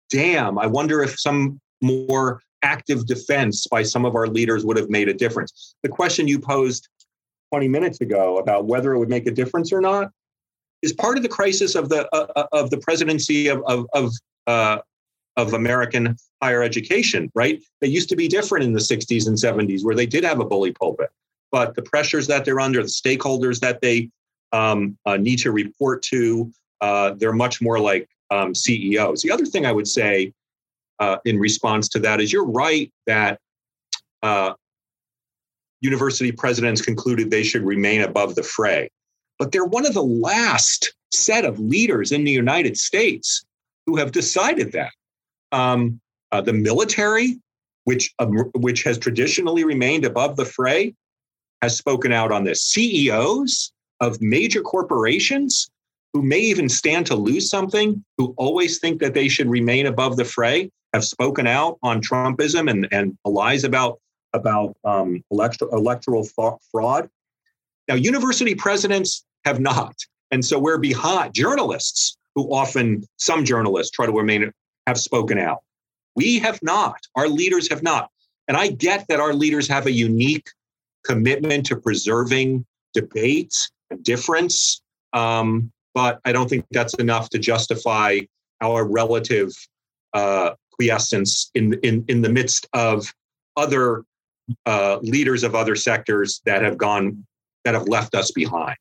damn, 0.10 0.58
I 0.58 0.68
wonder 0.68 1.02
if 1.04 1.20
some 1.20 1.60
more 1.82 2.42
active 2.62 3.06
defense 3.06 3.68
by 3.68 3.84
some 3.84 4.06
of 4.06 4.16
our 4.16 4.28
leaders 4.28 4.66
would 4.66 4.78
have 4.78 4.90
made 4.90 5.10
a 5.10 5.14
difference. 5.14 5.76
The 5.84 5.90
question 5.90 6.28
you 6.28 6.40
posed 6.40 6.88
20 7.52 7.68
minutes 7.68 8.02
ago 8.02 8.38
about 8.38 8.66
whether 8.66 8.94
it 8.94 9.00
would 9.00 9.10
make 9.10 9.28
a 9.28 9.32
difference 9.32 9.74
or 9.74 9.82
not 9.82 10.12
is 10.82 10.94
part 10.94 11.18
of 11.18 11.24
the 11.24 11.30
crisis 11.30 11.76
of 11.76 11.90
the 11.90 12.08
uh, 12.14 12.28
uh, 12.36 12.48
of 12.54 12.70
the 12.70 12.78
presidency 12.78 13.48
of 13.48 13.62
of 13.66 13.86
of, 13.94 14.14
uh, 14.48 14.78
of 15.40 15.54
American 15.54 16.16
higher 16.42 16.64
education. 16.64 17.32
Right? 17.36 17.62
They 17.82 17.88
used 17.88 18.10
to 18.10 18.16
be 18.16 18.28
different 18.28 18.66
in 18.66 18.74
the 18.74 18.80
60s 18.80 19.28
and 19.28 19.38
70s, 19.38 19.84
where 19.84 19.96
they 19.96 20.06
did 20.06 20.24
have 20.24 20.40
a 20.40 20.46
bully 20.46 20.72
pulpit, 20.72 21.10
but 21.52 21.76
the 21.76 21.82
pressures 21.82 22.28
that 22.28 22.46
they're 22.46 22.60
under, 22.60 22.82
the 22.82 22.90
stakeholders 22.90 23.60
that 23.60 23.82
they 23.82 24.10
um, 24.52 24.98
uh, 25.06 25.18
need 25.18 25.38
to 25.40 25.52
report 25.52 26.02
to, 26.04 26.52
uh, 26.82 27.14
they're 27.18 27.34
much 27.34 27.62
more 27.62 27.80
like 27.80 28.10
um, 28.32 28.54
CEOs. 28.56 29.22
The 29.22 29.32
other 29.32 29.46
thing 29.46 29.66
I 29.66 29.72
would 29.72 29.88
say 29.88 30.34
uh, 31.00 31.18
in 31.26 31.40
response 31.40 31.88
to 31.90 32.00
that 32.00 32.20
is 32.20 32.32
you're 32.34 32.46
right 32.46 32.92
that 33.08 33.40
university 35.82 36.32
presidents 36.32 36.82
concluded 36.82 37.32
they 37.32 37.44
should 37.44 37.64
remain 37.64 38.02
above 38.02 38.36
the 38.36 38.44
fray. 38.44 38.90
But 39.38 39.52
they're 39.52 39.66
one 39.66 39.86
of 39.86 39.94
the 39.94 40.04
last 40.04 40.94
set 41.14 41.46
of 41.46 41.60
leaders 41.60 42.12
in 42.12 42.24
the 42.24 42.32
United 42.32 42.78
States 42.78 43.46
who 43.86 43.96
have 43.96 44.12
decided 44.12 44.74
that. 44.74 44.92
Um, 45.52 46.00
uh, 46.32 46.42
the 46.42 46.54
military, 46.54 47.40
which 47.86 48.14
um, 48.20 48.34
which 48.56 48.84
has 48.84 48.98
traditionally 48.98 49.64
remained 49.64 50.06
above 50.06 50.36
the 50.36 50.46
fray, 50.46 50.94
has 51.62 51.78
spoken 51.78 52.12
out 52.12 52.32
on 52.32 52.44
this. 52.44 52.62
CEOs 52.62 53.72
of 54.00 54.22
major 54.22 54.62
corporations 54.62 55.70
who 56.14 56.22
may 56.22 56.40
even 56.40 56.70
stand 56.70 57.06
to 57.08 57.16
lose 57.16 57.50
something, 57.50 58.04
who 58.18 58.34
always 58.38 58.80
think 58.80 59.00
that 59.00 59.14
they 59.14 59.28
should 59.28 59.50
remain 59.50 59.86
above 59.86 60.18
the 60.18 60.26
fray, 60.26 60.72
have 60.94 61.04
spoken 61.04 61.46
out 61.46 61.78
on 61.84 62.02
Trumpism 62.02 62.70
and, 62.70 62.88
and 62.92 63.18
lies 63.26 63.64
about 63.64 64.00
about 64.34 64.76
um, 64.84 65.24
electoral 65.32 66.28
fraud. 66.72 67.10
Now, 67.88 67.96
university 67.96 68.54
presidents 68.54 69.26
have 69.46 69.60
not. 69.60 69.96
And 70.32 70.46
so 70.46 70.60
we're 70.60 70.78
behind 70.78 71.34
journalists 71.34 72.16
who 72.36 72.54
often, 72.54 73.04
some 73.18 73.44
journalists 73.44 73.92
try 73.92 74.06
to 74.06 74.12
remain, 74.12 74.52
have 74.90 75.00
spoken 75.00 75.38
out. 75.38 75.60
We 76.16 76.40
have 76.40 76.60
not. 76.62 77.00
Our 77.16 77.28
leaders 77.28 77.70
have 77.70 77.84
not. 77.84 78.10
And 78.48 78.58
I 78.58 78.68
get 78.68 79.06
that 79.08 79.20
our 79.20 79.34
leaders 79.34 79.68
have 79.68 79.86
a 79.86 79.92
unique 79.92 80.50
commitment 81.06 81.66
to 81.68 81.76
preserving 81.78 82.66
debate, 82.94 83.56
and 83.92 84.04
difference. 84.04 84.82
Um, 85.14 85.72
but 85.94 86.20
I 86.26 86.32
don't 86.32 86.50
think 86.50 86.66
that's 86.72 86.96
enough 86.96 87.30
to 87.30 87.40
justify 87.40 88.20
our 88.62 88.86
relative 88.86 89.52
uh, 90.14 90.52
quiescence 90.72 91.52
in, 91.56 91.74
in, 91.84 92.04
in 92.08 92.22
the 92.22 92.30
midst 92.30 92.68
of 92.74 93.14
other 93.56 94.04
uh, 94.66 94.98
leaders 95.02 95.44
of 95.44 95.54
other 95.56 95.76
sectors 95.76 96.42
that 96.46 96.62
have 96.64 96.78
gone 96.78 97.26
that 97.66 97.76
have 97.76 97.88
left 97.88 98.16
us 98.16 98.32
behind. 98.32 98.78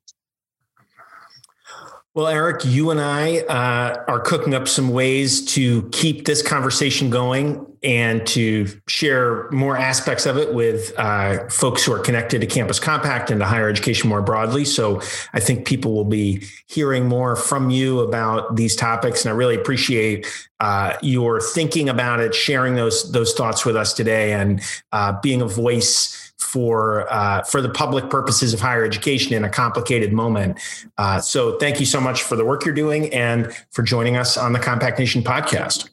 Well, 2.19 2.27
Eric, 2.27 2.65
you 2.65 2.91
and 2.91 3.01
I 3.01 3.43
uh, 3.43 4.05
are 4.09 4.19
cooking 4.19 4.53
up 4.53 4.67
some 4.67 4.89
ways 4.89 5.45
to 5.55 5.89
keep 5.91 6.25
this 6.25 6.43
conversation 6.43 7.11
going 7.11 7.65
and 7.85 8.27
to 8.27 8.67
share 8.89 9.49
more 9.53 9.77
aspects 9.77 10.27
of 10.27 10.37
it 10.37 10.53
with 10.53 10.93
uh, 10.99 11.49
folks 11.49 11.85
who 11.85 11.93
are 11.93 12.01
connected 12.01 12.41
to 12.41 12.49
Campus 12.49 12.81
Compact 12.81 13.31
and 13.31 13.39
to 13.39 13.47
higher 13.47 13.69
education 13.69 14.09
more 14.09 14.21
broadly. 14.21 14.65
So 14.65 15.01
I 15.33 15.39
think 15.39 15.65
people 15.65 15.95
will 15.95 16.05
be 16.05 16.43
hearing 16.67 17.07
more 17.07 17.37
from 17.37 17.71
you 17.71 18.01
about 18.01 18.57
these 18.57 18.75
topics, 18.75 19.25
and 19.25 19.33
I 19.33 19.37
really 19.37 19.55
appreciate 19.55 20.27
uh, 20.59 20.95
your 21.01 21.41
thinking 21.41 21.89
about 21.89 22.19
it, 22.19 22.35
sharing 22.35 22.75
those 22.75 23.13
those 23.13 23.33
thoughts 23.33 23.65
with 23.65 23.77
us 23.77 23.93
today, 23.93 24.33
and 24.33 24.61
uh, 24.91 25.13
being 25.23 25.41
a 25.41 25.47
voice 25.47 26.28
for 26.39 27.13
uh, 27.13 27.43
for 27.43 27.61
the 27.61 27.69
public 27.69 28.09
purposes 28.11 28.55
of 28.55 28.61
higher 28.61 28.85
education 28.85 29.35
in 29.35 29.45
a 29.45 29.49
complicated 29.49 30.13
moment. 30.13 30.59
Uh, 30.97 31.21
so 31.21 31.59
thank 31.59 31.81
you 31.81 31.87
so 31.87 32.01
much 32.01 32.23
for 32.23 32.37
the 32.37 32.45
work 32.45 32.65
you're 32.65 32.75
doing 32.75 33.13
and 33.13 33.53
for 33.71 33.83
joining 33.83 34.17
us 34.17 34.37
on 34.37 34.53
the 34.53 34.59
Compact 34.59 34.99
Nation 34.99 35.23
podcast. 35.23 35.89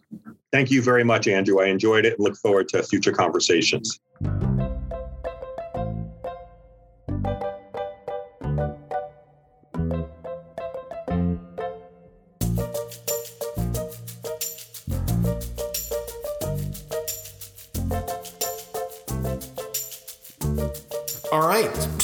Thank 0.52 0.72
you 0.72 0.82
very 0.82 1.04
much, 1.04 1.28
Andrew. 1.28 1.60
I 1.60 1.66
enjoyed 1.66 2.06
it 2.06 2.14
and 2.18 2.24
look 2.24 2.38
forward 2.38 2.70
to 2.70 2.84
future 2.84 3.12
conversations. 3.12 4.00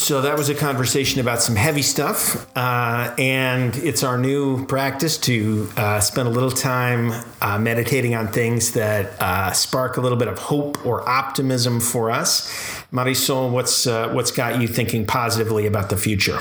So 0.02 0.20
that 0.22 0.36
was 0.36 0.50
a 0.50 0.56
conversation 0.56 1.22
about 1.22 1.44
some 1.44 1.56
heavy 1.56 1.84
stuff. 1.84 2.48
Uh, 2.58 3.14
and 3.20 3.76
it's 3.78 4.02
our 4.02 4.18
new 4.18 4.66
practice 4.66 5.16
to 5.20 5.70
uh, 5.78 6.00
spend 6.00 6.28
a 6.28 6.32
little 6.32 6.50
time 6.50 7.12
uh, 7.40 7.60
meditating 7.60 8.16
on 8.16 8.30
things 8.30 8.72
that 8.72 9.12
uh, 9.22 9.52
spark 9.52 9.98
a 9.98 10.02
little 10.02 10.18
bit 10.18 10.28
of 10.28 10.40
hope 10.40 10.84
or 10.88 11.08
optimism 11.08 11.80
for 11.80 12.10
us. 12.10 12.50
Marisol, 12.92 13.52
what's 13.52 13.86
uh, 13.86 14.10
what's 14.10 14.32
got 14.32 14.60
you 14.60 14.68
thinking 14.68 15.06
positively 15.06 15.68
about 15.68 15.92
the 15.92 15.98
future? 15.98 16.40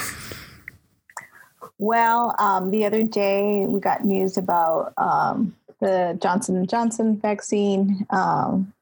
Well, 1.76 2.34
um, 2.38 2.70
the 2.70 2.86
other 2.86 3.02
day 3.02 3.66
we 3.68 3.78
got 3.78 4.06
news 4.06 4.38
about 4.38 4.94
um, 4.96 5.54
the 5.80 6.18
Johnson 6.22 6.66
Johnson 6.66 7.18
vaccine 7.18 8.06
um, 8.08 8.72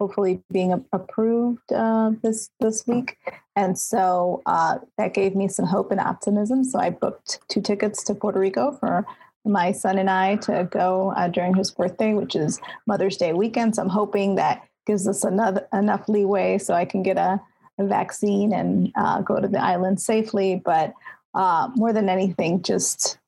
hopefully 0.00 0.42
being 0.50 0.84
approved 0.92 1.72
uh, 1.72 2.10
this 2.22 2.50
this 2.58 2.86
week, 2.86 3.18
and 3.54 3.78
so 3.78 4.42
uh, 4.46 4.78
that 4.98 5.14
gave 5.14 5.36
me 5.36 5.46
some 5.46 5.66
hope 5.66 5.90
and 5.90 6.00
optimism. 6.00 6.64
So 6.64 6.78
I 6.78 6.90
booked 6.90 7.40
two 7.48 7.60
tickets 7.60 8.02
to 8.04 8.14
Puerto 8.14 8.40
Rico 8.40 8.72
for 8.72 9.06
my 9.44 9.72
son 9.72 9.98
and 9.98 10.10
I 10.10 10.36
to 10.36 10.68
go 10.70 11.12
uh, 11.16 11.28
during 11.28 11.54
his 11.54 11.70
birthday, 11.70 12.14
which 12.14 12.36
is 12.36 12.60
Mother's 12.86 13.16
Day 13.16 13.32
weekend. 13.32 13.76
So 13.76 13.82
I'm 13.82 13.88
hoping 13.88 14.34
that 14.34 14.66
gives 14.86 15.06
us 15.08 15.24
another 15.24 15.66
enough 15.72 16.08
leeway 16.08 16.58
so 16.58 16.74
I 16.74 16.84
can 16.84 17.02
get 17.02 17.16
a, 17.16 17.40
a 17.78 17.86
vaccine 17.86 18.52
and 18.52 18.92
uh, 18.96 19.20
go 19.22 19.40
to 19.40 19.48
the 19.48 19.62
island 19.62 20.00
safely. 20.00 20.60
But 20.62 20.94
uh, 21.34 21.70
more 21.74 21.92
than 21.92 22.08
anything, 22.08 22.62
just 22.62 23.18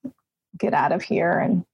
get 0.59 0.75
out 0.75 0.93
of 0.93 1.03
here 1.03 1.39
and 1.39 1.65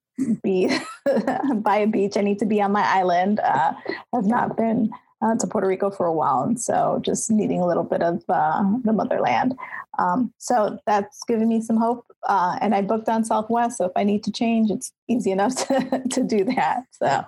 be 0.43 0.69
by 1.55 1.79
a 1.79 1.87
beach. 1.87 2.17
I 2.17 2.23
need 2.23 2.39
to 2.41 2.47
be 2.47 2.61
on 2.61 2.73
my 2.73 2.85
island. 2.85 3.41
Uh, 3.41 3.73
I've 4.15 4.27
not 4.27 4.57
been 4.57 4.91
uh, 5.23 5.37
to 5.37 5.47
Puerto 5.47 5.67
Rico 5.67 5.91
for 5.91 6.07
a 6.07 6.13
while, 6.13 6.43
and 6.43 6.61
so 6.61 7.01
just 7.05 7.31
needing 7.31 7.61
a 7.61 7.67
little 7.67 7.85
bit 7.85 8.03
of 8.03 8.23
uh, 8.29 8.63
the 8.85 8.93
motherland. 8.93 9.57
Um, 9.99 10.33
so 10.39 10.79
that's 10.87 11.23
given 11.27 11.49
me 11.49 11.61
some 11.61 11.77
hope. 11.77 12.05
Uh, 12.29 12.57
and 12.61 12.75
I 12.75 12.83
booked 12.83 13.09
on 13.09 13.25
Southwest, 13.25 13.79
so 13.79 13.87
if 13.87 13.93
I 13.97 14.05
need 14.05 14.23
to 14.25 14.33
change, 14.33 14.71
it's 14.71 14.93
easy 15.09 15.31
enough 15.31 15.55
to 15.69 16.03
to 16.11 16.23
do 16.23 16.45
that. 16.45 16.85
So. 16.93 17.25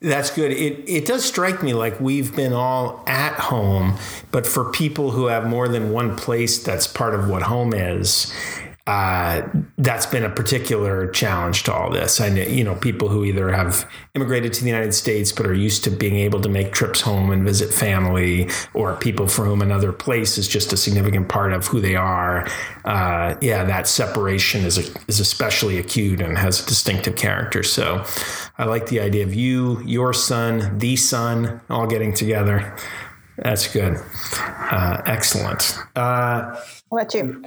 That's 0.00 0.30
good. 0.30 0.50
It 0.50 0.84
it 0.88 1.06
does 1.06 1.24
strike 1.24 1.62
me 1.62 1.72
like 1.72 2.00
we've 2.00 2.34
been 2.34 2.52
all 2.52 3.04
at 3.06 3.34
home, 3.34 3.96
but 4.32 4.44
for 4.44 4.72
people 4.72 5.12
who 5.12 5.26
have 5.26 5.46
more 5.46 5.68
than 5.68 5.92
one 5.92 6.16
place 6.16 6.62
that's 6.62 6.88
part 6.88 7.14
of 7.14 7.28
what 7.28 7.42
home 7.42 7.72
is, 7.72 8.34
uh, 8.86 9.42
that's 9.78 10.06
been 10.06 10.22
a 10.22 10.30
particular 10.30 11.08
challenge 11.08 11.64
to 11.64 11.72
all 11.72 11.90
this. 11.90 12.20
I 12.20 12.28
know, 12.28 12.42
you 12.42 12.62
know, 12.62 12.76
people 12.76 13.08
who 13.08 13.24
either 13.24 13.50
have 13.50 13.88
immigrated 14.14 14.52
to 14.52 14.62
the 14.62 14.68
United 14.68 14.92
States 14.94 15.32
but 15.32 15.44
are 15.44 15.54
used 15.54 15.82
to 15.84 15.90
being 15.90 16.16
able 16.16 16.40
to 16.40 16.48
make 16.48 16.72
trips 16.72 17.00
home 17.00 17.30
and 17.32 17.44
visit 17.44 17.74
family, 17.74 18.48
or 18.74 18.94
people 18.94 19.26
for 19.26 19.44
whom 19.44 19.60
another 19.60 19.92
place 19.92 20.38
is 20.38 20.46
just 20.46 20.72
a 20.72 20.76
significant 20.76 21.28
part 21.28 21.52
of 21.52 21.66
who 21.66 21.80
they 21.80 21.96
are. 21.96 22.46
Uh, 22.84 23.34
yeah, 23.40 23.64
that 23.64 23.88
separation 23.88 24.64
is 24.64 24.78
a, 24.78 25.00
is 25.08 25.18
especially 25.18 25.78
acute 25.78 26.20
and 26.20 26.38
has 26.38 26.62
a 26.62 26.66
distinctive 26.66 27.16
character. 27.16 27.64
So, 27.64 28.04
I 28.58 28.64
like 28.66 28.86
the 28.86 29.00
idea 29.00 29.24
of 29.24 29.34
you, 29.34 29.82
your 29.82 30.12
son, 30.12 30.78
the 30.78 30.94
son, 30.94 31.60
all 31.68 31.88
getting 31.88 32.14
together. 32.14 32.76
That's 33.36 33.66
good. 33.70 33.98
Uh, 34.38 35.02
excellent. 35.06 35.76
Uh, 35.94 36.58
what 36.88 37.02
about 37.02 37.14
you? 37.14 37.44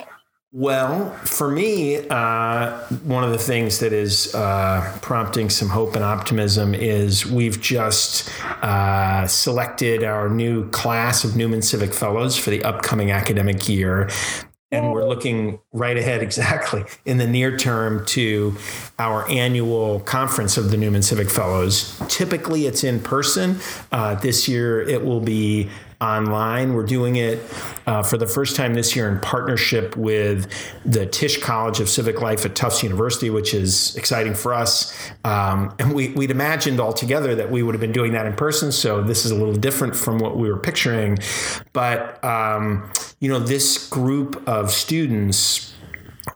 Well, 0.52 1.12
for 1.18 1.48
me, 1.48 2.08
uh, 2.10 2.80
one 3.04 3.24
of 3.24 3.30
the 3.30 3.38
things 3.38 3.78
that 3.80 3.94
is 3.94 4.34
uh, 4.34 4.98
prompting 5.00 5.52
some 5.52 5.70
hope 5.70 5.94
and 5.94 6.04
optimism 6.04 6.74
is 6.74 7.24
we've 7.24 7.62
just 7.62 8.28
uh, 8.64 9.28
selected 9.28 10.04
our 10.04 10.28
new 10.28 10.68
class 10.72 11.24
of 11.24 11.36
Newman 11.36 11.62
Civic 11.62 11.94
Fellows 11.94 12.36
for 12.36 12.50
the 12.50 12.64
upcoming 12.64 13.12
academic 13.12 13.70
year. 13.70 14.10
And 14.72 14.92
we're 14.92 15.08
looking 15.08 15.60
right 15.72 15.96
ahead, 15.96 16.24
exactly 16.24 16.84
in 17.06 17.20
the 17.20 17.28
near 17.28 17.56
term, 17.56 18.04
to 18.08 18.56
our 18.98 19.30
annual 19.30 20.00
conference 20.00 20.58
of 20.58 20.72
the 20.72 20.78
Newman 20.78 21.04
Civic 21.04 21.30
Fellows. 21.30 21.96
Typically, 22.08 22.66
it's 22.66 22.84
in 22.84 23.00
person. 23.02 23.60
Uh, 23.92 24.16
this 24.16 24.48
year, 24.48 24.82
it 24.82 25.06
will 25.06 25.22
be 25.22 25.70
online. 26.02 26.74
We're 26.74 26.86
doing 26.86 27.18
it 27.18 27.40
uh, 27.86 28.04
for 28.04 28.18
the 28.18 28.28
first 28.28 28.56
time 28.56 28.74
this 28.74 28.96
year 28.96 29.10
in 29.10 29.20
partnership 29.20 29.98
with 29.98 30.48
the 30.86 31.06
Tisch 31.06 31.42
College 31.42 31.80
of 31.80 31.90
Civic 31.90 32.22
Life 32.22 32.46
at 32.46 32.56
Tufts 32.56 32.84
University, 32.84 33.30
which 33.30 33.54
is 33.54 33.96
exciting 33.96 34.34
for 34.34 34.54
us. 34.54 35.12
Um, 35.26 35.76
and 35.80 35.94
we, 35.94 36.10
would 36.10 36.32
imagined 36.32 36.80
altogether 36.80 37.36
that 37.36 37.52
we 37.52 37.64
would 37.64 37.76
have 37.76 37.82
been 37.82 37.92
doing 37.92 38.14
that 38.14 38.26
in 38.26 38.34
person. 38.34 38.72
So 38.72 39.02
this 39.02 39.26
is 39.26 39.32
a 39.32 39.36
little 39.36 39.56
different 39.56 39.96
from 39.96 40.20
what 40.20 40.38
we 40.38 40.50
were 40.50 40.60
picturing. 40.60 41.18
But, 41.74 42.24
um, 42.24 42.92
you 43.20 43.30
know, 43.30 43.40
this 43.40 43.90
group 43.90 44.42
of 44.48 44.72
students 44.72 45.74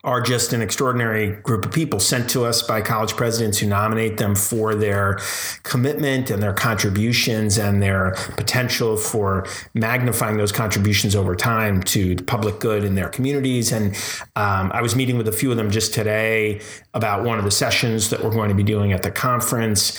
are 0.04 0.20
just 0.20 0.52
an 0.52 0.62
extraordinary 0.62 1.32
group 1.44 1.66
of 1.66 1.72
people 1.72 1.98
sent 1.98 2.30
to 2.30 2.44
us 2.44 2.62
by 2.62 2.82
college 2.82 3.16
presidents 3.16 3.60
who 3.60 3.68
nominate 3.68 4.18
them 4.18 4.36
for 4.36 4.76
their 4.76 5.18
commitment 5.64 6.30
and 6.30 6.44
their 6.44 6.52
contributions 6.52 7.58
and 7.58 7.82
their 7.82 8.12
potential 8.36 8.98
for 8.98 9.46
magnifying 9.74 10.36
those 10.36 10.52
contributions 10.52 11.16
over 11.16 11.38
time 11.38 11.82
to 11.82 12.16
the 12.16 12.24
public 12.24 12.60
good 12.60 12.84
in 12.84 12.96
their 12.96 13.08
communities. 13.08 13.72
And 13.72 13.96
um, 14.36 14.72
I 14.74 14.82
was 14.82 14.94
meeting 14.94 15.18
with 15.18 15.30
a 15.30 15.32
few 15.32 15.52
of 15.52 15.58
them 15.58 15.72
just 15.72 15.94
today 15.94 16.60
about 16.94 17.24
one 17.24 17.40
of 17.40 17.46
the 17.46 17.52
sessions 17.52 18.10
that 18.10 18.22
we're 18.22 18.32
going 18.32 18.50
to 18.50 18.56
be 18.56 18.64
doing 18.64 18.92
at 18.92 19.04
the 19.04 19.12
conference. 19.12 19.98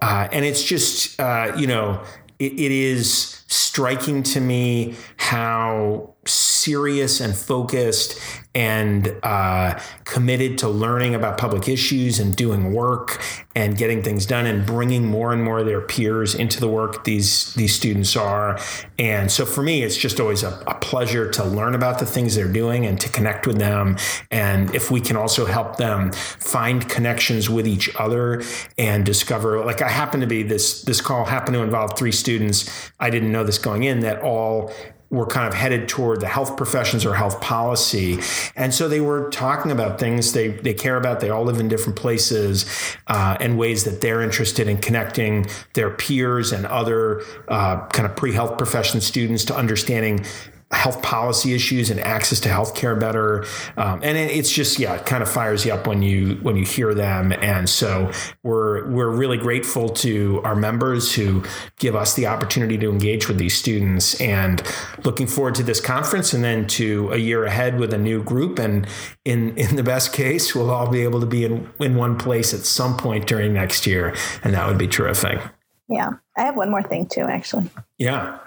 Uh, 0.00 0.28
and 0.30 0.44
it's 0.44 0.62
just, 0.62 1.20
uh, 1.20 1.52
you 1.56 1.66
know, 1.66 2.00
it, 2.38 2.52
it 2.52 2.70
is 2.70 3.42
striking 3.48 4.22
to 4.22 4.40
me 4.40 4.94
how 5.16 6.14
serious 6.30 7.20
and 7.20 7.34
focused 7.34 8.18
and 8.54 9.14
uh, 9.22 9.78
committed 10.04 10.58
to 10.58 10.68
learning 10.68 11.14
about 11.14 11.38
public 11.38 11.68
issues 11.68 12.18
and 12.18 12.34
doing 12.34 12.72
work 12.72 13.22
and 13.54 13.76
getting 13.76 14.02
things 14.02 14.26
done 14.26 14.44
and 14.44 14.66
bringing 14.66 15.06
more 15.06 15.32
and 15.32 15.44
more 15.44 15.60
of 15.60 15.66
their 15.66 15.80
peers 15.80 16.34
into 16.34 16.58
the 16.58 16.66
work 16.66 17.04
these 17.04 17.54
these 17.54 17.74
students 17.74 18.16
are. 18.16 18.58
And 18.98 19.30
so 19.30 19.46
for 19.46 19.62
me, 19.62 19.82
it's 19.82 19.96
just 19.96 20.18
always 20.18 20.42
a, 20.42 20.62
a 20.66 20.74
pleasure 20.80 21.30
to 21.30 21.44
learn 21.44 21.74
about 21.74 22.00
the 22.00 22.06
things 22.06 22.34
they're 22.34 22.52
doing 22.52 22.86
and 22.86 23.00
to 23.00 23.08
connect 23.08 23.46
with 23.46 23.58
them. 23.58 23.96
And 24.30 24.74
if 24.74 24.90
we 24.90 25.00
can 25.00 25.16
also 25.16 25.46
help 25.46 25.76
them 25.76 26.12
find 26.12 26.88
connections 26.88 27.48
with 27.48 27.68
each 27.68 27.94
other 27.96 28.42
and 28.76 29.06
discover, 29.06 29.64
like 29.64 29.80
I 29.80 29.88
happen 29.88 30.20
to 30.20 30.26
be 30.26 30.42
this 30.42 30.82
this 30.82 31.00
call 31.00 31.24
happened 31.24 31.54
to 31.54 31.62
involve 31.62 31.96
three 31.96 32.12
students. 32.12 32.90
I 32.98 33.10
didn't 33.10 33.30
know 33.30 33.44
this 33.44 33.58
going 33.58 33.84
in 33.84 34.00
that 34.00 34.22
all 34.22 34.72
were 35.10 35.26
kind 35.26 35.48
of 35.48 35.54
headed 35.54 35.88
toward 35.88 36.20
the 36.20 36.28
health 36.28 36.56
professions 36.56 37.04
or 37.04 37.14
health 37.14 37.40
policy. 37.40 38.20
And 38.54 38.72
so 38.72 38.88
they 38.88 39.00
were 39.00 39.28
talking 39.30 39.72
about 39.72 39.98
things 39.98 40.32
they, 40.32 40.48
they 40.48 40.72
care 40.72 40.96
about. 40.96 41.18
They 41.18 41.30
all 41.30 41.44
live 41.44 41.58
in 41.58 41.68
different 41.68 41.98
places 41.98 42.64
uh, 43.08 43.36
and 43.40 43.58
ways 43.58 43.84
that 43.84 44.00
they're 44.00 44.22
interested 44.22 44.68
in 44.68 44.78
connecting 44.78 45.46
their 45.74 45.90
peers 45.90 46.52
and 46.52 46.64
other 46.66 47.22
uh, 47.48 47.86
kind 47.88 48.08
of 48.08 48.14
pre 48.16 48.32
health 48.32 48.56
profession 48.56 49.00
students 49.00 49.44
to 49.46 49.56
understanding 49.56 50.24
health 50.72 51.02
policy 51.02 51.52
issues 51.52 51.90
and 51.90 51.98
access 51.98 52.38
to 52.38 52.48
healthcare 52.48 52.98
better. 52.98 53.44
Um, 53.76 54.00
and 54.04 54.16
it's 54.16 54.52
just 54.52 54.78
yeah, 54.78 54.94
it 54.94 55.04
kind 55.04 55.22
of 55.22 55.28
fires 55.28 55.64
you 55.64 55.72
up 55.72 55.86
when 55.86 56.00
you 56.02 56.36
when 56.42 56.56
you 56.56 56.64
hear 56.64 56.94
them. 56.94 57.32
And 57.32 57.68
so 57.68 58.10
we're 58.42 58.88
we're 58.90 59.10
really 59.10 59.36
grateful 59.36 59.88
to 59.88 60.40
our 60.44 60.54
members 60.54 61.12
who 61.12 61.42
give 61.78 61.96
us 61.96 62.14
the 62.14 62.26
opportunity 62.28 62.78
to 62.78 62.88
engage 62.88 63.26
with 63.26 63.38
these 63.38 63.56
students. 63.56 64.20
And 64.20 64.62
looking 65.04 65.26
forward 65.26 65.56
to 65.56 65.64
this 65.64 65.80
conference 65.80 66.32
and 66.32 66.44
then 66.44 66.66
to 66.68 67.10
a 67.12 67.16
year 67.16 67.44
ahead 67.44 67.80
with 67.80 67.92
a 67.92 67.98
new 67.98 68.22
group. 68.22 68.58
And 68.60 68.86
in 69.24 69.56
in 69.56 69.74
the 69.74 69.82
best 69.82 70.12
case, 70.12 70.54
we'll 70.54 70.70
all 70.70 70.88
be 70.88 71.02
able 71.02 71.18
to 71.20 71.26
be 71.26 71.44
in 71.44 71.68
in 71.80 71.96
one 71.96 72.16
place 72.16 72.54
at 72.54 72.60
some 72.60 72.96
point 72.96 73.26
during 73.26 73.52
next 73.52 73.88
year, 73.88 74.14
and 74.44 74.54
that 74.54 74.68
would 74.68 74.78
be 74.78 74.88
terrific. 74.88 75.40
Yeah, 75.88 76.10
I 76.36 76.42
have 76.42 76.56
one 76.56 76.70
more 76.70 76.82
thing 76.82 77.06
too, 77.06 77.22
actually. 77.22 77.68
Yeah. 77.98 78.38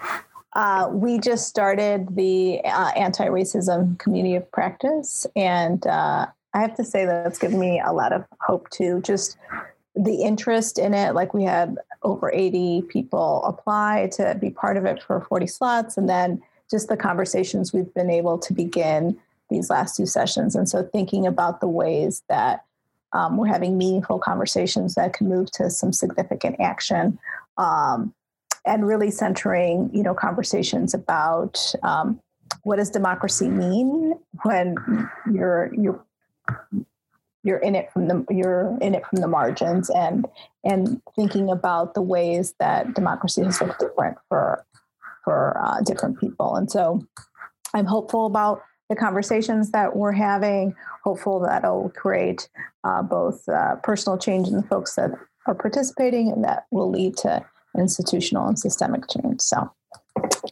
Uh, 0.55 0.89
we 0.91 1.17
just 1.19 1.47
started 1.47 2.15
the 2.15 2.61
uh, 2.63 2.91
anti 2.95 3.25
racism 3.25 3.97
community 3.99 4.35
of 4.35 4.51
practice. 4.51 5.25
And 5.35 5.85
uh, 5.87 6.27
I 6.53 6.61
have 6.61 6.75
to 6.75 6.83
say 6.83 7.05
that 7.05 7.25
it's 7.25 7.39
given 7.39 7.59
me 7.59 7.81
a 7.83 7.91
lot 7.91 8.13
of 8.13 8.25
hope 8.41 8.69
too. 8.69 9.01
Just 9.01 9.37
the 9.95 10.21
interest 10.21 10.77
in 10.77 10.93
it. 10.93 11.13
Like 11.13 11.33
we 11.33 11.43
had 11.43 11.77
over 12.03 12.31
80 12.31 12.83
people 12.83 13.43
apply 13.45 14.09
to 14.13 14.35
be 14.39 14.49
part 14.49 14.77
of 14.77 14.85
it 14.85 15.01
for 15.01 15.21
40 15.21 15.47
slots. 15.47 15.97
And 15.97 16.09
then 16.09 16.41
just 16.69 16.87
the 16.87 16.97
conversations 16.97 17.73
we've 17.73 17.93
been 17.93 18.09
able 18.09 18.37
to 18.39 18.53
begin 18.53 19.17
these 19.49 19.69
last 19.69 19.95
two 19.95 20.05
sessions. 20.05 20.55
And 20.55 20.67
so 20.67 20.83
thinking 20.83 21.27
about 21.27 21.61
the 21.61 21.67
ways 21.67 22.23
that 22.29 22.65
um, 23.11 23.37
we're 23.37 23.47
having 23.47 23.77
meaningful 23.77 24.17
conversations 24.17 24.95
that 24.95 25.13
can 25.13 25.29
move 25.29 25.51
to 25.51 25.69
some 25.69 25.93
significant 25.93 26.59
action. 26.59 27.19
Um, 27.57 28.13
and 28.65 28.87
really 28.87 29.11
centering, 29.11 29.89
you 29.93 30.03
know, 30.03 30.13
conversations 30.13 30.93
about 30.93 31.73
um, 31.83 32.19
what 32.63 32.77
does 32.77 32.89
democracy 32.89 33.49
mean 33.49 34.13
when 34.43 34.75
you're 35.31 35.71
you're 35.73 36.05
you're 37.43 37.57
in 37.57 37.75
it 37.75 37.91
from 37.91 38.07
the 38.07 38.25
you're 38.29 38.77
in 38.81 38.95
it 38.95 39.05
from 39.05 39.19
the 39.19 39.27
margins 39.27 39.89
and 39.89 40.25
and 40.63 41.01
thinking 41.15 41.49
about 41.49 41.93
the 41.93 42.01
ways 42.01 42.55
that 42.59 42.93
democracy 42.93 43.43
has 43.43 43.59
looked 43.61 43.79
different 43.79 44.17
for 44.29 44.65
for 45.23 45.57
uh, 45.63 45.81
different 45.81 46.19
people. 46.19 46.55
And 46.55 46.71
so 46.71 47.05
i'm 47.73 47.85
hopeful 47.85 48.25
about 48.25 48.61
the 48.89 48.95
conversations 48.95 49.71
that 49.71 49.95
we're 49.95 50.11
having 50.11 50.75
hopeful 51.03 51.39
that 51.39 51.63
it'll 51.63 51.89
create 51.89 52.47
uh, 52.83 53.01
both 53.01 53.47
uh, 53.49 53.75
personal 53.77 54.17
change 54.17 54.47
in 54.47 54.55
the 54.55 54.63
folks 54.63 54.95
that 54.95 55.11
are 55.47 55.55
participating 55.55 56.31
and 56.31 56.43
that 56.43 56.65
will 56.71 56.89
lead 56.89 57.17
to 57.17 57.43
institutional 57.77 58.47
and 58.47 58.57
systemic 58.57 59.03
change. 59.09 59.41
So 59.41 59.71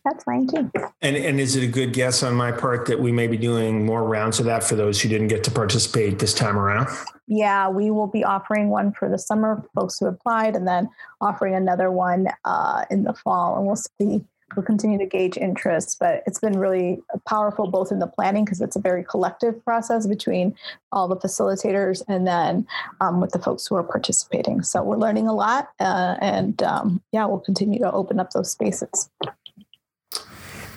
That's 0.03 0.23
fine 0.23 0.47
too. 0.47 0.71
And 1.01 1.15
and 1.15 1.39
is 1.39 1.55
it 1.55 1.63
a 1.63 1.67
good 1.67 1.93
guess 1.93 2.23
on 2.23 2.33
my 2.33 2.51
part 2.51 2.87
that 2.87 2.99
we 2.99 3.11
may 3.11 3.27
be 3.27 3.37
doing 3.37 3.85
more 3.85 4.03
rounds 4.03 4.39
of 4.39 4.45
that 4.45 4.63
for 4.63 4.75
those 4.75 5.01
who 5.01 5.09
didn't 5.09 5.27
get 5.27 5.43
to 5.45 5.51
participate 5.51 6.19
this 6.19 6.33
time 6.33 6.57
around? 6.57 6.87
Yeah, 7.27 7.69
we 7.69 7.91
will 7.91 8.07
be 8.07 8.23
offering 8.23 8.69
one 8.69 8.91
for 8.91 9.09
the 9.09 9.17
summer 9.17 9.63
folks 9.73 9.99
who 9.99 10.07
applied, 10.07 10.55
and 10.55 10.67
then 10.67 10.89
offering 11.21 11.55
another 11.55 11.91
one 11.91 12.27
uh, 12.43 12.85
in 12.89 13.03
the 13.03 13.13
fall, 13.13 13.57
and 13.57 13.65
we'll 13.65 13.75
see 13.75 14.25
we'll 14.55 14.65
continue 14.65 14.97
to 14.97 15.05
gauge 15.05 15.37
interest. 15.37 15.97
But 15.99 16.23
it's 16.25 16.39
been 16.39 16.57
really 16.57 17.01
powerful 17.27 17.67
both 17.67 17.91
in 17.91 17.99
the 17.99 18.07
planning 18.07 18.45
because 18.45 18.61
it's 18.61 18.75
a 18.75 18.81
very 18.81 19.03
collective 19.03 19.63
process 19.63 20.07
between 20.07 20.55
all 20.91 21.07
the 21.07 21.15
facilitators 21.15 22.01
and 22.07 22.27
then 22.27 22.67
um, 22.99 23.21
with 23.21 23.31
the 23.31 23.39
folks 23.39 23.67
who 23.67 23.75
are 23.75 23.83
participating. 23.83 24.61
So 24.61 24.83
we're 24.83 24.97
learning 24.97 25.27
a 25.27 25.33
lot, 25.33 25.69
uh, 25.79 26.15
and 26.21 26.61
um, 26.63 27.01
yeah, 27.11 27.25
we'll 27.25 27.39
continue 27.39 27.79
to 27.79 27.91
open 27.91 28.19
up 28.19 28.31
those 28.31 28.51
spaces. 28.51 29.09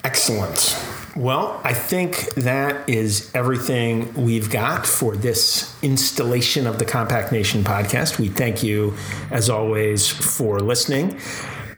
Excellent. 0.03 0.79
Well, 1.15 1.59
I 1.63 1.73
think 1.73 2.33
that 2.35 2.87
is 2.89 3.31
everything 3.33 4.13
we've 4.13 4.51
got 4.51 4.85
for 4.85 5.15
this 5.15 5.73
installation 5.81 6.67
of 6.67 6.77
the 6.77 6.85
Compact 6.85 7.31
Nation 7.31 7.63
podcast. 7.63 8.19
We 8.19 8.27
thank 8.27 8.61
you, 8.61 8.93
as 9.31 9.49
always, 9.49 10.07
for 10.09 10.59
listening. 10.59 11.17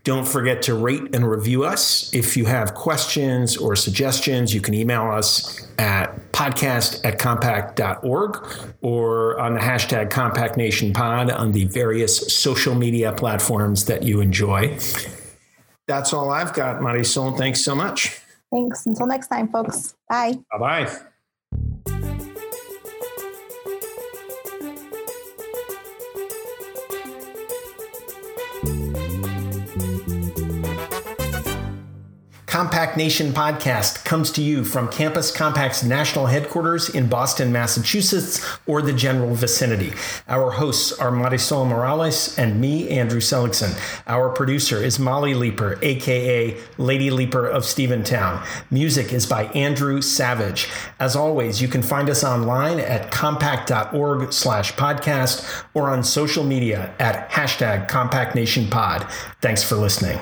Don't 0.08 0.26
forget 0.26 0.62
to 0.62 0.74
rate 0.74 1.14
and 1.14 1.30
review 1.30 1.66
us. 1.66 2.10
If 2.14 2.38
you 2.38 2.46
have 2.46 2.74
questions 2.74 3.58
or 3.58 3.76
suggestions, 3.76 4.54
you 4.54 4.62
can 4.62 4.74
email 4.74 5.12
us 5.12 5.68
at 5.80 6.32
podcast 6.32 7.04
at 7.04 7.20
compact.org 7.20 8.48
or 8.80 9.38
on 9.38 9.56
the 9.56 9.60
hashtag 9.60 10.10
Compact 10.10 10.56
Nation 10.56 10.94
Pod 10.94 11.30
on 11.30 11.52
the 11.52 11.66
various 11.66 12.34
social 12.34 12.74
media 12.74 13.12
platforms 13.12 13.84
that 13.88 14.04
you 14.04 14.22
enjoy. 14.22 14.78
That's 15.90 16.14
all 16.14 16.30
I've 16.30 16.54
got, 16.54 16.80
Marisol. 16.80 17.38
Thanks 17.38 17.60
so 17.60 17.76
much. 17.76 18.18
Thanks. 18.50 18.86
Until 18.86 19.08
next 19.08 19.28
time, 19.28 19.50
folks. 19.50 19.94
Bye. 20.08 20.36
Bye 20.58 20.88
bye. 21.86 22.07
Compact 32.58 32.98
Nation 32.98 33.34
podcast 33.34 34.04
comes 34.04 34.32
to 34.32 34.42
you 34.42 34.64
from 34.66 34.88
Campus 34.88 35.30
Compact's 35.30 35.84
national 35.84 36.26
headquarters 36.26 36.90
in 36.90 37.08
Boston, 37.08 37.52
Massachusetts, 37.52 38.44
or 38.66 38.82
the 38.82 38.94
general 38.94 39.36
vicinity. 39.36 39.94
Our 40.28 40.50
hosts 40.50 40.92
are 40.92 41.12
Marisol 41.12 41.68
Morales 41.68 42.36
and 42.36 42.60
me, 42.60 42.90
Andrew 42.90 43.20
Seligsohn. 43.20 43.80
Our 44.08 44.30
producer 44.30 44.84
is 44.84 44.98
Molly 44.98 45.36
Leeper, 45.36 45.78
aka 45.84 46.58
Lady 46.80 47.12
Leeper 47.12 47.46
of 47.46 47.62
Steventown. 47.62 48.44
Music 48.72 49.14
is 49.14 49.28
by 49.28 49.44
Andrew 49.50 50.02
Savage. 50.02 50.68
As 51.00 51.16
always, 51.16 51.62
you 51.62 51.68
can 51.68 51.84
find 51.84 52.10
us 52.10 52.24
online 52.24 52.80
at 52.80 53.12
compact.org 53.12 54.34
slash 54.34 54.74
podcast 54.74 55.64
or 55.76 55.92
on 55.92 56.04
social 56.04 56.44
media 56.44 56.92
at 56.98 57.30
hashtag 57.30 57.88
CompactNationPod. 57.88 59.08
Thanks 59.42 59.62
for 59.62 59.76
listening. 59.76 60.20